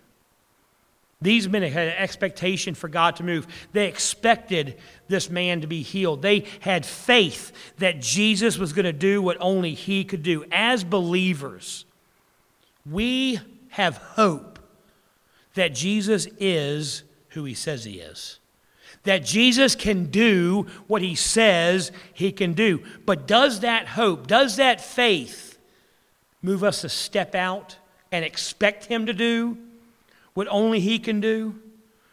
These 1.22 1.48
men 1.48 1.64
had 1.64 1.88
an 1.88 1.98
expectation 1.98 2.76
for 2.76 2.88
God 2.88 3.16
to 3.16 3.24
move. 3.24 3.48
They 3.72 3.88
expected 3.88 4.78
this 5.08 5.30
man 5.30 5.62
to 5.62 5.68
be 5.68 5.82
healed. 5.82 6.22
They 6.22 6.46
had 6.60 6.86
faith 6.86 7.52
that 7.78 8.02
Jesus 8.02 8.58
was 8.58 8.74
going 8.74 8.86
to 8.86 8.94
do 8.94 9.22
what 9.22 9.38
only 9.40 9.74
he 9.74 10.04
could 10.04 10.24
do. 10.24 10.46
As 10.52 10.84
believers, 10.84 11.86
we 12.90 13.40
have 13.70 13.98
hope 13.98 14.60
that 15.56 15.74
Jesus 15.74 16.28
is 16.38 17.04
who 17.30 17.46
he 17.46 17.54
says 17.54 17.86
he 17.86 18.00
is. 18.00 18.40
That 19.06 19.24
Jesus 19.24 19.76
can 19.76 20.06
do 20.06 20.68
what 20.88 21.02
he 21.02 21.16
says 21.16 21.92
he 22.14 22.32
can 22.32 22.54
do. 22.54 22.84
But 23.06 23.28
does 23.28 23.62
that 23.62 23.88
hope, 23.88 24.28
does 24.28 24.58
that 24.58 24.82
faith 24.82 25.58
move 26.42 26.64
us 26.64 26.82
to 26.82 26.90
step 26.90 27.34
out 27.34 27.78
and 28.12 28.24
expect 28.26 28.86
him 28.86 29.06
to 29.06 29.14
do 29.14 29.58
what 30.36 30.48
only 30.50 30.80
He 30.80 31.00
can 31.00 31.20
do? 31.20 31.56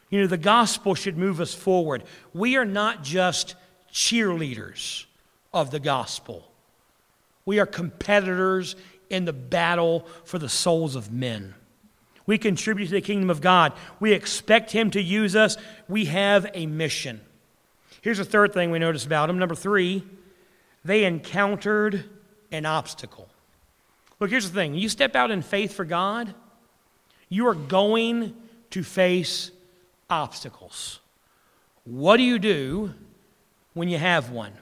You 0.09 0.21
know, 0.23 0.27
the 0.27 0.39
gospel 0.39 0.95
should 0.95 1.19
move 1.19 1.41
us 1.41 1.53
forward. 1.53 2.05
We 2.33 2.57
are 2.57 2.65
not 2.65 3.03
just 3.03 3.57
cheerleaders 3.93 5.05
of 5.53 5.71
the 5.71 5.81
gospel, 5.81 6.51
we 7.45 7.61
are 7.61 7.67
competitors 7.67 8.75
in 9.11 9.27
the 9.27 9.33
battle 9.35 10.07
for 10.25 10.39
the 10.39 10.49
souls 10.49 10.97
of 10.97 11.13
men. 11.13 11.55
We 12.27 12.39
contribute 12.39 12.87
to 12.87 12.93
the 12.93 13.01
kingdom 13.01 13.31
of 13.31 13.41
God. 13.41 13.73
We 14.01 14.13
expect 14.13 14.71
Him 14.71 14.91
to 14.93 15.03
use 15.03 15.35
us. 15.35 15.57
We 15.89 16.07
have 16.07 16.47
a 16.55 16.67
mission. 16.67 17.21
Here's 18.01 18.19
the 18.19 18.25
third 18.25 18.53
thing 18.53 18.71
we 18.71 18.79
notice 18.79 19.05
about 19.05 19.27
them. 19.27 19.39
Number 19.39 19.55
three, 19.55 20.05
they 20.85 21.05
encountered 21.05 22.05
an 22.51 22.67
obstacle. 22.67 23.29
Look, 24.21 24.31
here's 24.31 24.49
the 24.49 24.55
thing 24.55 24.75
you 24.75 24.89
step 24.89 25.17
out 25.17 25.31
in 25.31 25.43
faith 25.43 25.75
for 25.75 25.85
God, 25.85 26.35
you 27.29 27.49
are 27.49 27.55
going 27.55 28.35
to 28.71 28.83
face 28.83 29.51
obstacles. 30.09 31.01
What 31.85 32.19
do 32.19 32.23
you 32.23 32.39
do 32.39 32.95
when 33.75 33.89
you 33.89 33.99
have 33.99 34.31
one? 34.31 34.53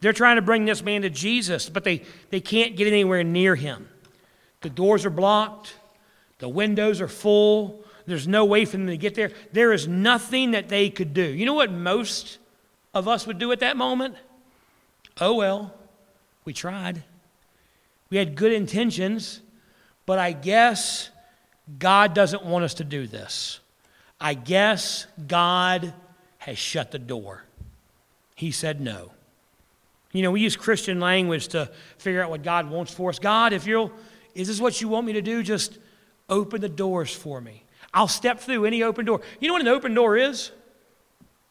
They're 0.00 0.12
trying 0.12 0.36
to 0.36 0.42
bring 0.42 0.64
this 0.64 0.82
man 0.82 1.02
to 1.02 1.10
Jesus, 1.10 1.68
but 1.68 1.84
they, 1.84 2.02
they 2.30 2.40
can't 2.40 2.74
get 2.74 2.86
anywhere 2.86 3.22
near 3.22 3.54
him. 3.54 3.88
The 4.62 4.70
doors 4.70 5.04
are 5.04 5.10
blocked, 5.10 5.74
the 6.40 6.48
windows 6.48 7.00
are 7.00 7.08
full, 7.08 7.84
there's 8.06 8.26
no 8.26 8.44
way 8.44 8.64
for 8.64 8.72
them 8.72 8.88
to 8.88 8.96
get 8.96 9.14
there. 9.14 9.30
There 9.52 9.72
is 9.72 9.86
nothing 9.86 10.50
that 10.50 10.68
they 10.68 10.90
could 10.90 11.14
do. 11.14 11.22
You 11.22 11.46
know 11.46 11.54
what 11.54 11.70
most 11.70 12.38
of 12.92 13.06
us 13.06 13.26
would 13.26 13.38
do 13.38 13.52
at 13.52 13.60
that 13.60 13.76
moment? 13.76 14.16
Oh, 15.20 15.34
well, 15.34 15.74
we 16.44 16.52
tried. 16.52 17.04
We 18.08 18.16
had 18.16 18.34
good 18.34 18.52
intentions, 18.52 19.40
but 20.06 20.18
I 20.18 20.32
guess 20.32 21.10
God 21.78 22.14
doesn't 22.14 22.44
want 22.44 22.64
us 22.64 22.74
to 22.74 22.84
do 22.84 23.06
this. 23.06 23.60
I 24.20 24.34
guess 24.34 25.06
God 25.26 25.94
has 26.38 26.58
shut 26.58 26.90
the 26.90 26.98
door. 26.98 27.44
He 28.34 28.50
said 28.50 28.80
no. 28.80 29.12
You 30.12 30.22
know, 30.22 30.30
we 30.32 30.40
use 30.40 30.56
Christian 30.56 30.98
language 30.98 31.48
to 31.48 31.70
figure 31.98 32.22
out 32.22 32.30
what 32.30 32.42
God 32.42 32.68
wants 32.68 32.92
for 32.92 33.10
us. 33.10 33.18
God, 33.18 33.52
if 33.52 33.66
you'll, 33.66 33.92
is 34.34 34.48
this 34.48 34.60
what 34.60 34.80
you 34.80 34.88
want 34.88 35.06
me 35.06 35.12
to 35.12 35.22
do? 35.22 35.42
Just 35.42 35.78
open 36.30 36.60
the 36.60 36.68
doors 36.68 37.14
for 37.14 37.40
me. 37.40 37.64
I'll 37.92 38.08
step 38.08 38.40
through 38.40 38.64
any 38.64 38.82
open 38.82 39.04
door. 39.04 39.20
You 39.40 39.48
know 39.48 39.54
what 39.54 39.62
an 39.62 39.68
open 39.68 39.94
door 39.94 40.16
is? 40.16 40.52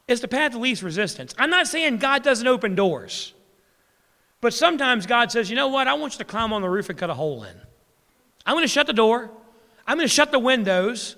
It's 0.08 0.22
the 0.22 0.28
path 0.28 0.56
of 0.56 0.62
least 0.62 0.82
resistance. 0.82 1.36
I'm 1.38 1.52
not 1.52 1.68
saying 1.68 1.98
God 1.98 2.24
doesn't 2.24 2.48
open 2.48 2.74
doors, 2.74 3.34
but 4.42 4.54
sometimes 4.54 5.06
God 5.06 5.32
says, 5.32 5.50
you 5.50 5.56
know 5.56 5.68
what? 5.68 5.88
I 5.88 5.94
want 5.94 6.14
you 6.14 6.18
to 6.20 6.26
climb 6.26 6.54
on 6.54 6.62
the 6.62 6.70
roof 6.70 6.90
and 6.90 6.98
cut 6.98 7.10
a 7.10 7.14
hole 7.14 7.44
in. 7.44 7.56
I'm 8.46 8.56
going 8.56 8.64
to 8.64 8.68
shut 8.68 8.88
the 8.88 8.94
door. 8.94 9.30
I'm 9.86 9.98
going 9.98 10.08
to 10.08 10.14
shut 10.14 10.32
the 10.32 10.40
windows. 10.40 11.16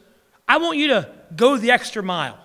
I 0.47 0.57
want 0.57 0.77
you 0.77 0.89
to 0.89 1.09
go 1.35 1.55
the 1.55 1.71
extra 1.71 2.03
mile 2.03 2.37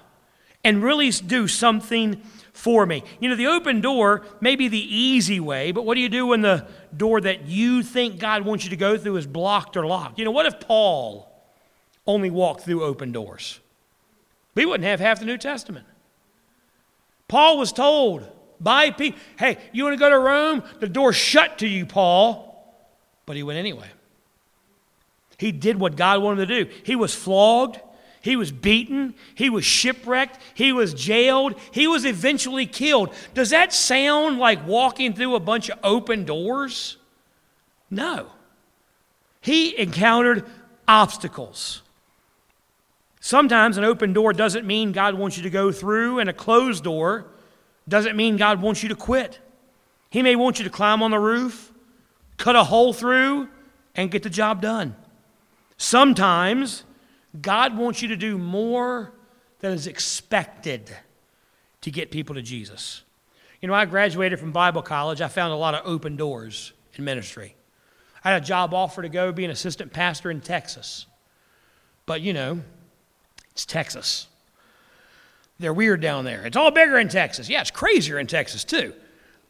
and 0.63 0.83
really 0.83 1.11
do 1.11 1.49
something 1.49 2.23
for 2.53 2.87
me. 2.87 3.03
You 3.21 3.29
know, 3.29 3.37
the 3.37 3.47
open 3.49 3.81
door 3.81 4.25
may 4.41 4.57
be 4.57 4.69
the 4.69 4.97
easy 4.97 5.41
way, 5.41 5.73
but 5.73 5.85
what 5.85 5.95
do 5.95 6.01
you 6.01 6.09
do 6.09 6.27
when 6.27 6.43
the 6.43 6.67
door 6.99 7.21
that 7.21 7.47
you 7.47 7.83
think 7.83 8.19
God 8.19 8.45
wants 8.45 8.65
you 8.65 8.71
to 8.71 8.77
go 8.77 8.97
through 8.97 9.17
is 9.17 9.27
blocked 9.27 9.77
or 9.77 9.87
locked? 9.87 10.19
You 10.19 10.25
know, 10.25 10.31
what 10.31 10.47
if 10.47 10.61
Paul 10.61 11.31
only 12.07 12.31
walked 12.31 12.63
through 12.63 12.85
open 12.85 13.13
doors? 13.13 13.61
We 14.55 14.65
wouldn't 14.65 14.85
have 14.85 15.01
half 15.01 15.21
the 15.21 15.27
New 15.27 15.39
Testament. 15.39 15.87
Paul 17.29 17.59
was 17.59 17.73
told 17.73 18.27
by 18.61 18.91
people, 18.91 19.19
hey, 19.39 19.59
you 19.73 19.85
want 19.85 19.95
to 19.95 20.01
go 20.01 20.09
to 20.09 20.19
Rome? 20.19 20.63
The 20.81 20.89
door's 20.89 21.17
shut 21.17 21.59
to 21.59 21.67
you, 21.67 21.87
Paul. 21.87 22.45
But 23.27 23.37
he 23.37 23.43
went 23.43 23.59
anyway. 23.59 23.89
He 25.39 25.53
did 25.53 25.79
what 25.79 25.97
God 25.97 26.23
wanted 26.23 26.47
to 26.49 26.65
do. 26.65 26.71
He 26.85 26.97
was 26.97 27.15
flogged, 27.15 27.81
he 28.27 28.35
was 28.37 28.51
beaten, 28.51 29.15
he 29.37 29.49
was 29.49 29.65
shipwrecked, 29.65 30.39
he 30.53 30.73
was 30.73 30.93
jailed, 30.93 31.55
he 31.71 31.87
was 31.87 32.05
eventually 32.05 32.67
killed. 32.67 33.15
Does 33.35 33.51
that 33.51 33.73
sound 33.73 34.39
like 34.39 34.67
walking 34.67 35.15
through 35.15 35.37
a 35.37 35.41
bunch 35.41 35.71
of 35.71 35.79
open 35.85 36.25
doors? 36.25 36.97
No. 37.89 38.27
He 39.41 39.79
encountered 39.79 40.45
obstacles. 40.89 41.83
Sometimes 43.21 43.79
an 43.79 43.85
open 43.85 44.13
door 44.13 44.33
doesn't 44.33 44.67
mean 44.67 44.91
God 44.91 45.15
wants 45.15 45.37
you 45.37 45.45
to 45.45 45.51
go 45.51 45.71
through, 45.71 46.19
and 46.19 46.29
a 46.29 46.33
closed 46.33 46.83
door 46.83 47.27
doesn't 47.89 48.17
mean 48.17 48.37
God 48.37 48.61
wants 48.61 48.83
you 48.83 48.89
to 48.89 48.97
quit. 48.97 49.39
He 50.11 50.23
may 50.23 50.35
want 50.35 50.59
you 50.59 50.65
to 50.65 50.71
climb 50.71 51.01
on 51.01 51.13
the 51.13 51.19
roof, 51.21 51.73
cut 52.39 52.57
a 52.57 52.65
hole 52.65 52.93
through, 52.93 53.49
and 53.95 54.11
get 54.11 54.25
the 54.25 54.31
job 54.31 54.61
done. 54.61 54.97
Sometimes 55.77 56.83
God 57.41 57.77
wants 57.77 58.03
you 58.03 58.09
to 58.09 58.17
do 58.17 58.39
more 58.39 59.13
than 59.61 59.73
is 59.73 59.87
expected 59.87 60.95
to 61.81 61.91
get 61.91 62.11
people 62.11 62.35
to 62.35 62.43
Jesus. 62.43 63.03
You 63.61 63.69
know, 63.69 63.75
I 63.75 63.85
graduated 63.85 64.39
from 64.39 64.53
Bible 64.53 64.83
college. 64.83 65.21
I 65.21 65.29
found 65.29 65.53
a 65.53 65.57
lot 65.57 65.75
of 65.75 65.87
open 65.87 66.17
doors 66.17 66.73
in 66.95 67.05
ministry. 67.05 67.55
I 68.23 68.33
had 68.33 68.43
a 68.43 68.45
job 68.45 68.75
offer 68.75 69.03
to 69.03 69.09
go 69.09 69.33
be 69.33 69.45
an 69.45 69.51
assistant 69.51 69.93
pastor 69.93 70.31
in 70.31 70.41
Texas. 70.41 71.07
But, 72.07 72.21
you 72.21 72.33
know, 72.33 72.61
it's 73.53 73.65
Texas. 73.65 74.27
They're 75.59 75.73
weird 75.73 76.01
down 76.01 76.25
there. 76.25 76.45
It's 76.45 76.57
all 76.57 76.71
bigger 76.71 76.99
in 76.99 77.09
Texas. 77.09 77.49
Yeah, 77.49 77.61
it's 77.61 77.71
crazier 77.71 78.19
in 78.19 78.27
Texas, 78.27 78.65
too. 78.65 78.93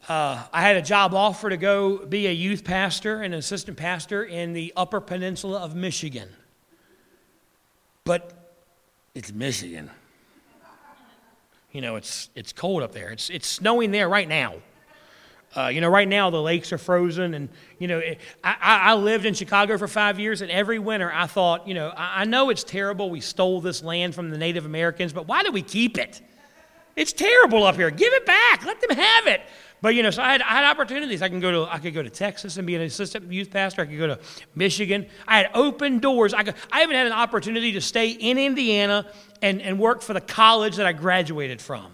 Uh, 0.07 0.43
I 0.53 0.61
had 0.61 0.77
a 0.77 0.81
job 0.81 1.13
offer 1.13 1.49
to 1.49 1.57
go 1.57 2.05
be 2.05 2.27
a 2.27 2.31
youth 2.31 2.63
pastor 2.63 3.21
and 3.21 3.33
an 3.33 3.39
assistant 3.39 3.77
pastor 3.77 4.23
in 4.23 4.53
the 4.53 4.71
Upper 4.77 5.01
Peninsula 5.01 5.59
of 5.59 5.75
Michigan. 5.75 6.29
But 8.07 8.31
it's 9.13 9.33
Michigan. 9.33 9.91
You 11.73 11.81
know, 11.81 11.97
it's, 11.97 12.29
it's 12.35 12.53
cold 12.53 12.81
up 12.81 12.93
there. 12.93 13.09
It's, 13.09 13.29
it's 13.29 13.45
snowing 13.45 13.91
there 13.91 14.07
right 14.07 14.29
now. 14.29 14.55
Uh, 15.55 15.67
you 15.67 15.81
know, 15.81 15.89
right 15.89 16.07
now 16.07 16.29
the 16.29 16.41
lakes 16.41 16.71
are 16.71 16.77
frozen, 16.77 17.33
and 17.33 17.49
you 17.79 17.87
know, 17.87 17.99
it, 17.99 18.19
I, 18.43 18.55
I, 18.61 18.93
lived 18.95 19.25
in 19.25 19.33
Chicago 19.33 19.77
for 19.77 19.87
five 19.87 20.19
years, 20.19 20.41
and 20.41 20.51
every 20.51 20.77
winter 20.77 21.11
I 21.11 21.25
thought, 21.25 21.67
you 21.67 21.73
know, 21.73 21.89
I, 21.89 22.21
I 22.21 22.25
know 22.25 22.49
it's 22.49 22.63
terrible. 22.63 23.09
We 23.09 23.21
stole 23.21 23.59
this 23.61 23.81
land 23.81 24.13
from 24.13 24.29
the 24.29 24.37
Native 24.37 24.65
Americans, 24.65 25.13
but 25.13 25.27
why 25.27 25.43
do 25.43 25.51
we 25.51 25.61
keep 25.61 25.97
it? 25.97 26.21
It's 26.95 27.13
terrible 27.13 27.63
up 27.63 27.75
here. 27.75 27.91
Give 27.91 28.11
it 28.13 28.25
back. 28.25 28.65
Let 28.65 28.81
them 28.81 28.97
have 28.97 29.27
it. 29.27 29.41
But 29.81 29.93
you 29.93 30.01
know, 30.01 30.09
so 30.09 30.23
I 30.23 30.31
had, 30.31 30.41
I 30.41 30.55
had 30.55 30.63
opportunities. 30.63 31.21
I 31.21 31.29
can 31.29 31.39
go 31.39 31.51
to 31.51 31.71
I 31.71 31.77
could 31.77 31.93
go 31.93 32.01
to 32.01 32.09
Texas 32.09 32.57
and 32.57 32.65
be 32.65 32.75
an 32.75 32.81
assistant 32.81 33.31
youth 33.31 33.51
pastor. 33.51 33.83
I 33.83 33.85
could 33.85 33.97
go 33.97 34.07
to 34.07 34.19
Michigan. 34.55 35.05
I 35.27 35.37
had 35.37 35.51
open 35.53 35.99
doors. 35.99 36.33
I 36.33 36.43
could, 36.43 36.55
I 36.71 36.81
even 36.81 36.95
had 36.95 37.05
an 37.05 37.13
opportunity 37.13 37.73
to 37.73 37.81
stay 37.81 38.09
in 38.09 38.37
Indiana 38.37 39.05
and, 39.41 39.61
and 39.61 39.79
work 39.79 40.01
for 40.01 40.13
the 40.13 40.21
college 40.21 40.77
that 40.77 40.87
I 40.87 40.93
graduated 40.93 41.61
from. 41.61 41.91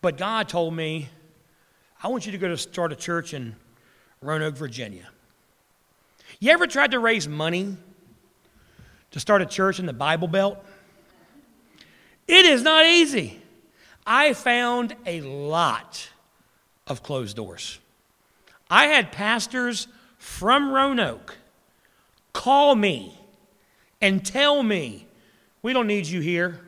But 0.00 0.18
God 0.18 0.48
told 0.48 0.74
me, 0.74 1.08
I 2.02 2.08
want 2.08 2.26
you 2.26 2.32
to 2.32 2.38
go 2.38 2.48
to 2.48 2.56
start 2.56 2.92
a 2.92 2.96
church 2.96 3.34
in 3.34 3.56
Roanoke, 4.22 4.56
Virginia. 4.56 5.08
You 6.38 6.52
ever 6.52 6.68
tried 6.68 6.92
to 6.92 7.00
raise 7.00 7.26
money 7.26 7.76
to 9.10 9.20
start 9.20 9.42
a 9.42 9.46
church 9.46 9.80
in 9.80 9.86
the 9.86 9.92
Bible 9.92 10.28
Belt? 10.28 10.64
It 12.28 12.44
is 12.44 12.62
not 12.62 12.86
easy. 12.86 13.40
I 14.06 14.32
found 14.34 14.94
a 15.06 15.22
lot 15.22 16.10
of 16.86 17.02
closed 17.02 17.36
doors. 17.36 17.78
I 18.70 18.86
had 18.86 19.12
pastors 19.12 19.88
from 20.18 20.70
Roanoke 20.70 21.36
call 22.32 22.74
me 22.74 23.18
and 24.00 24.24
tell 24.24 24.62
me, 24.62 25.06
we 25.62 25.72
don't 25.72 25.86
need 25.86 26.06
you 26.06 26.20
here. 26.20 26.60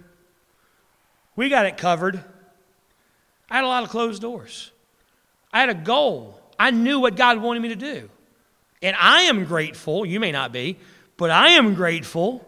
We 1.36 1.48
got 1.48 1.66
it 1.66 1.76
covered. 1.76 2.22
I 3.50 3.56
had 3.56 3.64
a 3.64 3.68
lot 3.68 3.84
of 3.84 3.90
closed 3.90 4.22
doors. 4.22 4.70
I 5.52 5.60
had 5.60 5.68
a 5.68 5.74
goal. 5.74 6.40
I 6.58 6.70
knew 6.70 7.00
what 7.00 7.16
God 7.16 7.38
wanted 7.38 7.60
me 7.60 7.68
to 7.68 7.76
do. 7.76 8.10
And 8.82 8.96
I 8.98 9.22
am 9.22 9.44
grateful, 9.44 10.06
you 10.06 10.20
may 10.20 10.32
not 10.32 10.52
be, 10.52 10.78
but 11.16 11.30
I 11.30 11.50
am 11.50 11.74
grateful 11.74 12.44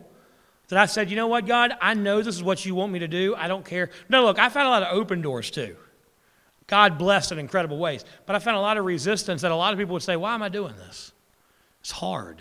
that 0.68 0.78
I 0.78 0.86
said, 0.86 1.10
you 1.10 1.16
know 1.16 1.26
what, 1.26 1.46
God, 1.46 1.72
I 1.80 1.94
know 1.94 2.22
this 2.22 2.36
is 2.36 2.42
what 2.42 2.64
you 2.64 2.74
want 2.74 2.92
me 2.92 3.00
to 3.00 3.08
do. 3.08 3.34
I 3.36 3.48
don't 3.48 3.64
care. 3.64 3.90
No, 4.08 4.24
look, 4.24 4.38
I 4.38 4.48
found 4.48 4.68
a 4.68 4.70
lot 4.70 4.82
of 4.82 4.96
open 4.96 5.20
doors 5.20 5.50
too. 5.50 5.76
God 6.70 6.98
blessed 6.98 7.32
in 7.32 7.40
incredible 7.40 7.78
ways. 7.78 8.04
But 8.26 8.36
I 8.36 8.38
found 8.38 8.56
a 8.56 8.60
lot 8.60 8.78
of 8.78 8.84
resistance 8.84 9.42
that 9.42 9.50
a 9.50 9.56
lot 9.56 9.72
of 9.72 9.78
people 9.78 9.92
would 9.94 10.04
say, 10.04 10.14
why 10.14 10.34
am 10.34 10.42
I 10.42 10.48
doing 10.48 10.76
this? 10.76 11.10
It's 11.80 11.90
hard. 11.90 12.40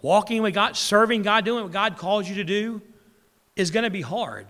Walking 0.00 0.42
with 0.42 0.54
God, 0.54 0.76
serving 0.76 1.22
God, 1.22 1.44
doing 1.44 1.64
what 1.64 1.72
God 1.72 1.96
calls 1.96 2.28
you 2.28 2.36
to 2.36 2.44
do 2.44 2.80
is 3.56 3.72
going 3.72 3.82
to 3.82 3.90
be 3.90 4.00
hard, 4.00 4.46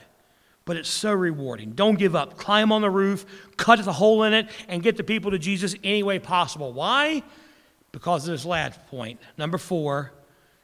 but 0.67 0.77
it's 0.77 0.91
so 0.91 1.13
rewarding. 1.13 1.73
Don't 1.73 1.99
give 1.99 2.15
up. 2.15 2.37
Climb 2.37 2.71
on 2.71 2.83
the 2.83 2.91
roof, 2.91 3.25
cut 3.57 3.83
the 3.83 3.93
hole 3.93 4.25
in 4.25 4.35
it, 4.35 4.49
and 4.69 4.83
get 4.83 4.99
the 4.99 5.05
people 5.05 5.31
to 5.31 5.39
Jesus 5.39 5.75
any 5.83 6.03
way 6.03 6.19
possible. 6.19 6.75
Why? 6.75 7.23
Because 7.93 8.29
of 8.29 8.33
this 8.33 8.45
last 8.45 8.79
point. 8.89 9.21
Number 9.39 9.57
four, 9.57 10.13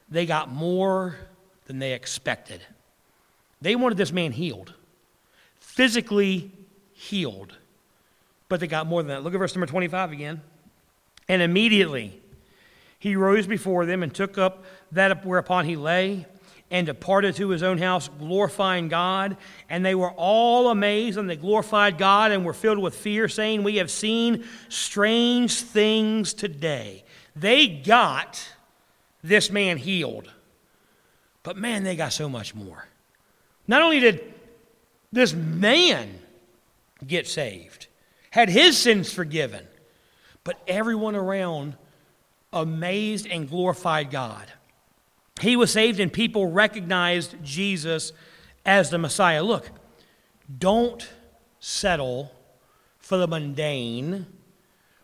they 0.07 0.27
got 0.27 0.51
more 0.51 1.15
than 1.65 1.79
they 1.79 1.93
expected. 1.93 2.61
They 3.59 3.75
wanted 3.75 3.97
this 3.97 4.11
man 4.11 4.33
healed, 4.33 4.73
physically 5.59 6.51
healed, 6.93 7.57
but 8.51 8.59
they 8.59 8.67
got 8.67 8.85
more 8.85 9.01
than 9.01 9.07
that. 9.07 9.23
Look 9.23 9.33
at 9.33 9.37
verse 9.37 9.55
number 9.55 9.65
25 9.65 10.11
again. 10.11 10.41
And 11.29 11.41
immediately, 11.41 12.19
he 12.99 13.15
rose 13.15 13.47
before 13.47 13.85
them 13.85 14.03
and 14.03 14.13
took 14.13 14.37
up 14.37 14.65
that 14.91 15.25
whereupon 15.25 15.63
he 15.63 15.77
lay 15.77 16.25
and 16.69 16.85
departed 16.85 17.33
to 17.37 17.47
his 17.47 17.63
own 17.63 17.77
house, 17.77 18.09
glorifying 18.19 18.89
God. 18.89 19.37
And 19.69 19.85
they 19.85 19.95
were 19.95 20.11
all 20.17 20.69
amazed, 20.69 21.17
and 21.17 21.29
they 21.29 21.37
glorified 21.37 21.97
God 21.97 22.33
and 22.33 22.43
were 22.43 22.51
filled 22.51 22.79
with 22.79 22.93
fear, 22.93 23.29
saying, 23.29 23.63
We 23.63 23.77
have 23.77 23.89
seen 23.89 24.43
strange 24.67 25.61
things 25.61 26.33
today. 26.33 27.05
They 27.33 27.67
got 27.67 28.45
this 29.23 29.49
man 29.49 29.77
healed, 29.77 30.29
but 31.43 31.55
man, 31.55 31.85
they 31.85 31.95
got 31.95 32.11
so 32.11 32.27
much 32.27 32.53
more. 32.53 32.85
Not 33.65 33.81
only 33.81 34.01
did 34.01 34.33
this 35.13 35.33
man 35.33 36.19
get 37.07 37.29
saved, 37.29 37.87
had 38.31 38.49
his 38.49 38.77
sins 38.77 39.13
forgiven, 39.13 39.65
but 40.43 40.59
everyone 40.67 41.15
around 41.15 41.75
amazed 42.51 43.27
and 43.27 43.47
glorified 43.47 44.09
God. 44.09 44.51
He 45.39 45.55
was 45.55 45.71
saved, 45.71 45.99
and 45.99 46.11
people 46.11 46.51
recognized 46.51 47.35
Jesus 47.43 48.11
as 48.65 48.89
the 48.89 48.97
Messiah. 48.97 49.43
Look, 49.43 49.69
don't 50.59 51.07
settle 51.59 52.31
for 52.99 53.17
the 53.17 53.27
mundane 53.27 54.25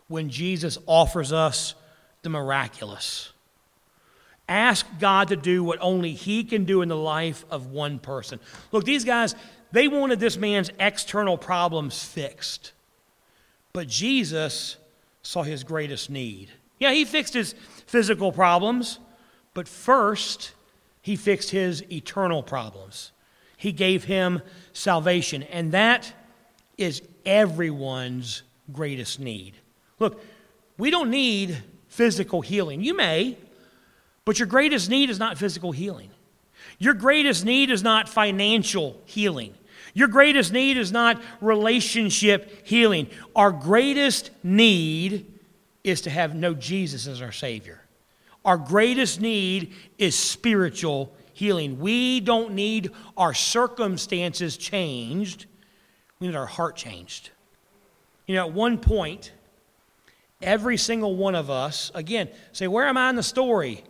when 0.08 0.30
Jesus 0.30 0.78
offers 0.86 1.32
us 1.32 1.74
the 2.22 2.28
miraculous. 2.30 3.32
Ask 4.48 4.86
God 4.98 5.28
to 5.28 5.36
do 5.36 5.62
what 5.62 5.78
only 5.80 6.14
He 6.14 6.44
can 6.44 6.64
do 6.64 6.80
in 6.80 6.88
the 6.88 6.96
life 6.96 7.44
of 7.50 7.66
one 7.66 7.98
person. 7.98 8.40
Look, 8.72 8.84
these 8.84 9.04
guys, 9.04 9.34
they 9.72 9.88
wanted 9.88 10.20
this 10.20 10.38
man's 10.38 10.70
external 10.80 11.36
problems 11.36 12.02
fixed. 12.02 12.72
But 13.78 13.86
Jesus 13.86 14.76
saw 15.22 15.44
his 15.44 15.62
greatest 15.62 16.10
need. 16.10 16.50
Yeah, 16.80 16.90
he 16.90 17.04
fixed 17.04 17.32
his 17.32 17.54
physical 17.86 18.32
problems, 18.32 18.98
but 19.54 19.68
first, 19.68 20.50
he 21.00 21.14
fixed 21.14 21.50
his 21.50 21.84
eternal 21.88 22.42
problems. 22.42 23.12
He 23.56 23.70
gave 23.70 24.02
him 24.02 24.42
salvation, 24.72 25.44
and 25.44 25.70
that 25.70 26.12
is 26.76 27.02
everyone's 27.24 28.42
greatest 28.72 29.20
need. 29.20 29.54
Look, 30.00 30.24
we 30.76 30.90
don't 30.90 31.08
need 31.08 31.56
physical 31.86 32.40
healing. 32.40 32.82
You 32.82 32.96
may, 32.96 33.38
but 34.24 34.40
your 34.40 34.48
greatest 34.48 34.90
need 34.90 35.08
is 35.08 35.20
not 35.20 35.38
physical 35.38 35.70
healing. 35.70 36.10
Your 36.80 36.94
greatest 36.94 37.44
need 37.44 37.70
is 37.70 37.84
not 37.84 38.08
financial 38.08 39.00
healing. 39.04 39.54
Your 39.98 40.06
greatest 40.06 40.52
need 40.52 40.76
is 40.76 40.92
not 40.92 41.20
relationship 41.40 42.64
healing. 42.64 43.08
Our 43.34 43.50
greatest 43.50 44.30
need 44.44 45.26
is 45.82 46.02
to 46.02 46.10
have 46.10 46.36
no 46.36 46.54
Jesus 46.54 47.08
as 47.08 47.20
our 47.20 47.32
Savior. 47.32 47.80
Our 48.44 48.58
greatest 48.58 49.20
need 49.20 49.74
is 49.98 50.14
spiritual 50.14 51.12
healing. 51.32 51.80
We 51.80 52.20
don't 52.20 52.52
need 52.52 52.92
our 53.16 53.34
circumstances 53.34 54.56
changed, 54.56 55.46
we 56.20 56.28
need 56.28 56.36
our 56.36 56.46
heart 56.46 56.76
changed. 56.76 57.30
You 58.28 58.36
know, 58.36 58.46
at 58.46 58.52
one 58.52 58.78
point, 58.78 59.32
every 60.40 60.76
single 60.76 61.16
one 61.16 61.34
of 61.34 61.50
us, 61.50 61.90
again, 61.92 62.28
say, 62.52 62.68
Where 62.68 62.86
am 62.86 62.96
I 62.96 63.10
in 63.10 63.16
the 63.16 63.24
story? 63.24 63.82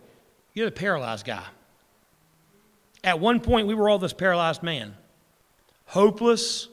You're 0.55 0.71
the 0.71 0.73
paralyzed 0.73 1.27
guy. 1.27 1.45
At 3.05 3.21
one 3.21 3.41
point, 3.41 3.67
we 3.67 3.75
were 3.75 3.91
all 3.91 3.99
this 3.99 4.15
paralyzed 4.15 4.63
man, 4.63 4.95
hopeless, 5.89 6.69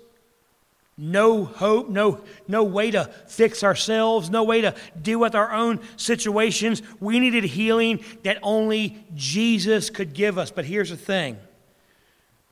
no 0.97 1.43
hope, 1.43 1.89
no, 1.89 2.22
no 2.47 2.63
way 2.63 2.91
to 2.91 3.05
fix 3.28 3.63
ourselves, 3.63 4.30
no 4.30 4.43
way 4.43 4.61
to 4.61 4.76
deal 5.01 5.20
with 5.20 5.36
our 5.36 5.51
own 5.51 5.80
situations. 5.97 6.82
We 6.99 7.20
needed 7.20 7.43
healing 7.43 8.03
that 8.24 8.38
only 8.43 9.03
Jesus 9.16 9.89
could 9.89 10.13
give 10.13 10.38
us. 10.38 10.51
But 10.51 10.66
here's 10.66 10.89
the 10.89 10.97
thing 10.97 11.38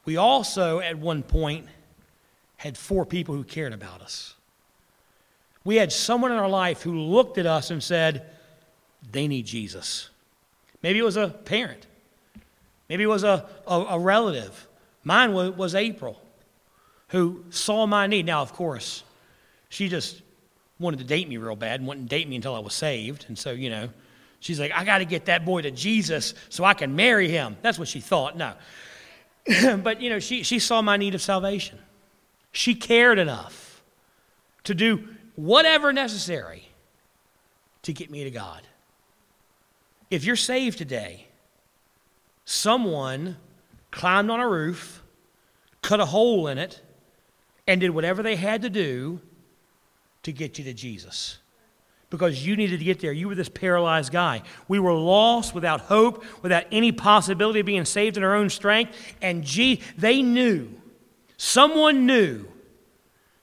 we 0.06 0.18
also, 0.18 0.80
at 0.80 0.98
one 0.98 1.24
point, 1.24 1.68
had 2.58 2.78
four 2.78 3.06
people 3.06 3.36
who 3.36 3.44
cared 3.44 3.74
about 3.74 4.02
us. 4.02 4.36
We 5.66 5.78
had 5.78 5.92
someone 5.92 6.32
in 6.32 6.38
our 6.38 6.50
life 6.50 6.82
who 6.82 6.98
looked 6.98 7.38
at 7.38 7.46
us 7.46 7.72
and 7.72 7.82
said, 7.82 8.30
they 9.12 9.28
need 9.28 9.46
Jesus. 9.46 10.10
Maybe 10.82 11.00
it 11.00 11.04
was 11.04 11.18
a 11.18 11.30
parent, 11.30 11.88
maybe 12.90 13.04
it 13.04 13.08
was 13.08 13.24
a, 13.24 13.48
a, 13.68 13.80
a 13.82 14.00
relative. 14.00 14.68
Mine 15.06 15.34
was, 15.34 15.52
was 15.52 15.76
April 15.76 16.23
who 17.14 17.46
saw 17.52 17.86
my 17.86 18.08
need. 18.08 18.26
Now, 18.26 18.42
of 18.42 18.54
course, 18.54 19.04
she 19.70 19.88
just 19.88 20.22
wanted 20.80 20.98
to 20.98 21.06
date 21.06 21.30
me 21.30 21.38
real 21.38 21.56
bad 21.56 21.80
and 21.80 21.88
wouldn't 21.88 22.10
date 22.10 22.28
me 22.28 22.36
until 22.36 22.56
I 22.56 22.60
was 22.60 22.74
saved. 22.74 23.26
And 23.28 23.38
so, 23.38 23.52
you 23.52 23.70
know, 23.70 23.90
she's 24.40 24.60
like, 24.60 24.72
I 24.72 24.84
got 24.84 24.98
to 24.98 25.06
get 25.06 25.26
that 25.26 25.46
boy 25.46 25.62
to 25.62 25.70
Jesus 25.70 26.34
so 26.50 26.64
I 26.64 26.74
can 26.74 26.96
marry 26.96 27.30
him. 27.30 27.56
That's 27.62 27.78
what 27.78 27.88
she 27.88 28.02
thought. 28.02 28.36
No. 28.36 28.56
but, 29.78 30.02
you 30.02 30.10
know, 30.10 30.18
she, 30.18 30.42
she 30.42 30.58
saw 30.58 30.82
my 30.82 30.98
need 30.98 31.14
of 31.14 31.22
salvation. 31.22 31.78
She 32.52 32.74
cared 32.74 33.20
enough 33.20 33.84
to 34.64 34.74
do 34.74 35.08
whatever 35.36 35.94
necessary 35.94 36.68
to 37.84 37.94
get 37.94 38.10
me 38.10 38.24
to 38.24 38.32
God. 38.32 38.64
If 40.10 40.24
you're 40.26 40.36
saved 40.36 40.80
today, 40.80 41.28
someone 42.44 43.38
climbed 43.92 44.32
on 44.32 44.40
a 44.40 44.50
roof, 44.50 45.04
cut 45.84 46.00
a 46.00 46.06
hole 46.06 46.48
in 46.48 46.58
it, 46.58 46.82
and 47.68 47.82
did 47.82 47.92
whatever 47.92 48.24
they 48.24 48.36
had 48.36 48.62
to 48.64 48.70
do 48.70 49.20
to 50.24 50.32
get 50.32 50.58
you 50.58 50.64
to 50.66 50.74
Jesus. 50.74 51.38
Because 52.10 52.46
you 52.46 52.56
needed 52.56 52.78
to 52.80 52.86
get 52.86 53.00
there. 53.00 53.12
You 53.12 53.28
were 53.28 53.36
this 53.36 53.50
paralyzed 53.50 54.12
guy. 54.12 54.44
We 54.68 54.80
were 54.80 54.94
lost 54.94 55.56
without 55.56 55.82
hope, 55.82 56.24
without 56.44 56.66
any 56.72 56.92
possibility 56.92 57.60
of 57.62 57.66
being 57.66 57.86
saved 57.86 58.18
in 58.18 58.24
our 58.24 58.36
own 58.36 58.50
strength. 58.50 58.96
And 59.22 59.44
G- 59.44 59.82
they 59.98 60.22
knew, 60.22 60.70
someone 61.38 62.06
knew, 62.06 62.46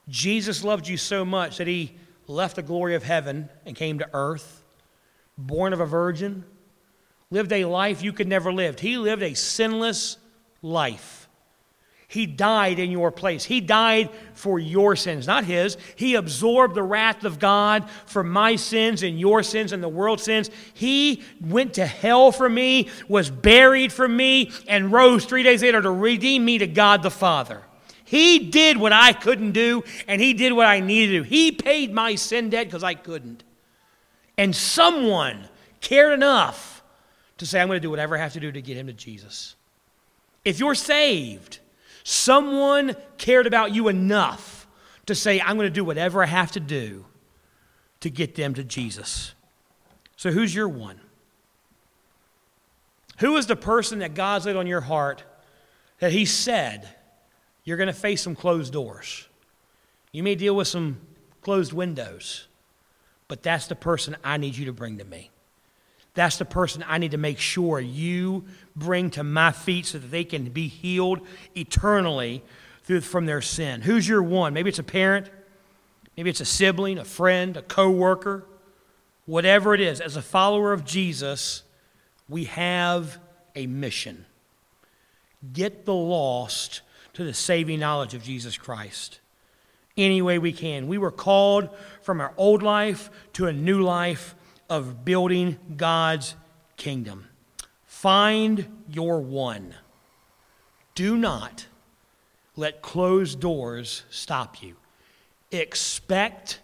Jesus 0.08 0.62
loved 0.62 0.86
you 0.86 0.96
so 0.96 1.24
much 1.24 1.58
that 1.58 1.66
he 1.66 1.96
left 2.28 2.56
the 2.56 2.62
glory 2.62 2.94
of 2.94 3.02
heaven 3.02 3.48
and 3.66 3.74
came 3.74 3.98
to 3.98 4.08
earth, 4.12 4.62
born 5.36 5.72
of 5.72 5.80
a 5.80 5.86
virgin, 5.86 6.44
lived 7.30 7.52
a 7.52 7.64
life 7.64 8.02
you 8.02 8.12
could 8.12 8.28
never 8.28 8.52
live. 8.52 8.78
He 8.78 8.98
lived 8.98 9.22
a 9.22 9.34
sinless 9.34 10.16
life. 10.62 11.19
He 12.10 12.26
died 12.26 12.80
in 12.80 12.90
your 12.90 13.12
place. 13.12 13.44
He 13.44 13.60
died 13.60 14.10
for 14.34 14.58
your 14.58 14.96
sins, 14.96 15.28
not 15.28 15.44
his. 15.44 15.76
He 15.94 16.16
absorbed 16.16 16.74
the 16.74 16.82
wrath 16.82 17.22
of 17.22 17.38
God 17.38 17.88
for 18.04 18.24
my 18.24 18.56
sins 18.56 19.04
and 19.04 19.20
your 19.20 19.44
sins 19.44 19.72
and 19.72 19.80
the 19.80 19.88
world's 19.88 20.24
sins. 20.24 20.50
He 20.74 21.22
went 21.40 21.74
to 21.74 21.86
hell 21.86 22.32
for 22.32 22.48
me, 22.48 22.88
was 23.06 23.30
buried 23.30 23.92
for 23.92 24.08
me, 24.08 24.50
and 24.66 24.90
rose 24.90 25.24
three 25.24 25.44
days 25.44 25.62
later 25.62 25.80
to 25.80 25.90
redeem 25.92 26.44
me 26.44 26.58
to 26.58 26.66
God 26.66 27.04
the 27.04 27.12
Father. 27.12 27.62
He 28.04 28.40
did 28.40 28.76
what 28.76 28.92
I 28.92 29.12
couldn't 29.12 29.52
do, 29.52 29.84
and 30.08 30.20
he 30.20 30.34
did 30.34 30.52
what 30.52 30.66
I 30.66 30.80
needed 30.80 31.12
to 31.12 31.18
do. 31.18 31.22
He 31.22 31.52
paid 31.52 31.94
my 31.94 32.16
sin 32.16 32.50
debt 32.50 32.66
because 32.66 32.82
I 32.82 32.94
couldn't. 32.94 33.44
And 34.36 34.56
someone 34.56 35.48
cared 35.80 36.12
enough 36.12 36.82
to 37.38 37.46
say, 37.46 37.60
I'm 37.60 37.68
going 37.68 37.76
to 37.76 37.80
do 37.80 37.90
whatever 37.90 38.16
I 38.16 38.20
have 38.20 38.32
to 38.32 38.40
do 38.40 38.50
to 38.50 38.60
get 38.60 38.76
him 38.76 38.88
to 38.88 38.92
Jesus. 38.92 39.54
If 40.44 40.58
you're 40.58 40.74
saved, 40.74 41.60
Someone 42.02 42.96
cared 43.18 43.46
about 43.46 43.74
you 43.74 43.88
enough 43.88 44.66
to 45.06 45.14
say, 45.14 45.40
I'm 45.40 45.56
going 45.56 45.66
to 45.66 45.70
do 45.70 45.84
whatever 45.84 46.22
I 46.22 46.26
have 46.26 46.52
to 46.52 46.60
do 46.60 47.04
to 48.00 48.10
get 48.10 48.34
them 48.34 48.54
to 48.54 48.64
Jesus. 48.64 49.34
So, 50.16 50.30
who's 50.30 50.54
your 50.54 50.68
one? 50.68 51.00
Who 53.18 53.36
is 53.36 53.46
the 53.46 53.56
person 53.56 53.98
that 53.98 54.14
God's 54.14 54.46
laid 54.46 54.56
on 54.56 54.66
your 54.66 54.80
heart 54.80 55.22
that 55.98 56.12
He 56.12 56.24
said 56.24 56.88
you're 57.64 57.76
going 57.76 57.88
to 57.88 57.92
face 57.92 58.22
some 58.22 58.34
closed 58.34 58.72
doors? 58.72 59.28
You 60.12 60.22
may 60.22 60.34
deal 60.34 60.56
with 60.56 60.68
some 60.68 61.00
closed 61.42 61.72
windows, 61.72 62.48
but 63.28 63.42
that's 63.42 63.66
the 63.66 63.76
person 63.76 64.16
I 64.24 64.38
need 64.38 64.56
you 64.56 64.66
to 64.66 64.72
bring 64.72 64.98
to 64.98 65.04
me. 65.04 65.30
That's 66.14 66.38
the 66.38 66.44
person 66.44 66.84
I 66.86 66.98
need 66.98 67.12
to 67.12 67.18
make 67.18 67.38
sure 67.38 67.80
you 67.80 68.44
bring 68.74 69.10
to 69.10 69.24
my 69.24 69.52
feet 69.52 69.86
so 69.86 69.98
that 69.98 70.10
they 70.10 70.24
can 70.24 70.50
be 70.50 70.66
healed 70.68 71.20
eternally 71.54 72.42
through, 72.82 73.02
from 73.02 73.26
their 73.26 73.42
sin. 73.42 73.82
Who's 73.82 74.08
your 74.08 74.22
one? 74.22 74.52
Maybe 74.52 74.68
it's 74.68 74.78
a 74.78 74.84
parent, 74.84 75.30
maybe 76.16 76.30
it's 76.30 76.40
a 76.40 76.44
sibling, 76.44 76.98
a 76.98 77.04
friend, 77.04 77.56
a 77.56 77.62
co-worker, 77.62 78.44
whatever 79.26 79.74
it 79.74 79.80
is. 79.80 80.00
As 80.00 80.16
a 80.16 80.22
follower 80.22 80.72
of 80.72 80.84
Jesus, 80.84 81.62
we 82.28 82.44
have 82.44 83.18
a 83.54 83.66
mission. 83.66 84.26
Get 85.52 85.84
the 85.84 85.94
lost 85.94 86.82
to 87.14 87.24
the 87.24 87.34
saving 87.34 87.80
knowledge 87.80 88.14
of 88.14 88.22
Jesus 88.22 88.58
Christ 88.58 89.20
any 89.96 90.22
way 90.22 90.38
we 90.38 90.52
can. 90.52 90.88
We 90.88 90.98
were 90.98 91.10
called 91.10 91.68
from 92.02 92.20
our 92.20 92.32
old 92.36 92.62
life 92.62 93.10
to 93.34 93.46
a 93.46 93.52
new 93.52 93.82
life 93.82 94.34
of 94.70 95.04
building 95.04 95.58
God's 95.76 96.36
kingdom. 96.76 97.26
Find 97.84 98.82
your 98.88 99.20
one. 99.20 99.74
Do 100.94 101.16
not 101.16 101.66
let 102.56 102.80
closed 102.80 103.40
doors 103.40 104.04
stop 104.10 104.62
you. 104.62 104.76
Expect 105.50 106.60